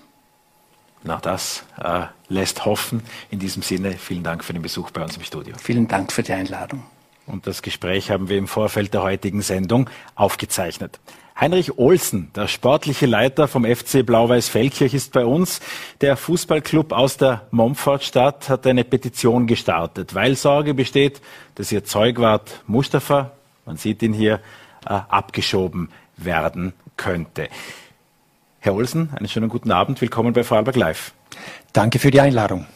Na, 1.04 1.18
das 1.18 1.66
äh, 1.84 2.06
lässt 2.30 2.64
hoffen. 2.64 3.04
In 3.30 3.40
diesem 3.40 3.64
Sinne, 3.64 3.92
vielen 3.94 4.24
Dank 4.24 4.42
für 4.46 4.54
den 4.54 4.62
Besuch 4.62 4.90
bei 4.92 5.04
uns 5.04 5.18
im 5.18 5.24
Studio. 5.24 5.56
Vielen 5.62 5.90
Dank 5.90 6.14
für 6.14 6.24
die 6.24 6.32
Einladung. 6.32 6.86
Und 7.26 7.48
das 7.48 7.62
Gespräch 7.62 8.12
haben 8.12 8.30
wir 8.30 8.38
im 8.38 8.48
Vorfeld 8.48 8.94
der 8.94 9.04
heutigen 9.04 9.42
Sendung 9.42 9.90
aufgezeichnet. 10.16 11.00
Heinrich 11.40 11.78
Olsen, 11.80 12.30
der 12.36 12.48
sportliche 12.48 13.06
Leiter 13.06 13.48
vom 13.48 13.66
FC 13.66 14.06
Blau-Weiß 14.06 14.50
Feldkirch, 14.50 14.94
ist 14.94 15.14
bei 15.14 15.26
uns. 15.26 15.62
Der 16.02 16.16
Fußballclub 16.16 16.92
aus 16.92 17.18
der 17.18 17.48
Momfortstadt 17.50 18.50
hat 18.50 18.68
eine 18.68 18.84
Petition 18.84 19.48
gestartet, 19.48 20.14
weil 20.14 20.36
Sorge 20.36 20.74
besteht, 20.74 21.22
dass 21.56 21.72
ihr 21.72 21.84
Zeugwart 21.84 22.62
Mustafa, 22.68 23.32
man 23.66 23.78
sieht 23.78 24.04
ihn 24.04 24.14
hier, 24.14 24.42
äh, 24.86 24.90
abgeschoben 24.90 25.90
werden 26.18 26.74
könnte. 26.98 27.50
Herr 28.60 28.76
Olsen, 28.76 29.10
einen 29.16 29.28
schönen 29.28 29.50
guten 29.50 29.72
Abend. 29.72 30.00
Willkommen 30.02 30.34
bei 30.34 30.44
Vorarlberg 30.44 30.76
Live. 30.76 31.14
Danke 31.74 32.00
für 32.00 32.12
die 32.12 32.22
Einladung. 32.22 32.68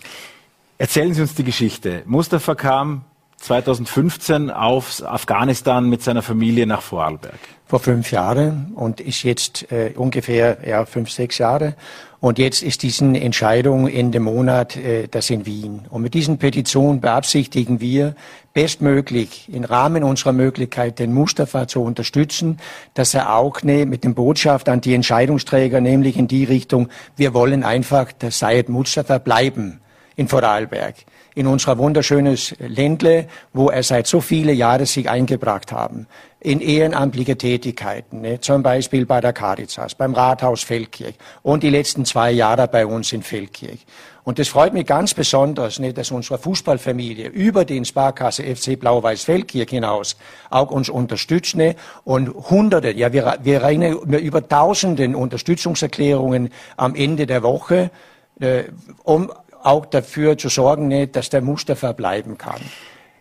Erzählen 0.80 1.14
Sie 1.14 1.22
uns 1.22 1.36
die 1.36 1.44
Geschichte. 1.44 2.02
Mustafa 2.06 2.56
kam 2.56 3.06
2015 3.38 4.50
auf 4.50 5.04
Afghanistan 5.06 5.88
mit 5.88 6.02
seiner 6.02 6.22
Familie 6.22 6.66
nach 6.66 6.82
Vorarlberg. 6.82 7.40
Vor 7.66 7.80
fünf 7.80 8.12
Jahren 8.12 8.72
und 8.76 9.02
ist 9.02 9.24
jetzt 9.24 9.72
äh, 9.72 9.92
ungefähr 9.96 10.58
ja, 10.66 10.86
fünf, 10.86 11.12
sechs 11.12 11.38
Jahre. 11.38 11.76
Und 12.20 12.40
jetzt 12.40 12.64
ist 12.64 12.82
diese 12.82 13.06
Entscheidung 13.06 13.88
Ende 13.88 14.20
Monat, 14.20 14.76
äh, 14.76 15.08
das 15.08 15.30
in 15.30 15.46
Wien. 15.46 15.82
Und 15.90 16.02
mit 16.02 16.14
diesen 16.14 16.40
Petitionen 16.40 17.00
beabsichtigen 17.00 17.80
wir, 17.80 18.16
bestmöglich 18.54 19.50
im 19.54 19.66
Rahmen 19.66 20.04
unserer 20.04 20.34
Möglichkeit 20.34 20.98
den 20.98 21.14
Mustafa 21.14 21.68
zu 21.68 21.84
unterstützen, 21.84 22.58
dass 22.96 23.14
er 23.14 23.36
auch 23.36 23.62
ne, 23.62 23.86
mit 23.86 24.04
dem 24.04 24.16
Botschaft 24.16 24.68
an 24.68 24.82
die 24.82 24.96
Entscheidungsträger, 24.96 25.80
nämlich 25.80 26.18
in 26.18 26.28
die 26.28 26.46
Richtung, 26.46 26.90
wir 27.18 27.36
wollen 27.36 27.64
einfach 27.64 28.12
der 28.14 28.32
Sayed 28.32 28.70
Mustafa 28.70 29.20
bleiben 29.20 29.80
in 30.16 30.28
Vorarlberg 30.28 30.96
in 31.38 31.46
unser 31.46 31.78
wunderschönes 31.78 32.56
Ländle, 32.58 33.28
wo 33.54 33.70
er 33.70 33.84
seit 33.84 34.08
so 34.08 34.22
viele 34.22 34.54
Jahre 34.54 34.88
sich 34.88 35.08
eingebracht 35.08 35.72
haben. 35.72 36.08
In 36.40 36.62
ehrenamtliche 36.62 37.38
Tätigkeiten, 37.38 38.22
ne? 38.22 38.40
zum 38.40 38.64
Beispiel 38.64 39.06
bei 39.06 39.22
der 39.22 39.34
Caritas, 39.34 39.94
beim 39.94 40.16
Rathaus 40.16 40.64
Feldkirch 40.64 41.16
und 41.44 41.62
die 41.62 41.70
letzten 41.70 42.06
zwei 42.06 42.32
Jahre 42.32 42.68
bei 42.68 42.88
uns 42.88 43.14
in 43.14 43.22
Feldkirch. 43.22 43.86
Und 44.24 44.40
das 44.40 44.48
freut 44.48 44.74
mich 44.74 44.88
ganz 44.88 45.14
besonders, 45.14 45.80
ne, 45.80 45.94
dass 45.94 46.12
unsere 46.12 46.40
Fußballfamilie 46.40 47.30
über 47.30 47.64
den 47.66 47.86
Sparkasse 47.86 48.44
FC 48.44 48.78
Blau-Weiß 48.78 49.24
Feldkirch 49.24 49.70
hinaus 49.70 50.18
auch 50.50 50.72
uns 50.72 50.90
unterstützt 50.90 51.56
ne, 51.56 51.76
und 52.04 52.30
Hunderte, 52.50 52.92
ja 52.92 53.14
wir, 53.14 53.38
wir 53.44 53.64
reden 53.64 54.00
über 54.20 54.48
Tausenden 54.48 55.16
Unterstützungserklärungen 55.16 56.50
am 56.78 56.96
Ende 56.96 57.28
der 57.28 57.44
Woche, 57.44 57.92
äh, 58.40 58.64
um 59.04 59.32
auch 59.68 59.86
dafür 59.86 60.38
zu 60.38 60.50
sorgen, 60.50 60.88
ne, 60.88 61.08
dass 61.08 61.30
der 61.30 61.42
Mustafa 61.42 61.92
bleiben 61.92 62.38
kann. 62.38 62.62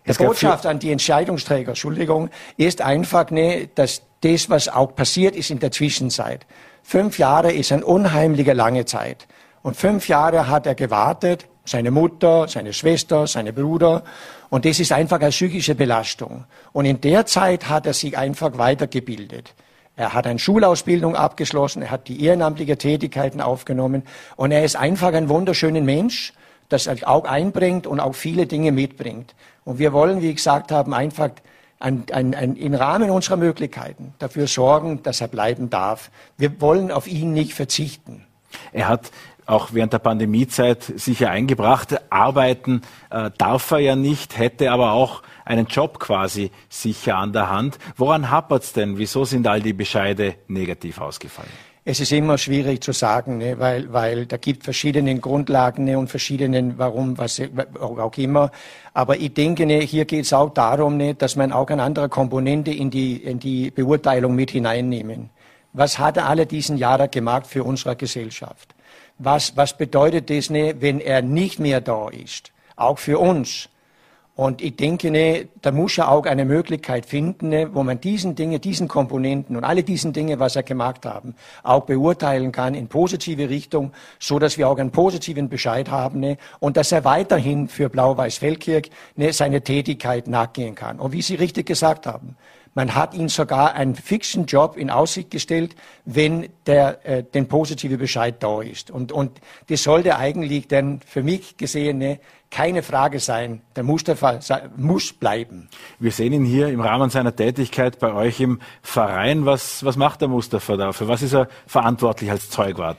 Die 0.07 0.13
Botschaft 0.13 0.67
an 0.67 0.79
die 0.79 0.93
Entscheidungsträger, 0.93 1.71
Entschuldigung, 1.71 2.31
ist 2.57 2.81
einfach, 2.81 3.31
ne, 3.31 3.69
dass 3.75 4.03
das, 4.21 4.49
was 4.49 4.69
auch 4.69 4.95
passiert 4.95 5.35
ist 5.35 5.51
in 5.51 5.59
der 5.59 5.73
Zwischenzeit. 5.73 6.47
Fünf 6.83 7.19
Jahre 7.19 7.53
ist 7.53 7.73
eine 7.73 7.85
unheimliche 7.85 8.53
lange 8.53 8.85
Zeit. 8.85 9.27
Und 9.63 9.77
fünf 9.77 10.07
Jahre 10.09 10.49
hat 10.49 10.67
er 10.67 10.77
gewartet, 10.77 11.47
seine 11.65 11.91
Mutter, 11.91 12.47
seine 12.47 12.73
Schwester, 12.73 13.27
seine 13.27 13.53
Bruder. 13.53 14.05
Und 14.49 14.65
das 14.65 14.79
ist 14.79 14.93
einfach 14.93 15.19
eine 15.19 15.31
psychische 15.31 15.75
Belastung. 15.75 16.45
Und 16.73 16.85
in 16.85 17.01
der 17.01 17.27
Zeit 17.27 17.69
hat 17.69 17.87
er 17.87 17.93
sich 17.93 18.17
einfach 18.17 18.57
weitergebildet. 18.59 19.55
Er 19.97 20.13
hat 20.13 20.27
eine 20.27 20.39
Schulausbildung 20.39 21.17
abgeschlossen, 21.17 21.83
er 21.83 21.91
hat 21.91 22.09
die 22.09 22.23
ehrenamtliche 22.23 22.77
Tätigkeiten 22.77 23.41
aufgenommen 23.41 24.03
und 24.37 24.53
er 24.53 24.63
ist 24.63 24.77
einfach 24.77 25.15
ein 25.15 25.31
wunderschöner 25.31 25.81
Mensch, 25.81 26.35
das 26.69 26.87
er 26.87 26.97
auch 27.09 27.25
einbringt 27.25 27.87
und 27.87 28.01
auch 28.01 28.15
viele 28.15 28.47
Dinge 28.47 28.73
mitbringt. 28.73 29.35
Und 29.65 29.79
wir 29.79 29.95
wollen, 29.95 30.21
wie 30.21 30.35
gesagt 30.35 30.71
haben, 30.71 30.93
einfach 30.93 31.31
ein, 31.81 32.05
ein, 32.13 32.35
ein, 32.35 32.57
im 32.57 32.75
Rahmen 32.75 33.11
unserer 33.11 33.37
Möglichkeiten 33.37 34.15
dafür 34.19 34.47
sorgen, 34.47 35.03
dass 35.03 35.21
er 35.21 35.29
bleiben 35.29 35.71
darf. 35.71 36.11
Wir 36.37 36.61
wollen 36.61 36.91
auf 36.91 37.07
ihn 37.07 37.33
nicht 37.33 37.55
verzichten. 37.55 38.25
Er 38.73 38.89
hat 38.89 39.11
auch 39.47 39.69
während 39.73 39.93
der 39.93 39.99
Pandemiezeit 39.99 40.83
sicher 40.83 41.31
eingebracht. 41.31 42.01
Arbeiten 42.11 42.83
äh, 43.11 43.31
darf 43.39 43.71
er 43.71 43.79
ja 43.79 43.97
nicht, 43.97 44.37
hätte 44.39 44.73
aber 44.73 44.93
auch 44.93 45.23
einen 45.47 45.67
Job 45.67 45.99
quasi 45.99 46.51
sicher 46.69 47.17
an 47.17 47.33
der 47.33 47.49
Hand. 47.49 47.79
Woran 47.97 48.31
hapert's 48.31 48.75
denn? 48.75 48.99
Wieso 48.99 49.25
sind 49.25 49.47
all 49.47 49.63
die 49.63 49.73
Bescheide 49.73 50.35
negativ 50.49 51.01
ausgefallen? 51.01 51.49
Es 51.89 52.01
ist 52.01 52.11
immer 52.11 52.37
schwierig 52.37 52.83
zu 52.83 52.91
sagen, 52.91 53.39
ne, 53.39 53.61
weil, 53.61 53.93
weil 53.93 54.27
da 54.27 54.39
gibt 54.39 54.65
verschiedene 54.65 55.21
Grundlagen 55.21 55.85
ne, 55.85 55.97
und 55.97 56.09
verschiedenen, 56.09 56.77
warum, 56.79 57.17
was 57.17 57.41
auch 57.79 58.19
immer. 58.19 58.51
Aber 58.93 59.17
ich 59.17 59.33
denke, 59.35 59.67
ne, 59.67 59.79
hier 59.79 60.05
geht 60.05 60.25
es 60.25 60.33
auch 60.33 60.53
darum, 60.53 60.97
ne, 60.97 61.15
dass 61.15 61.37
man 61.37 61.53
auch 61.53 61.69
eine 61.69 61.85
andere 61.85 62.09
Komponente 62.09 62.73
in 62.73 62.91
die, 62.91 63.17
in 63.17 63.39
die 63.39 63.71
Beurteilung 63.71 64.35
mit 64.35 64.51
hineinnehmen. 64.51 65.31
Was 65.75 66.01
hat 66.01 66.17
er 66.17 66.29
alle 66.29 66.45
diesen 66.45 66.77
Jahre 66.77 67.09
gemacht 67.09 67.47
für 67.47 67.63
unsere 67.63 67.95
Gesellschaft? 67.95 68.75
Was, 69.19 69.57
was 69.57 69.79
bedeutet 69.79 70.29
das, 70.29 70.51
ne, 70.51 70.75
wenn 70.81 70.99
er 70.99 71.23
nicht 71.23 71.61
mehr 71.61 71.81
da 71.81 72.09
ist? 72.09 72.51
Auch 72.75 72.99
für 72.99 73.21
uns. 73.21 73.69
Und 74.37 74.61
ich 74.61 74.77
denke, 74.77 75.11
ne, 75.11 75.49
da 75.63 75.73
muss 75.73 75.97
er 75.97 76.11
auch 76.11 76.27
eine 76.27 76.45
Möglichkeit 76.45 77.07
finden, 77.07 77.49
ne, 77.49 77.75
wo 77.75 77.83
man 77.83 78.03
diesen 78.03 78.35
Dinge, 78.35 78.61
diesen 78.61 78.87
Komponenten 78.87 79.57
und 79.57 79.65
alle 79.65 79.83
diesen 79.83 80.13
Dinge, 80.13 80.39
was 80.39 80.57
er 80.57 80.63
gemacht 80.63 81.07
haben, 81.07 81.35
auch 81.63 81.85
beurteilen 81.85 82.53
kann 82.53 82.75
in 82.75 82.89
positive 82.89 83.49
Richtung, 83.49 83.93
so 84.19 84.39
dass 84.39 84.59
wir 84.59 84.69
auch 84.69 84.77
einen 84.77 84.91
positiven 84.91 85.49
Bescheid 85.49 85.91
haben 85.91 86.21
ne, 86.21 86.37
und 86.61 86.77
dass 86.77 86.93
er 86.93 87.05
weiterhin 87.05 87.67
für 87.67 87.89
Blau-Weiß-Feldkirch 87.89 88.91
ne, 89.17 89.33
seine 89.33 89.63
Tätigkeit 89.63 90.29
nachgehen 90.29 90.75
kann. 90.75 91.01
Und 91.01 91.13
wie 91.13 91.23
Sie 91.23 91.37
richtig 91.37 91.65
gesagt 91.65 92.07
haben, 92.07 92.37
man 92.77 92.95
hat 92.95 93.15
ihm 93.15 93.31
sogar 93.31 93.73
einen 93.73 93.95
fixen 93.95 94.45
Job 94.45 94.77
in 94.77 94.91
Aussicht 94.91 95.31
gestellt, 95.31 95.75
wenn 96.05 96.51
der 96.67 97.05
äh, 97.07 97.25
den 97.25 97.49
positive 97.49 97.97
Bescheid 97.97 98.37
da 98.41 98.61
ist. 98.61 98.91
Und, 98.91 99.13
und 99.13 99.41
das 99.69 99.83
sollte 99.83 100.19
eigentlich 100.19 100.69
dann 100.69 101.01
für 101.05 101.23
mich 101.23 101.57
gesehen 101.57 101.97
ne, 101.99 102.21
keine 102.51 102.83
Frage 102.83 103.19
sein. 103.19 103.63
Der 103.75 103.83
Mustafa 103.83 104.41
muss 104.77 105.15
bleiben. 105.15 105.71
Wir 105.99 106.13
sehen 106.13 106.35
ihn 106.35 106.45
hier 106.45 106.69
im 106.69 106.81
Rahmen 106.81 107.09
seiner 107.09 107.35
Tätigkeit 107.35 107.99
bei 107.99 108.13
euch 108.13 108.41
im 108.41 108.61
Verein. 108.83 109.47
Was, 109.47 109.83
was 109.83 109.97
macht 109.97 110.21
der 110.21 110.29
Mustafa 110.29 110.77
da? 110.77 110.93
Für 110.93 111.09
was 111.09 111.23
ist 111.23 111.33
er 111.33 111.49
verantwortlich 111.67 112.31
als 112.31 112.51
Zeugwart? 112.51 112.99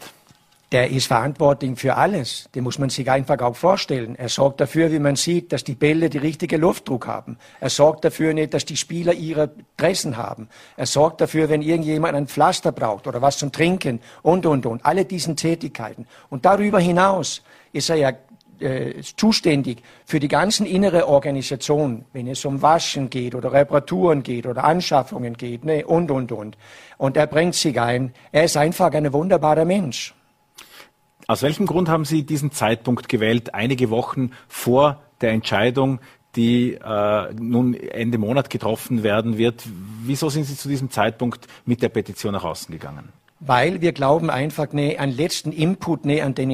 Der 0.72 0.90
ist 0.92 1.08
verantwortlich 1.08 1.80
für 1.80 1.96
alles. 1.96 2.50
Den 2.54 2.64
muss 2.64 2.78
man 2.78 2.90
sich 2.90 3.10
einfach 3.10 3.40
auch 3.40 3.56
vorstellen. 3.56 4.16
Er 4.18 4.28
sorgt 4.28 4.60
dafür, 4.60 4.92
wie 4.92 5.00
man 5.00 5.16
sieht, 5.16 5.54
dass 5.54 5.64
die 5.64 5.76
Bälle 5.76 6.10
die 6.10 6.18
richtige 6.18 6.58
Luftdruck 6.58 7.08
haben. 7.08 7.38
Er 7.62 7.70
sorgt 7.70 8.04
dafür 8.04 8.34
nicht, 8.34 8.54
dass 8.54 8.66
die 8.66 8.76
Spieler 8.76 9.14
ihre 9.14 9.50
Dressen 9.78 10.18
haben. 10.18 10.50
Er 10.76 10.86
sorgt 10.86 11.22
dafür, 11.22 11.48
wenn 11.48 11.62
irgendjemand 11.62 12.16
ein 12.16 12.28
Pflaster 12.28 12.74
braucht 12.74 13.08
oder 13.08 13.22
was 13.22 13.38
zum 13.38 13.52
Trinken 13.52 14.02
und, 14.24 14.46
und, 14.46 14.66
und. 14.66 14.86
Alle 14.86 15.06
diesen 15.06 15.38
Tätigkeiten. 15.38 16.06
Und 16.30 16.44
darüber 16.44 16.80
hinaus 16.80 17.44
ist 17.72 17.90
er 17.90 17.96
ja 17.96 18.12
äh, 18.60 19.02
zuständig 19.16 19.84
für 20.06 20.20
die 20.20 20.28
ganzen 20.28 20.66
innere 20.66 21.08
Organisation, 21.08 22.06
wenn 22.12 22.28
es 22.28 22.44
um 22.44 22.62
Waschen 22.62 23.10
geht 23.10 23.36
oder 23.36 23.54
Reparaturen 23.54 24.22
geht 24.22 24.46
oder 24.46 24.66
Anschaffungen 24.66 25.38
geht, 25.38 25.64
ne, 25.64 25.86
und, 25.86 26.12
und, 26.12 26.32
und. 26.34 26.58
Und 26.98 27.16
er 27.16 27.28
bringt 27.28 27.56
sich 27.56 27.80
ein. 27.80 28.14
Er 28.34 28.44
ist 28.44 28.58
einfach 28.58 28.92
ein 28.92 29.14
wunderbarer 29.14 29.64
Mensch. 29.64 30.17
Aus 31.30 31.42
welchem 31.42 31.66
Grund 31.66 31.90
haben 31.90 32.06
Sie 32.06 32.24
diesen 32.24 32.54
Zeitpunkt 32.54 33.10
gewählt, 33.10 33.54
einige 33.54 33.90
Wochen 33.90 34.32
vor 34.48 35.02
der 35.20 35.32
Entscheidung, 35.32 36.00
die 36.38 36.76
äh, 36.76 37.34
nun 37.34 37.74
Ende 37.74 38.18
Monat 38.18 38.50
getroffen 38.50 39.04
werden 39.04 39.38
wird? 39.38 39.64
Wieso 40.04 40.30
sind 40.30 40.46
Sie 40.46 40.56
zu 40.56 40.70
diesem 40.70 40.90
Zeitpunkt 40.90 41.46
mit 41.66 41.82
der 41.82 41.90
Petition 41.90 42.32
nach 42.32 42.46
außen 42.46 42.72
gegangen? 42.72 43.10
Weil 43.42 43.82
wir 43.82 43.92
glauben 43.92 44.30
einfach, 44.30 44.72
ne, 44.72 44.98
einen 44.98 45.12
letzten 45.12 45.52
Input 45.52 46.06
ne, 46.06 46.22
an 46.22 46.34
den, 46.34 46.50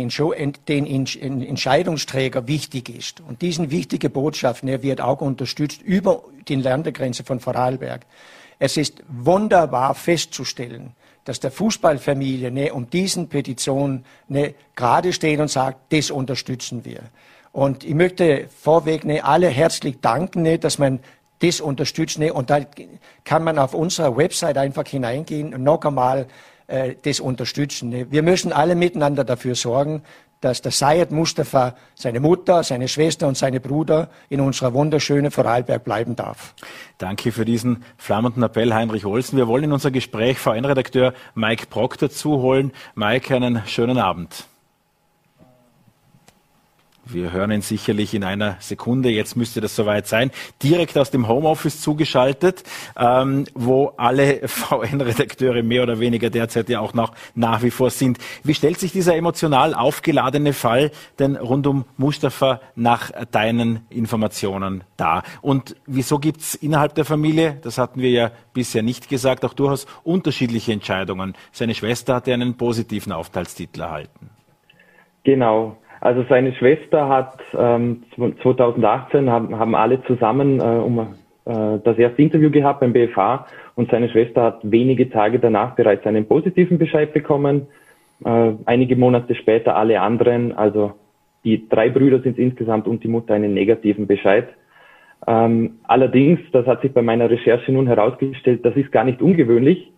den 0.67 0.85
Entscheidungsträger 0.87 2.47
wichtig 2.47 2.89
ist. 2.89 3.21
Und 3.21 3.43
diesen 3.43 3.69
wichtige 3.69 4.09
Botschaft 4.09 4.63
ne, 4.63 4.81
wird 4.81 5.01
auch 5.01 5.21
unterstützt 5.21 5.83
über 5.83 6.23
die 6.47 6.55
Landegrenze 6.55 7.23
von 7.23 7.39
Vorarlberg. 7.39 8.07
Es 8.57 8.75
ist 8.75 9.03
wunderbar 9.07 9.93
festzustellen, 9.93 10.93
dass 11.25 11.39
der 11.39 11.51
Fußballfamilie 11.51 12.51
ne, 12.51 12.73
um 12.73 12.89
diesen 12.89 13.29
Petition 13.29 14.05
ne, 14.27 14.55
gerade 14.75 15.13
steht 15.13 15.39
und 15.39 15.49
sagt, 15.49 15.93
das 15.93 16.11
unterstützen 16.11 16.85
wir. 16.85 17.01
Und 17.51 17.83
ich 17.83 17.93
möchte 17.93 18.47
vorweg 18.49 19.05
ne, 19.05 19.23
alle 19.23 19.47
herzlich 19.47 19.99
danken, 20.01 20.41
ne, 20.41 20.59
dass 20.59 20.79
man 20.79 20.99
das 21.39 21.61
unterstützt. 21.61 22.19
Ne, 22.19 22.33
und 22.33 22.49
da 22.49 22.59
kann 23.23 23.43
man 23.43 23.59
auf 23.59 23.73
unserer 23.73 24.17
Website 24.17 24.57
einfach 24.57 24.87
hineingehen 24.87 25.53
und 25.53 25.63
noch 25.63 25.83
einmal 25.83 26.27
äh, 26.67 26.95
das 27.03 27.19
unterstützen. 27.19 27.89
Ne. 27.89 28.11
Wir 28.11 28.23
müssen 28.23 28.51
alle 28.51 28.75
miteinander 28.75 29.23
dafür 29.23 29.55
sorgen, 29.55 30.01
dass 30.43 30.61
der 30.61 30.71
Sayed 30.71 31.11
Mustafa, 31.11 31.75
seine 31.95 32.19
Mutter, 32.19 32.63
seine 32.63 32.87
Schwester 32.87 33.27
und 33.27 33.37
seine 33.37 33.59
Bruder 33.59 34.09
in 34.29 34.41
unserer 34.41 34.73
wunderschönen 34.73 35.31
Vorarlberg 35.31 35.83
bleiben 35.83 36.15
darf. 36.15 36.53
Danke 36.97 37.31
für 37.31 37.45
diesen 37.45 37.83
flammenden 37.97 38.43
Appell, 38.43 38.73
Heinrich 38.73 39.05
Olsen. 39.05 39.37
Wir 39.37 39.47
wollen 39.47 39.65
in 39.65 39.71
unser 39.71 39.91
Gespräch 39.91 40.39
VN-Redakteur 40.39 41.13
Mike 41.33 41.67
Brock 41.69 41.97
dazu 41.97 42.41
holen. 42.41 42.71
Mike, 42.95 43.33
einen 43.33 43.63
schönen 43.65 43.97
Abend. 43.97 44.47
Wir 47.05 47.33
hören 47.33 47.51
ihn 47.51 47.61
sicherlich 47.61 48.13
in 48.13 48.23
einer 48.23 48.55
Sekunde. 48.59 49.09
Jetzt 49.09 49.35
müsste 49.35 49.59
das 49.59 49.75
soweit 49.75 50.07
sein. 50.07 50.31
Direkt 50.61 50.97
aus 50.97 51.11
dem 51.11 51.27
Homeoffice 51.27 51.81
zugeschaltet, 51.81 52.63
ähm, 52.97 53.45
wo 53.53 53.93
alle 53.97 54.41
VN-Redakteure 54.47 55.63
mehr 55.63 55.83
oder 55.83 55.99
weniger 55.99 56.29
derzeit 56.29 56.69
ja 56.69 56.79
auch 56.79 56.93
noch 56.93 57.13
nach 57.35 57.61
wie 57.61 57.71
vor 57.71 57.89
sind. 57.89 58.19
Wie 58.43 58.53
stellt 58.53 58.79
sich 58.79 58.93
dieser 58.93 59.15
emotional 59.15 59.73
aufgeladene 59.73 60.53
Fall 60.53 60.91
denn 61.19 61.35
rund 61.35 61.67
um 61.67 61.83
Mustafa 61.97 62.61
nach 62.75 63.11
deinen 63.31 63.85
Informationen 63.89 64.85
dar? 64.95 65.23
Und 65.41 65.75
wieso 65.85 66.19
gibt 66.19 66.39
es 66.39 66.55
innerhalb 66.55 66.95
der 66.95 67.05
Familie, 67.05 67.57
das 67.63 67.77
hatten 67.77 67.99
wir 67.99 68.11
ja 68.11 68.31
bisher 68.53 68.81
nicht 68.81 69.09
gesagt, 69.09 69.43
auch 69.43 69.53
durchaus 69.53 69.87
unterschiedliche 70.03 70.71
Entscheidungen? 70.71 71.33
Seine 71.51 71.75
Schwester 71.75 72.15
hatte 72.15 72.33
einen 72.33 72.55
positiven 72.55 73.11
Aufenthaltstitel 73.11 73.81
erhalten. 73.81 74.29
Genau. 75.23 75.77
Also 76.03 76.25
seine 76.27 76.51
Schwester 76.55 77.07
hat 77.07 77.39
ähm, 77.57 78.03
2018 78.17 79.29
haben, 79.29 79.57
haben 79.57 79.73
alle 79.73 80.03
zusammen 80.03 80.59
äh, 80.59 80.63
um 80.63 80.99
äh, 80.99 81.79
das 81.81 81.97
erste 81.97 82.21
Interview 82.21 82.51
gehabt 82.51 82.81
beim 82.81 82.91
BFH 82.91 83.47
und 83.75 83.89
seine 83.89 84.09
Schwester 84.09 84.43
hat 84.43 84.59
wenige 84.63 85.09
Tage 85.09 85.39
danach 85.39 85.75
bereits 85.75 86.05
einen 86.05 86.27
positiven 86.27 86.77
Bescheid 86.77 87.13
bekommen. 87.13 87.67
Äh, 88.25 88.51
einige 88.65 88.97
Monate 88.97 89.33
später 89.33 89.77
alle 89.77 90.01
anderen, 90.01 90.51
also 90.51 90.91
die 91.45 91.69
drei 91.69 91.87
Brüder 91.87 92.19
sind 92.19 92.37
insgesamt 92.37 92.85
und 92.85 93.01
die 93.01 93.07
Mutter 93.07 93.33
einen 93.33 93.53
negativen 93.53 94.05
Bescheid. 94.05 94.49
Ähm, 95.25 95.79
allerdings, 95.83 96.41
das 96.51 96.67
hat 96.67 96.81
sich 96.81 96.91
bei 96.91 97.01
meiner 97.01 97.29
Recherche 97.29 97.71
nun 97.71 97.87
herausgestellt, 97.87 98.65
das 98.65 98.75
ist 98.75 98.91
gar 98.91 99.05
nicht 99.05 99.21
ungewöhnlich. 99.21 99.89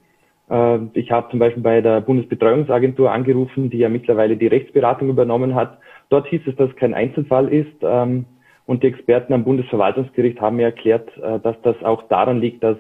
Äh, 0.52 0.78
ich 0.94 1.10
habe 1.10 1.32
zum 1.32 1.40
Beispiel 1.40 1.64
bei 1.64 1.82
der 1.82 2.02
Bundesbetreuungsagentur 2.02 3.12
angerufen, 3.12 3.72
die 3.72 3.80
ja 3.80 3.90
mittlerweile 3.90 4.38
die 4.38 4.46
Rechtsberatung 4.46 5.10
übernommen 5.10 5.56
hat 5.56 5.80
Dort 6.10 6.28
hieß 6.28 6.42
es, 6.46 6.56
dass 6.56 6.70
es 6.70 6.76
kein 6.76 6.94
Einzelfall 6.94 7.48
ist. 7.50 7.76
Ähm, 7.82 8.26
und 8.66 8.84
die 8.84 8.88
Experten 8.88 9.34
am 9.34 9.44
Bundesverwaltungsgericht 9.44 10.42
haben 10.42 10.56
mir 10.58 10.64
erklärt, 10.64 11.10
äh, 11.18 11.40
dass 11.40 11.56
das 11.62 11.82
auch 11.84 12.04
daran 12.08 12.40
liegt, 12.40 12.64
dass 12.64 12.78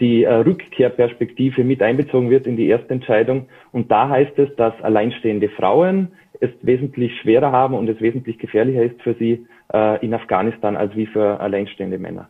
die 0.00 0.24
äh, 0.24 0.32
Rückkehrperspektive 0.32 1.62
mit 1.62 1.82
einbezogen 1.82 2.30
wird 2.30 2.46
in 2.46 2.56
die 2.56 2.68
erste 2.68 2.94
Entscheidung. 2.94 3.46
Und 3.70 3.90
da 3.90 4.08
heißt 4.08 4.38
es, 4.38 4.54
dass 4.56 4.72
alleinstehende 4.82 5.50
Frauen 5.50 6.12
es 6.40 6.50
wesentlich 6.62 7.12
schwerer 7.20 7.52
haben 7.52 7.74
und 7.74 7.88
es 7.88 8.00
wesentlich 8.00 8.38
gefährlicher 8.38 8.82
ist 8.82 9.00
für 9.02 9.14
sie 9.14 9.46
äh, 9.72 10.04
in 10.04 10.14
Afghanistan 10.14 10.76
als 10.76 10.96
wie 10.96 11.06
für 11.06 11.38
alleinstehende 11.38 11.98
Männer. 11.98 12.28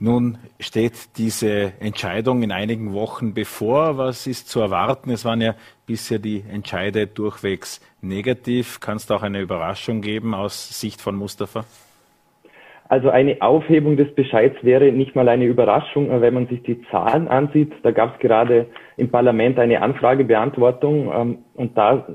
Nun 0.00 0.38
steht 0.60 1.16
diese 1.18 1.72
Entscheidung 1.80 2.42
in 2.42 2.52
einigen 2.52 2.92
Wochen 2.92 3.34
bevor. 3.34 3.98
Was 3.98 4.28
ist 4.28 4.48
zu 4.48 4.60
erwarten? 4.60 5.10
Es 5.10 5.24
waren 5.24 5.40
ja 5.40 5.54
bisher 5.86 6.20
die 6.20 6.44
Entscheide 6.48 7.08
durchwegs 7.08 7.80
negativ. 8.00 8.80
Kann 8.80 8.96
es 8.96 9.06
da 9.06 9.16
auch 9.16 9.22
eine 9.22 9.40
Überraschung 9.40 10.00
geben 10.00 10.34
aus 10.34 10.80
Sicht 10.80 11.00
von 11.00 11.16
Mustafa? 11.16 11.64
Also 12.88 13.10
eine 13.10 13.42
Aufhebung 13.42 13.98
des 13.98 14.14
Bescheids 14.14 14.56
wäre 14.62 14.90
nicht 14.92 15.14
mal 15.14 15.28
eine 15.28 15.44
Überraschung, 15.44 16.08
wenn 16.22 16.32
man 16.32 16.46
sich 16.46 16.62
die 16.62 16.80
Zahlen 16.90 17.28
ansieht. 17.28 17.72
Da 17.82 17.90
gab 17.90 18.14
es 18.14 18.20
gerade 18.20 18.66
im 18.96 19.10
Parlament 19.10 19.58
eine 19.58 19.82
Anfragebeantwortung 19.82 21.12
ähm, 21.14 21.38
und 21.54 21.76
da 21.76 22.06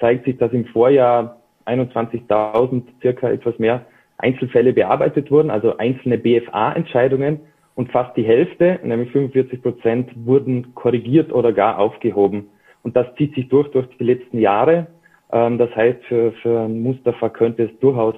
zeigt 0.00 0.24
sich, 0.24 0.38
dass 0.38 0.52
im 0.52 0.64
Vorjahr 0.66 1.36
21.000 1.66 2.82
circa 3.02 3.30
etwas 3.30 3.58
mehr 3.58 3.84
Einzelfälle 4.16 4.72
bearbeitet 4.72 5.30
wurden, 5.30 5.50
also 5.50 5.76
einzelne 5.76 6.16
BFA-Entscheidungen 6.18 7.40
und 7.74 7.90
fast 7.90 8.16
die 8.16 8.24
Hälfte, 8.24 8.80
nämlich 8.82 9.10
45 9.10 9.60
Prozent, 9.62 10.10
wurden 10.24 10.74
korrigiert 10.74 11.32
oder 11.32 11.52
gar 11.52 11.78
aufgehoben. 11.78 12.48
Und 12.82 12.96
das 12.96 13.06
zieht 13.16 13.34
sich 13.34 13.48
durch 13.48 13.68
durch 13.72 13.88
die 13.98 14.04
letzten 14.04 14.38
Jahre. 14.38 14.86
Ähm, 15.34 15.58
das 15.58 15.74
heißt, 15.76 16.02
für, 16.04 16.32
für 16.40 16.68
Mustafa 16.68 17.28
könnte 17.28 17.64
es 17.64 17.78
durchaus 17.80 18.14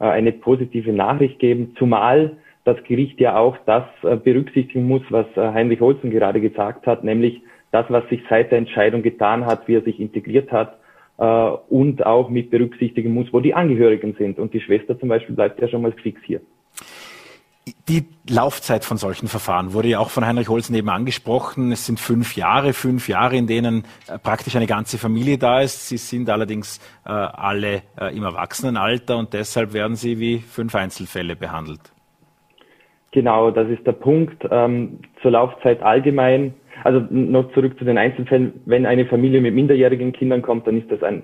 äh, 0.00 0.06
eine 0.06 0.32
positive 0.32 0.92
Nachricht 0.92 1.38
geben, 1.38 1.76
zumal 1.78 2.38
das 2.64 2.82
Gericht 2.84 3.20
ja 3.20 3.36
auch 3.36 3.56
das 3.66 3.84
äh, 4.02 4.16
berücksichtigen 4.16 4.88
muss, 4.88 5.02
was 5.10 5.26
äh, 5.36 5.52
Heinrich 5.52 5.82
Olsen 5.82 6.10
gerade 6.10 6.40
gesagt 6.40 6.86
hat, 6.86 7.04
nämlich 7.04 7.42
das, 7.70 7.84
was 7.90 8.08
sich 8.08 8.22
seit 8.30 8.50
der 8.50 8.58
Entscheidung 8.58 9.02
getan 9.02 9.44
hat, 9.44 9.68
wie 9.68 9.76
er 9.76 9.82
sich 9.82 10.00
integriert 10.00 10.50
hat 10.50 10.78
und 11.68 12.04
auch 12.04 12.28
mit 12.28 12.50
berücksichtigen 12.50 13.14
muss, 13.14 13.32
wo 13.32 13.38
die 13.38 13.54
Angehörigen 13.54 14.16
sind. 14.18 14.40
Und 14.40 14.52
die 14.52 14.60
Schwester 14.60 14.98
zum 14.98 15.08
Beispiel 15.08 15.36
bleibt 15.36 15.60
ja 15.60 15.68
schon 15.68 15.82
mal 15.82 15.92
fix 15.92 16.20
hier. 16.24 16.40
Die 17.88 18.04
Laufzeit 18.28 18.84
von 18.84 18.98
solchen 18.98 19.26
Verfahren 19.26 19.72
wurde 19.72 19.88
ja 19.88 19.98
auch 19.98 20.10
von 20.10 20.26
Heinrich 20.26 20.50
Holzen 20.50 20.74
eben 20.74 20.90
angesprochen. 20.90 21.72
Es 21.72 21.86
sind 21.86 21.98
fünf 21.98 22.36
Jahre, 22.36 22.74
fünf 22.74 23.08
Jahre, 23.08 23.36
in 23.36 23.46
denen 23.46 23.84
äh, 24.06 24.18
praktisch 24.18 24.54
eine 24.54 24.66
ganze 24.66 24.98
Familie 24.98 25.38
da 25.38 25.60
ist. 25.60 25.88
Sie 25.88 25.96
sind 25.96 26.28
allerdings 26.28 26.78
äh, 27.06 27.10
alle 27.10 27.82
äh, 27.98 28.14
im 28.14 28.22
Erwachsenenalter 28.22 29.16
und 29.16 29.32
deshalb 29.32 29.72
werden 29.72 29.96
sie 29.96 30.18
wie 30.18 30.38
fünf 30.40 30.74
Einzelfälle 30.74 31.36
behandelt. 31.36 31.80
Genau, 33.12 33.50
das 33.50 33.68
ist 33.70 33.86
der 33.86 33.92
Punkt. 33.92 34.46
Ähm, 34.50 34.98
zur 35.22 35.30
Laufzeit 35.30 35.82
allgemein, 35.82 36.52
also 36.82 37.00
noch 37.08 37.50
zurück 37.54 37.78
zu 37.78 37.86
den 37.86 37.96
Einzelfällen, 37.96 38.60
wenn 38.66 38.84
eine 38.84 39.06
Familie 39.06 39.40
mit 39.40 39.54
minderjährigen 39.54 40.12
Kindern 40.12 40.42
kommt, 40.42 40.66
dann 40.66 40.76
ist 40.76 40.90
das 40.90 41.02
ein, 41.02 41.22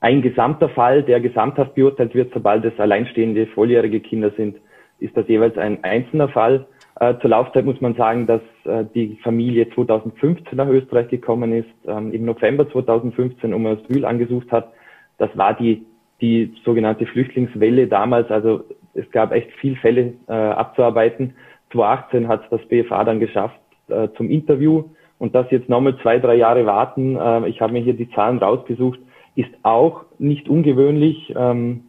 ein 0.00 0.22
gesamter 0.22 0.70
Fall, 0.70 1.02
der 1.02 1.20
gesamthaft 1.20 1.74
beurteilt 1.74 2.14
wird, 2.14 2.32
sobald 2.32 2.64
es 2.64 2.78
alleinstehende 2.80 3.46
volljährige 3.48 4.00
Kinder 4.00 4.30
sind 4.38 4.56
ist 5.02 5.16
das 5.16 5.28
jeweils 5.28 5.58
ein 5.58 5.82
einzelner 5.84 6.28
Fall. 6.28 6.66
Äh, 7.00 7.14
zur 7.20 7.30
Laufzeit 7.30 7.64
muss 7.64 7.80
man 7.80 7.94
sagen, 7.94 8.26
dass 8.26 8.42
äh, 8.64 8.84
die 8.94 9.18
Familie 9.22 9.68
2015 9.70 10.56
nach 10.56 10.68
Österreich 10.68 11.08
gekommen 11.08 11.52
ist, 11.52 11.68
ähm, 11.86 12.12
im 12.12 12.24
November 12.24 12.70
2015 12.70 13.52
um 13.52 13.66
Asyl 13.66 14.04
angesucht 14.04 14.50
hat. 14.52 14.72
Das 15.18 15.30
war 15.36 15.54
die, 15.54 15.84
die 16.20 16.54
sogenannte 16.64 17.06
Flüchtlingswelle 17.06 17.86
damals. 17.86 18.30
Also 18.30 18.64
es 18.94 19.10
gab 19.10 19.32
echt 19.32 19.50
viel 19.52 19.76
Fälle 19.76 20.14
äh, 20.28 20.32
abzuarbeiten. 20.32 21.34
2018 21.72 22.28
hat 22.28 22.42
das 22.50 22.60
BFA 22.68 23.04
dann 23.04 23.20
geschafft 23.20 23.58
äh, 23.88 24.08
zum 24.16 24.30
Interview. 24.30 24.84
Und 25.18 25.34
das 25.34 25.50
jetzt 25.50 25.68
nochmal 25.68 25.96
zwei, 26.02 26.18
drei 26.18 26.34
Jahre 26.34 26.66
warten, 26.66 27.16
äh, 27.16 27.48
ich 27.48 27.60
habe 27.60 27.72
mir 27.72 27.80
hier 27.80 27.94
die 27.94 28.10
Zahlen 28.10 28.38
rausgesucht, 28.38 28.98
ist 29.34 29.50
auch 29.62 30.04
nicht 30.18 30.48
ungewöhnlich. 30.48 31.32
Ähm, 31.36 31.84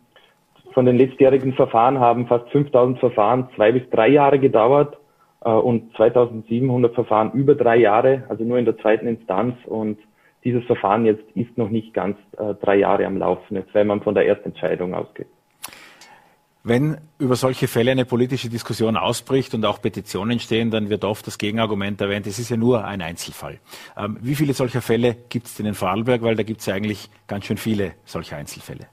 von 0.73 0.85
den 0.85 0.97
letztjährigen 0.97 1.53
Verfahren 1.53 1.99
haben 1.99 2.27
fast 2.27 2.49
5000 2.49 2.99
Verfahren 2.99 3.49
zwei 3.55 3.71
bis 3.71 3.89
drei 3.89 4.09
Jahre 4.09 4.39
gedauert 4.39 4.97
äh, 5.43 5.49
und 5.49 5.95
2700 5.95 6.93
Verfahren 6.93 7.31
über 7.33 7.55
drei 7.55 7.77
Jahre, 7.77 8.23
also 8.29 8.43
nur 8.43 8.57
in 8.57 8.65
der 8.65 8.77
zweiten 8.77 9.07
Instanz. 9.07 9.55
Und 9.65 9.99
dieses 10.43 10.63
Verfahren 10.65 11.05
jetzt 11.05 11.23
ist 11.35 11.57
noch 11.57 11.69
nicht 11.69 11.93
ganz 11.93 12.17
äh, 12.37 12.53
drei 12.55 12.77
Jahre 12.77 13.05
am 13.05 13.17
Laufen, 13.17 13.55
jetzt, 13.55 13.73
wenn 13.73 13.87
man 13.87 14.01
von 14.01 14.15
der 14.15 14.25
Erstentscheidung 14.25 14.93
ausgeht. 14.93 15.27
Wenn 16.65 16.97
über 17.19 17.35
solche 17.35 17.67
Fälle 17.67 17.91
eine 17.91 18.05
politische 18.05 18.47
Diskussion 18.47 18.95
ausbricht 18.95 19.53
und 19.53 19.65
auch 19.65 19.81
Petitionen 19.81 20.31
entstehen, 20.31 20.71
dann 20.71 20.89
wird 20.89 21.03
oft 21.03 21.27
das 21.27 21.37
Gegenargument 21.37 21.99
erwähnt, 21.99 22.25
es 22.25 22.39
ist 22.39 22.49
ja 22.49 22.55
nur 22.55 22.85
ein 22.85 23.01
Einzelfall. 23.01 23.59
Ähm, 23.97 24.17
wie 24.21 24.33
viele 24.33 24.53
solcher 24.53 24.81
Fälle 24.81 25.17
gibt 25.27 25.47
es 25.47 25.55
denn 25.55 25.65
in 25.65 25.73
Vorarlberg? 25.73 26.21
Weil 26.21 26.37
da 26.37 26.43
gibt 26.43 26.61
es 26.61 26.67
ja 26.67 26.75
eigentlich 26.75 27.09
ganz 27.27 27.45
schön 27.45 27.57
viele 27.57 27.95
solcher 28.05 28.37
Einzelfälle. 28.37 28.87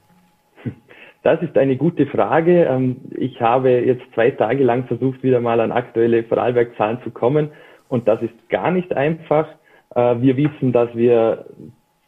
Das 1.23 1.41
ist 1.43 1.55
eine 1.57 1.77
gute 1.77 2.07
Frage. 2.07 2.63
Ähm, 2.63 2.97
ich 3.11 3.39
habe 3.41 3.69
jetzt 3.69 4.03
zwei 4.13 4.31
Tage 4.31 4.63
lang 4.63 4.85
versucht, 4.85 5.21
wieder 5.21 5.39
mal 5.39 5.59
an 5.59 5.71
aktuelle 5.71 6.23
Vorarlberg-Zahlen 6.23 6.99
zu 7.03 7.11
kommen 7.11 7.49
und 7.89 8.07
das 8.07 8.21
ist 8.21 8.49
gar 8.49 8.71
nicht 8.71 8.93
einfach. 8.95 9.47
Äh, 9.93 10.15
wir 10.19 10.35
wissen, 10.37 10.71
dass 10.71 10.93
wir 10.95 11.45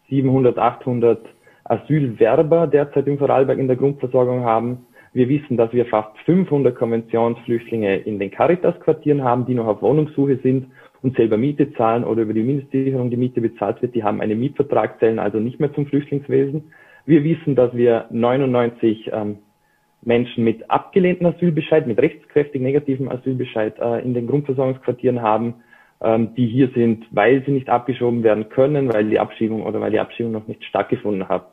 700, 0.10 0.58
800 0.58 1.26
Asylwerber 1.66 2.68
derzeit 2.68 3.08
im 3.08 3.20
Vorarlberg 3.20 3.60
in 3.60 3.68
der 3.68 3.78
Grundversorgung 3.78 4.44
haben. 4.44 4.88
Wir 5.14 5.30
wissen, 5.30 5.58
dass 5.58 5.72
wir 5.74 5.86
fast 5.86 6.18
500 6.26 6.76
Konventionsflüchtlinge 6.76 7.98
in 7.98 8.18
den 8.18 8.32
Caritas-Quartieren 8.32 9.24
haben, 9.24 9.46
die 9.46 9.54
noch 9.54 9.68
auf 9.68 9.84
Wohnungssuche 9.84 10.38
sind 10.38 10.72
und 11.04 11.16
selber 11.16 11.38
Miete 11.38 11.72
zahlen 11.74 12.04
oder 12.04 12.24
über 12.24 12.34
die 12.34 12.42
Mindestsicherung 12.42 13.12
die 13.12 13.18
Miete 13.18 13.42
bezahlt 13.42 13.80
wird. 13.84 13.94
Die 13.94 14.04
haben 14.04 14.22
einen 14.22 14.40
Mietvertrag, 14.40 15.00
zählen 15.00 15.20
also 15.20 15.38
nicht 15.38 15.60
mehr 15.60 15.72
zum 15.74 15.86
Flüchtlingswesen. 15.86 16.72
Wir 17.06 17.24
wissen, 17.24 17.56
dass 17.56 17.74
wir 17.74 18.06
99 18.12 19.10
ähm, 19.12 19.40
Menschen 20.02 20.44
mit 20.44 20.70
abgelehnten 20.70 21.26
Asylbescheid, 21.26 21.88
mit 21.88 22.00
rechtskräftig 22.00 22.62
negativem 22.62 23.10
Asylbescheid 23.10 23.78
äh, 23.80 24.00
in 24.00 24.14
den 24.14 24.28
Grundversorgungsquartieren 24.28 25.22
haben, 25.22 25.56
ähm, 26.02 26.34
die 26.36 26.48
hier 26.48 26.70
sind, 26.76 27.06
weil 27.12 27.44
sie 27.46 27.52
nicht 27.52 27.70
abgeschoben 27.70 28.24
werden 28.24 28.50
können, 28.50 28.94
weil 28.94 29.10
die 29.10 29.20
Abschiebung 29.20 29.64
oder 29.64 29.82
weil 29.82 29.92
die 29.92 30.00
Abschiebung 30.00 30.32
noch 30.32 30.48
nicht 30.48 30.64
stattgefunden 30.64 31.28
hat. 31.30 31.48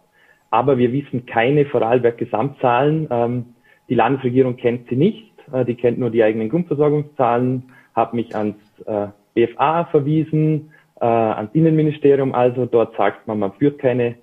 Aber 0.50 0.78
wir 0.78 0.92
wissen 0.92 1.26
keine 1.26 1.64
Vorarlberg-Gesamtzahlen. 1.66 3.08
Ähm, 3.10 3.44
die 3.88 3.94
Landesregierung 3.94 4.56
kennt 4.56 4.88
sie 4.88 4.96
nicht. 4.96 5.32
Äh, 5.52 5.64
die 5.64 5.74
kennt 5.74 5.98
nur 5.98 6.10
die 6.10 6.22
eigenen 6.22 6.48
Grundversorgungszahlen, 6.48 7.64
hat 7.94 8.14
mich 8.14 8.34
ans 8.34 8.56
äh, 8.86 9.08
BFA 9.34 9.84
verwiesen, 9.86 10.72
äh, 11.00 11.06
ans 11.06 11.54
Innenministerium 11.54 12.34
also. 12.34 12.66
Dort 12.66 12.96
sagt 12.96 13.26
man, 13.26 13.38
man 13.38 13.52
führt 13.52 13.78
keine 13.78 14.16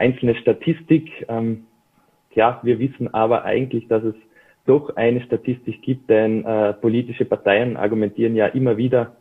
einzelne 0.00 0.34
Statistik. 0.34 1.26
Ähm, 1.28 1.66
ja, 2.34 2.60
wir 2.62 2.78
wissen 2.78 3.12
aber 3.12 3.44
eigentlich, 3.44 3.86
dass 3.88 4.02
es 4.02 4.14
doch 4.66 4.96
eine 4.96 5.20
Statistik 5.22 5.82
gibt, 5.82 6.10
denn 6.10 6.44
äh, 6.44 6.72
politische 6.74 7.24
Parteien 7.24 7.76
argumentieren 7.76 8.36
ja 8.36 8.46
immer 8.46 8.76
wieder 8.76 9.16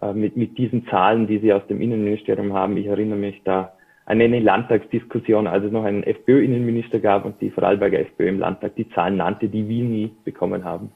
äh, 0.00 0.12
mit, 0.12 0.36
mit 0.36 0.58
diesen 0.58 0.86
Zahlen, 0.86 1.26
die 1.26 1.38
sie 1.38 1.52
aus 1.52 1.66
dem 1.68 1.80
Innenministerium 1.80 2.52
haben. 2.52 2.76
Ich 2.76 2.86
erinnere 2.86 3.18
mich 3.18 3.42
da 3.44 3.72
an 4.04 4.20
eine 4.20 4.40
Landtagsdiskussion, 4.40 5.46
als 5.46 5.64
es 5.64 5.72
noch 5.72 5.84
einen 5.84 6.02
FPÖ-Innenminister 6.02 6.98
gab 6.98 7.24
und 7.24 7.40
die 7.40 7.50
Vorarlberger 7.50 8.00
FPÖ 8.00 8.28
im 8.28 8.38
Landtag 8.40 8.74
die 8.76 8.88
Zahlen 8.90 9.16
nannte, 9.16 9.48
die 9.48 9.68
wir 9.68 9.84
nie 9.84 10.12
bekommen 10.24 10.64
haben. 10.64 10.90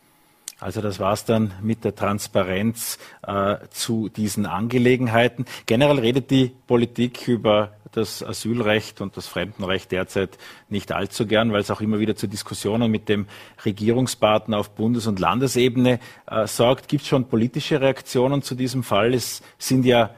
Also 0.58 0.80
das 0.80 0.98
war's 0.98 1.24
dann 1.24 1.52
mit 1.62 1.84
der 1.84 1.94
Transparenz 1.94 2.98
äh, 3.26 3.56
zu 3.70 4.08
diesen 4.08 4.46
Angelegenheiten. 4.46 5.44
Generell 5.66 5.98
redet 5.98 6.30
die 6.30 6.50
Politik 6.66 7.28
über 7.28 7.72
das 7.96 8.22
Asylrecht 8.22 9.00
und 9.00 9.16
das 9.16 9.26
Fremdenrecht 9.26 9.92
derzeit 9.92 10.38
nicht 10.68 10.92
allzu 10.92 11.26
gern, 11.26 11.52
weil 11.52 11.60
es 11.60 11.70
auch 11.70 11.80
immer 11.80 11.98
wieder 11.98 12.16
zu 12.16 12.26
Diskussionen 12.26 12.90
mit 12.90 13.08
dem 13.08 13.26
Regierungspartner 13.64 14.58
auf 14.58 14.74
Bundes- 14.74 15.06
und 15.06 15.18
Landesebene 15.18 15.98
äh, 16.26 16.46
sorgt. 16.46 16.88
Gibt 16.88 17.02
es 17.02 17.08
schon 17.08 17.28
politische 17.28 17.80
Reaktionen 17.80 18.42
zu 18.42 18.54
diesem 18.54 18.82
Fall? 18.82 19.14
Es 19.14 19.42
sind 19.58 19.84
ja 19.84 20.10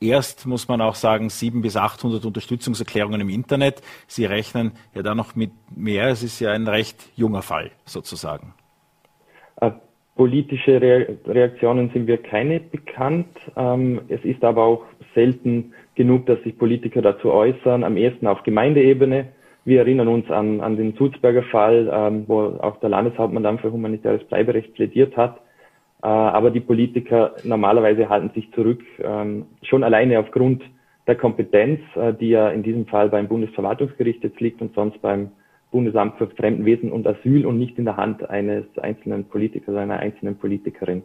erst, 0.00 0.46
muss 0.46 0.68
man 0.68 0.80
auch 0.80 0.94
sagen, 0.94 1.30
700 1.30 1.62
bis 1.62 1.76
800 1.76 2.24
Unterstützungserklärungen 2.24 3.20
im 3.20 3.28
Internet. 3.28 3.82
Sie 4.06 4.24
rechnen 4.24 4.72
ja 4.94 5.02
da 5.02 5.14
noch 5.14 5.34
mit 5.34 5.52
mehr. 5.74 6.08
Es 6.08 6.22
ist 6.22 6.40
ja 6.40 6.52
ein 6.52 6.68
recht 6.68 7.10
junger 7.16 7.42
Fall 7.42 7.70
sozusagen. 7.84 8.54
Äh, 9.60 9.70
politische 10.16 10.80
Reaktionen 10.80 11.90
sind 11.92 12.06
wir 12.06 12.18
keine 12.22 12.60
bekannt. 12.60 13.28
Ähm, 13.56 14.02
es 14.08 14.24
ist 14.24 14.44
aber 14.44 14.64
auch 14.64 14.84
selten 15.14 15.74
genug, 15.94 16.26
dass 16.26 16.42
sich 16.42 16.58
Politiker 16.58 17.02
dazu 17.02 17.30
äußern, 17.30 17.84
am 17.84 17.96
ehesten 17.96 18.26
auf 18.26 18.42
Gemeindeebene. 18.42 19.28
Wir 19.64 19.80
erinnern 19.80 20.08
uns 20.08 20.30
an, 20.30 20.60
an 20.60 20.76
den 20.76 20.94
Sulzberger 20.94 21.44
Fall, 21.44 21.90
ähm, 21.92 22.24
wo 22.26 22.40
auch 22.60 22.78
der 22.80 22.90
Landeshauptmann 22.90 23.42
dann 23.42 23.58
für 23.58 23.72
humanitäres 23.72 24.22
Bleiberecht 24.24 24.74
plädiert 24.74 25.16
hat. 25.16 25.38
Äh, 26.02 26.06
aber 26.06 26.50
die 26.50 26.60
Politiker 26.60 27.34
normalerweise 27.44 28.08
halten 28.08 28.30
sich 28.34 28.50
zurück, 28.52 28.82
ähm, 29.02 29.46
schon 29.62 29.82
alleine 29.82 30.18
aufgrund 30.18 30.62
der 31.06 31.16
Kompetenz, 31.16 31.80
äh, 31.96 32.12
die 32.12 32.28
ja 32.28 32.50
in 32.50 32.62
diesem 32.62 32.86
Fall 32.86 33.08
beim 33.08 33.28
Bundesverwaltungsgericht 33.28 34.22
jetzt 34.22 34.40
liegt 34.40 34.60
und 34.60 34.74
sonst 34.74 35.00
beim 35.00 35.30
Bundesamt 35.74 36.18
für 36.18 36.28
Fremdenwesen 36.28 36.92
und 36.92 37.04
Asyl 37.04 37.44
und 37.46 37.58
nicht 37.58 37.78
in 37.78 37.84
der 37.84 37.96
Hand 37.96 38.30
eines 38.30 38.64
einzelnen 38.80 39.24
Politikers, 39.24 39.74
einer 39.74 39.96
einzelnen 39.96 40.38
Politikerin. 40.38 41.02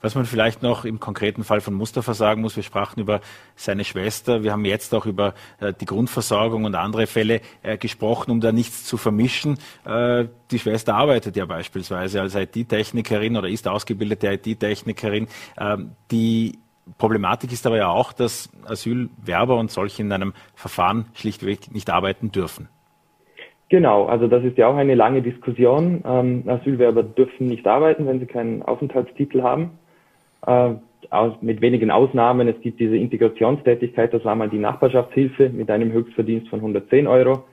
Was 0.00 0.16
man 0.16 0.24
vielleicht 0.24 0.60
noch 0.60 0.84
im 0.84 0.98
konkreten 0.98 1.44
Fall 1.44 1.60
von 1.60 1.72
Mustafa 1.74 2.14
sagen 2.14 2.40
muss, 2.40 2.56
wir 2.56 2.64
sprachen 2.64 2.98
über 2.98 3.20
seine 3.54 3.84
Schwester, 3.84 4.42
wir 4.42 4.50
haben 4.50 4.64
jetzt 4.64 4.92
auch 4.92 5.06
über 5.06 5.34
äh, 5.60 5.72
die 5.72 5.84
Grundversorgung 5.84 6.64
und 6.64 6.74
andere 6.74 7.06
Fälle 7.06 7.42
äh, 7.62 7.78
gesprochen, 7.78 8.32
um 8.32 8.40
da 8.40 8.50
nichts 8.50 8.82
zu 8.82 8.96
vermischen. 8.96 9.56
Äh, 9.86 10.24
die 10.50 10.58
Schwester 10.58 10.96
arbeitet 10.96 11.36
ja 11.36 11.44
beispielsweise 11.44 12.20
als 12.20 12.34
IT-Technikerin 12.34 13.36
oder 13.36 13.48
ist 13.48 13.68
ausgebildete 13.68 14.32
IT-Technikerin. 14.32 15.28
Ähm, 15.60 15.92
die 16.10 16.58
Problematik 16.96 17.52
ist 17.52 17.68
aber 17.68 17.76
ja 17.76 17.86
auch, 17.86 18.12
dass 18.12 18.48
Asylwerber 18.64 19.58
und 19.58 19.70
solche 19.70 20.02
in 20.02 20.10
einem 20.10 20.32
Verfahren 20.56 21.06
schlichtweg 21.14 21.72
nicht 21.72 21.88
arbeiten 21.88 22.32
dürfen. 22.32 22.68
Genau, 23.70 24.06
also 24.06 24.28
das 24.28 24.44
ist 24.44 24.56
ja 24.56 24.68
auch 24.68 24.76
eine 24.76 24.94
lange 24.94 25.20
Diskussion. 25.20 26.02
Ähm, 26.06 26.44
Asylwerber 26.46 27.02
dürfen 27.02 27.46
nicht 27.46 27.66
arbeiten, 27.66 28.06
wenn 28.06 28.18
sie 28.18 28.26
keinen 28.26 28.62
Aufenthaltstitel 28.62 29.42
haben. 29.42 29.72
Äh, 30.46 30.74
aus, 31.10 31.34
mit 31.40 31.60
wenigen 31.60 31.90
Ausnahmen. 31.90 32.48
Es 32.48 32.60
gibt 32.60 32.80
diese 32.80 32.96
Integrationstätigkeit, 32.96 34.12
das 34.12 34.24
war 34.24 34.34
mal 34.34 34.48
die 34.48 34.58
Nachbarschaftshilfe 34.58 35.48
mit 35.50 35.70
einem 35.70 35.92
Höchstverdienst 35.92 36.48
von 36.48 36.60
110 36.60 37.06
Euro. 37.06 37.44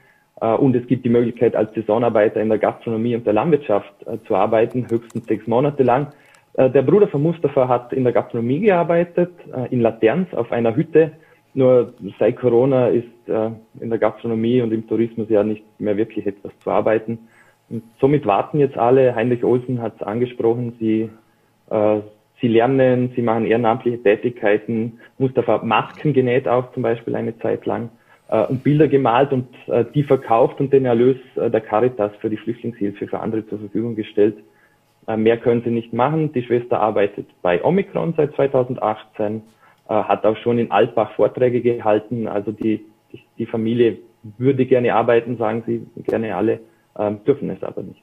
Äh, 0.42 0.54
und 0.54 0.76
es 0.76 0.88
gibt 0.88 1.06
die 1.06 1.10
Möglichkeit, 1.10 1.56
als 1.56 1.74
Saisonarbeiter 1.74 2.42
in 2.42 2.50
der 2.50 2.60
Gastronomie 2.60 3.16
und 3.16 3.26
der 3.26 3.34
Landwirtschaft 3.34 3.94
äh, 4.06 4.18
zu 4.28 4.36
arbeiten, 4.36 4.88
höchstens 4.90 5.26
sechs 5.26 5.48
Monate 5.48 5.84
lang. 5.84 6.08
Äh, 6.54 6.70
der 6.70 6.82
Bruder 6.82 7.08
von 7.08 7.24
Mustafa 7.24 7.68
hat 7.68 7.94
in 7.94 8.04
der 8.04 8.14
Gastronomie 8.14 8.62
gearbeitet, 8.62 9.32
äh, 9.54 9.74
in 9.74 9.82
Laterns 9.82 10.34
auf 10.34 10.52
einer 10.52 10.76
Hütte 10.76 11.12
nur 11.56 11.94
seit 12.20 12.38
Corona 12.38 12.88
ist 12.88 13.06
äh, 13.28 13.50
in 13.80 13.90
der 13.90 14.00
Gastronomie 14.00 14.62
und 14.62 14.72
im 14.72 14.88
Tourismus 14.88 15.30
ja 15.30 15.44
nicht 15.44 15.64
mehr 15.80 15.98
wirklich 15.98 16.28
etwas 16.28 16.52
zu 16.60 16.70
arbeiten. 16.70 17.28
Und 17.70 17.84
somit 18.00 18.26
warten 18.26 18.60
jetzt 18.60 18.78
alle, 18.78 19.16
Heinrich 19.16 19.44
Olsen 19.44 19.82
hat 19.82 19.96
es 19.96 20.04
angesprochen, 20.04 20.76
sie 20.80 21.10
Äh, 21.70 22.02
sie 22.42 22.48
lernen, 22.48 23.12
sie 23.16 23.22
machen 23.22 23.46
ehrenamtliche 23.46 24.02
Tätigkeiten. 24.02 25.00
Mustafa 25.18 25.54
hat 25.54 25.64
Masken 25.64 26.14
genäht 26.14 26.48
auch 26.48 26.72
zum 26.74 26.84
Beispiel 26.84 27.16
eine 27.16 27.38
Zeit 27.40 27.66
lang 27.66 27.90
äh, 28.28 28.46
und 28.46 28.64
Bilder 28.64 28.88
gemalt 28.88 29.32
und 29.32 29.48
äh, 29.68 29.86
die 29.94 30.04
verkauft 30.04 30.60
und 30.60 30.72
den 30.74 30.86
Erlös 30.86 31.18
äh, 31.36 31.50
der 31.50 31.62
Caritas 31.62 32.12
für 32.20 32.30
die 32.30 32.38
Flüchtlingshilfe 32.38 33.08
für 33.08 33.20
andere 33.20 33.48
zur 33.48 33.60
Verfügung 33.60 33.96
gestellt. 33.96 34.38
Äh, 35.08 35.18
mehr 35.18 35.38
können 35.38 35.64
sie 35.64 35.72
nicht 35.72 35.94
machen. 35.94 36.34
Die 36.34 36.44
Schwester 36.44 36.80
arbeitet 36.80 37.28
bei 37.42 37.64
Omikron 37.64 38.14
seit 38.18 38.36
2018, 38.36 39.38
äh, 39.38 39.42
hat 39.94 40.26
auch 40.26 40.38
schon 40.38 40.60
in 40.60 40.72
Altbach 40.72 41.12
Vorträge 41.16 41.62
gehalten. 41.62 42.28
Also 42.28 42.52
die, 42.52 42.86
die, 43.38 43.46
Familie 43.46 44.00
würde 44.38 44.66
gerne 44.66 44.94
arbeiten, 44.96 45.38
sagen 45.38 45.64
sie 45.66 45.86
gerne 46.04 46.36
alle, 46.36 46.60
äh, 46.98 47.12
dürfen 47.26 47.50
es 47.50 47.64
aber 47.64 47.84
nicht. 47.84 48.02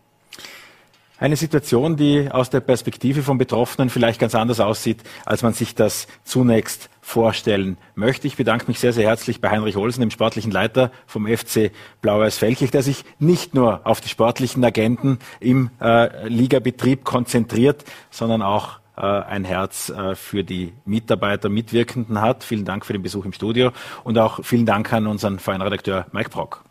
Eine 1.23 1.37
Situation, 1.37 1.97
die 1.97 2.29
aus 2.33 2.51
der 2.51 2.59
Perspektive 2.59 3.23
von 3.23 3.39
Betroffenen 3.39 3.91
vielleicht 3.91 4.19
ganz 4.19 4.35
anders 4.35 4.59
aussieht, 4.59 5.05
als 5.25 5.45
man 5.45 5.53
sich 5.53 5.77
das 5.77 6.09
zunächst 6.25 6.91
vorstellen 7.01 7.77
möchte. 7.95 8.27
Ich 8.27 8.37
bedanke 8.37 8.67
mich 8.67 8.81
sehr, 8.81 8.93
sehr 8.93 9.07
herzlich 9.07 9.41
bei 9.41 9.49
Heinrich 9.49 9.77
Olsen, 9.77 10.01
dem 10.01 10.11
sportlichen 10.11 10.51
Leiter 10.51 10.91
vom 11.07 11.29
FC 11.29 11.71
Blau-Weiß 12.01 12.39
Feldkirch, 12.39 12.73
der 12.73 12.83
sich 12.83 13.05
nicht 13.21 13.55
nur 13.55 13.87
auf 13.87 14.01
die 14.01 14.09
sportlichen 14.09 14.65
Agenten 14.65 15.21
im 15.39 15.71
äh, 15.81 16.27
Ligabetrieb 16.27 17.05
konzentriert, 17.05 17.85
sondern 18.11 18.43
auch 18.43 18.79
äh, 18.79 18.82
ein 19.01 19.45
Herz 19.45 19.89
äh, 19.89 20.15
für 20.15 20.45
die 20.45 20.73
Mitarbeiter, 20.85 21.49
Mitwirkenden 21.49 22.21
hat. 22.21 22.45
Vielen 22.45 22.65
Dank 22.65 22.85
für 22.85 22.93
den 22.93 23.03
Besuch 23.03 23.25
im 23.25 23.33
Studio 23.33 23.73
und 24.05 24.19
auch 24.19 24.45
vielen 24.45 24.67
Dank 24.67 24.93
an 24.93 25.07
unseren 25.07 25.39
Feinredakteur 25.39 26.07
Mike 26.13 26.31
Brock. 26.31 26.65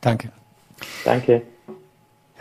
Danke. 0.00 0.32
Danke. 1.04 1.42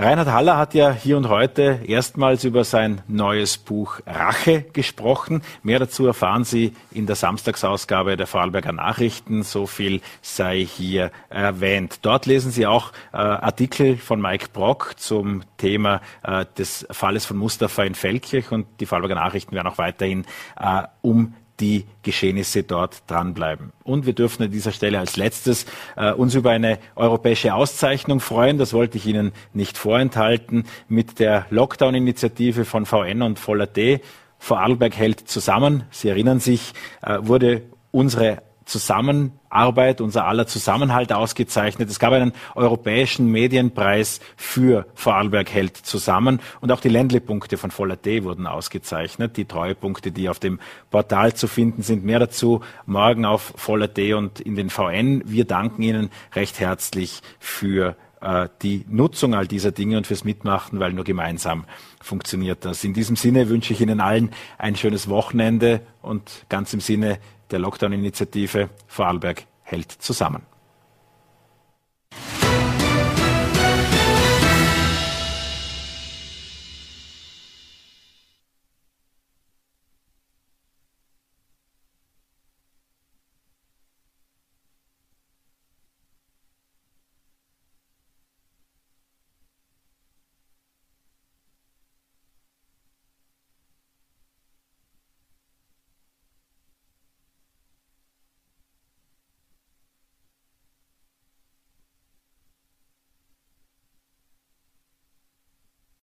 Reinhard 0.01 0.29
Haller 0.29 0.55
hat 0.55 0.75
ja 0.75 0.93
hier 0.93 1.17
und 1.17 1.27
heute 1.27 1.81
erstmals 1.85 2.45
über 2.45 2.63
sein 2.63 3.01
neues 3.09 3.57
Buch 3.57 3.99
Rache 4.07 4.61
gesprochen. 4.61 5.41
Mehr 5.61 5.77
dazu 5.77 6.07
erfahren 6.07 6.45
Sie 6.45 6.71
in 6.91 7.05
der 7.05 7.17
Samstagsausgabe 7.17 8.15
der 8.15 8.25
Vorarlberger 8.25 8.71
Nachrichten. 8.71 9.43
So 9.43 9.67
viel 9.67 9.99
sei 10.21 10.61
hier 10.63 11.11
erwähnt. 11.27 11.99
Dort 12.03 12.27
lesen 12.27 12.49
Sie 12.49 12.65
auch 12.65 12.93
äh, 13.11 13.17
Artikel 13.17 13.97
von 13.97 14.21
Mike 14.21 14.47
Brock 14.53 14.93
zum 14.95 15.41
Thema 15.57 15.99
äh, 16.23 16.45
des 16.57 16.87
Falles 16.91 17.25
von 17.25 17.35
Mustafa 17.35 17.83
in 17.83 17.93
Feldkirch 17.93 18.53
und 18.53 18.67
die 18.79 18.85
Vorarlberger 18.85 19.15
Nachrichten 19.15 19.53
werden 19.53 19.67
auch 19.67 19.79
weiterhin 19.79 20.23
äh, 20.57 20.83
um 21.01 21.33
die 21.59 21.85
Geschehnisse 22.03 22.63
dort 22.63 23.03
dranbleiben. 23.07 23.71
Und 23.83 24.05
wir 24.05 24.13
dürfen 24.13 24.43
an 24.43 24.51
dieser 24.51 24.71
Stelle 24.71 24.99
als 24.99 25.17
letztes 25.17 25.65
äh, 25.95 26.11
uns 26.11 26.35
über 26.35 26.51
eine 26.51 26.79
europäische 26.95 27.53
Auszeichnung 27.53 28.19
freuen. 28.19 28.57
Das 28.57 28.73
wollte 28.73 28.97
ich 28.97 29.05
Ihnen 29.05 29.31
nicht 29.53 29.77
vorenthalten. 29.77 30.65
Mit 30.87 31.19
der 31.19 31.45
Lockdown-Initiative 31.49 32.65
von 32.65 32.85
VN 32.85 33.21
und 33.21 33.39
Voller 33.39 33.67
D, 33.67 34.01
Vorarlberg 34.37 34.95
hält 34.95 35.27
zusammen. 35.27 35.83
Sie 35.91 36.09
erinnern 36.09 36.39
sich, 36.39 36.73
äh, 37.01 37.19
wurde 37.21 37.63
unsere 37.91 38.41
Zusammenarbeit, 38.69 39.99
unser 39.99 40.25
aller 40.25 40.47
Zusammenhalt 40.47 41.11
ausgezeichnet. 41.11 41.89
Es 41.89 41.99
gab 41.99 42.13
einen 42.13 42.33
europäischen 42.55 43.27
Medienpreis 43.31 44.19
für 44.37 44.85
Vorarlberg 44.93 45.51
hält 45.51 45.75
zusammen 45.75 46.39
und 46.61 46.71
auch 46.71 46.79
die 46.79 46.89
Ländlepunkte 46.89 47.57
von 47.57 47.71
Voller 47.71 47.97
D 47.97 48.23
wurden 48.23 48.47
ausgezeichnet. 48.47 49.37
Die 49.37 49.45
Treuepunkte, 49.45 50.11
die 50.11 50.29
auf 50.29 50.39
dem 50.39 50.59
Portal 50.91 51.33
zu 51.33 51.47
finden 51.47 51.81
sind. 51.81 52.05
Mehr 52.05 52.19
dazu 52.19 52.61
morgen 52.85 53.25
auf 53.25 53.53
Voller 53.55 53.87
D 53.87 54.13
und 54.13 54.39
in 54.39 54.55
den 54.55 54.69
VN. 54.69 55.23
Wir 55.25 55.45
danken 55.45 55.81
Ihnen 55.81 56.09
recht 56.33 56.59
herzlich 56.59 57.21
für 57.39 57.95
äh, 58.21 58.49
die 58.61 58.85
Nutzung 58.87 59.33
all 59.33 59.47
dieser 59.47 59.71
Dinge 59.71 59.97
und 59.97 60.07
fürs 60.07 60.23
Mitmachen, 60.23 60.79
weil 60.79 60.93
nur 60.93 61.03
gemeinsam 61.03 61.65
funktioniert 62.01 62.65
das. 62.65 62.83
In 62.83 62.93
diesem 62.93 63.15
Sinne 63.15 63.49
wünsche 63.49 63.73
ich 63.73 63.81
Ihnen 63.81 63.99
allen 63.99 64.31
ein 64.57 64.75
schönes 64.75 65.09
Wochenende 65.09 65.81
und 66.01 66.45
ganz 66.49 66.73
im 66.73 66.81
Sinne 66.81 67.17
der 67.51 67.59
Lockdown-Initiative 67.59 68.69
Vorarlberg 68.87 69.45
hält 69.63 69.91
zusammen. 69.91 70.48